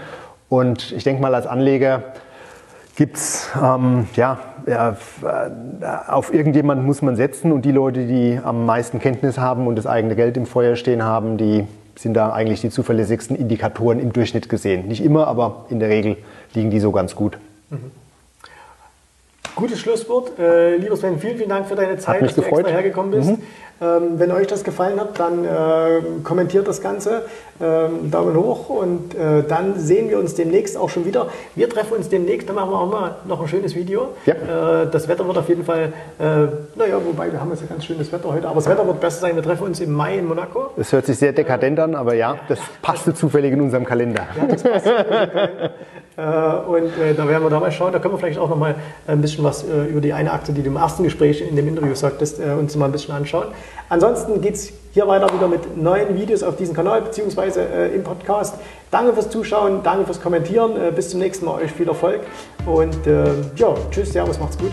Und 0.49 0.93
ich 0.93 1.05
denke 1.05 1.21
mal, 1.21 1.35
als 1.35 1.47
Anleger 1.47 2.03
gibt's 2.97 3.51
ähm, 3.63 4.09
ja, 4.17 4.39
ja, 4.67 4.97
äh, 5.23 6.11
auf 6.11 6.35
irgendjemanden 6.35 6.85
muss 6.85 7.01
man 7.01 7.15
setzen 7.15 7.53
und 7.53 7.65
die 7.65 7.71
Leute, 7.71 8.07
die 8.07 8.41
am 8.43 8.67
meisten 8.67 8.99
Kenntnis 8.99 9.39
haben 9.39 9.69
und 9.69 9.77
das 9.77 9.87
eigene 9.87 10.17
Geld 10.17 10.37
im 10.37 10.47
Feuer 10.47 10.75
stehen 10.75 11.05
haben, 11.05 11.37
die 11.37 11.65
sind 11.99 12.15
da 12.15 12.33
eigentlich 12.33 12.61
die 12.61 12.71
zuverlässigsten 12.71 13.37
Indikatoren 13.37 13.99
im 13.99 14.13
Durchschnitt 14.13 14.49
gesehen. 14.49 14.87
Nicht 14.87 15.03
immer, 15.03 15.27
aber 15.27 15.67
in 15.69 15.81
der 15.81 15.89
Regel 15.89 16.17
liegen 16.55 16.71
die 16.71 16.79
so 16.79 16.93
ganz 16.93 17.17
gut. 17.17 17.39
Mhm. 17.71 17.91
Gutes 19.59 19.81
Schlusswort. 19.81 20.39
Äh, 20.39 20.77
lieber 20.77 20.97
Sven, 20.97 21.19
vielen, 21.19 21.37
vielen 21.37 21.49
Dank 21.49 21.67
für 21.67 21.75
deine 21.75 21.99
Zeit, 21.99 22.23
dass 22.23 22.37
du 22.37 22.43
gefreut. 22.43 22.61
extra 22.61 22.75
hergekommen 22.75 23.11
bist. 23.11 23.31
Mhm. 23.31 23.43
Ähm, 23.81 24.19
wenn 24.19 24.31
euch 24.31 24.47
das 24.47 24.63
gefallen 24.63 25.01
hat, 25.01 25.19
dann 25.19 25.45
äh, 25.45 26.01
kommentiert 26.25 26.67
das 26.67 26.81
Ganze, 26.81 27.23
ähm, 27.61 28.11
Daumen 28.11 28.37
hoch 28.37 28.69
und 28.69 29.15
äh, 29.15 29.45
dann 29.49 29.79
sehen 29.79 30.11
wir 30.11 30.19
uns 30.19 30.35
demnächst 30.35 30.77
auch 30.77 30.89
schon 30.89 31.05
wieder. 31.07 31.29
Wir 31.55 31.69
treffen 31.69 31.95
uns 31.97 32.09
demnächst, 32.09 32.49
dann 32.49 32.57
machen 32.57 32.71
wir 32.71 32.81
auch 32.81 32.91
mal 32.91 33.17
noch 33.27 33.41
ein 33.41 33.47
schönes 33.47 33.77
Video. 33.77 34.09
Ja. 34.27 34.35
Äh, 34.83 34.91
das 34.91 35.07
Wetter 35.07 35.27
wird 35.27 35.39
auf 35.39 35.49
jeden 35.49 35.65
Fall, 35.65 35.93
äh, 36.19 36.25
naja, 36.77 37.01
wobei 37.05 37.31
wir 37.31 37.41
haben 37.41 37.51
jetzt 37.51 37.63
ein 37.63 37.69
ganz 37.69 37.85
schönes 37.85 38.13
Wetter 38.13 38.33
heute, 38.33 38.47
aber 38.49 38.57
das 38.57 38.69
Wetter 38.69 38.85
wird 38.85 39.01
besser 39.01 39.21
sein. 39.21 39.37
Wir 39.37 39.45
treffen 39.45 39.65
uns 39.65 39.79
im 39.81 39.93
Mai 39.93 40.19
in 40.19 40.27
Monaco. 40.27 40.71
Es 40.77 40.93
hört 40.93 41.07
sich 41.07 41.19
sehr 41.19 41.33
dekadent 41.33 41.79
an, 41.79 41.95
aber 41.95 42.15
ja, 42.15 42.37
das 42.49 42.59
passte 42.83 43.15
zufällig 43.15 43.53
in 43.53 43.61
unserem 43.61 43.85
Kalender. 43.85 44.27
Ja, 44.37 44.47
das 44.47 44.63
passt 44.63 44.87
in 44.87 44.93
unserem 44.93 45.19
Kalender. 45.21 45.71
Äh, 46.19 46.21
und 46.21 46.99
äh, 46.99 47.15
da 47.15 47.27
werden 47.27 47.45
wir 47.45 47.51
da 47.51 47.61
mal 47.61 47.73
schauen. 47.73 47.93
Da 47.93 48.01
können 48.01 48.15
wir 48.15 48.19
vielleicht 48.19 48.39
auch 48.39 48.51
noch 48.51 48.59
mal 48.59 48.75
ein 49.07 49.23
bisschen 49.23 49.45
was 49.45 49.65
über 49.65 50.01
die 50.01 50.13
eine 50.13 50.33
Akte, 50.33 50.53
die 50.53 50.63
du 50.63 50.69
im 50.69 50.77
ersten 50.77 51.05
Gespräch 51.05 51.41
in 51.41 51.57
dem 51.57 51.69
Interview 51.69 51.95
sagtest, 51.95 52.41
uns 52.41 52.77
mal 52.77 52.87
ein 52.87 52.93
bisschen 52.93 53.15
anschauen. 53.15 53.47
Ansonsten 53.89 54.41
geht 54.41 54.55
es 54.55 54.73
hier 54.93 55.07
weiter 55.07 55.33
wieder 55.33 55.49
mit 55.49 55.77
neuen 55.77 56.17
Videos 56.17 56.43
auf 56.43 56.57
diesem 56.57 56.75
Kanal 56.75 57.03
bzw. 57.03 57.61
Äh, 57.61 57.95
im 57.95 58.03
Podcast. 58.03 58.57
Danke 58.91 59.13
fürs 59.13 59.31
Zuschauen, 59.31 59.83
danke 59.83 60.07
fürs 60.07 60.21
Kommentieren. 60.21 60.73
Äh, 60.77 60.91
bis 60.91 61.11
zum 61.11 61.21
nächsten 61.21 61.45
Mal, 61.45 61.63
euch 61.63 61.71
viel 61.71 61.89
Erfolg 61.89 62.21
und 62.67 63.07
äh, 63.07 63.27
ja, 63.57 63.75
tschüss, 63.91 64.13
servus, 64.13 64.41
macht's 64.41 64.59
gut. 64.59 64.73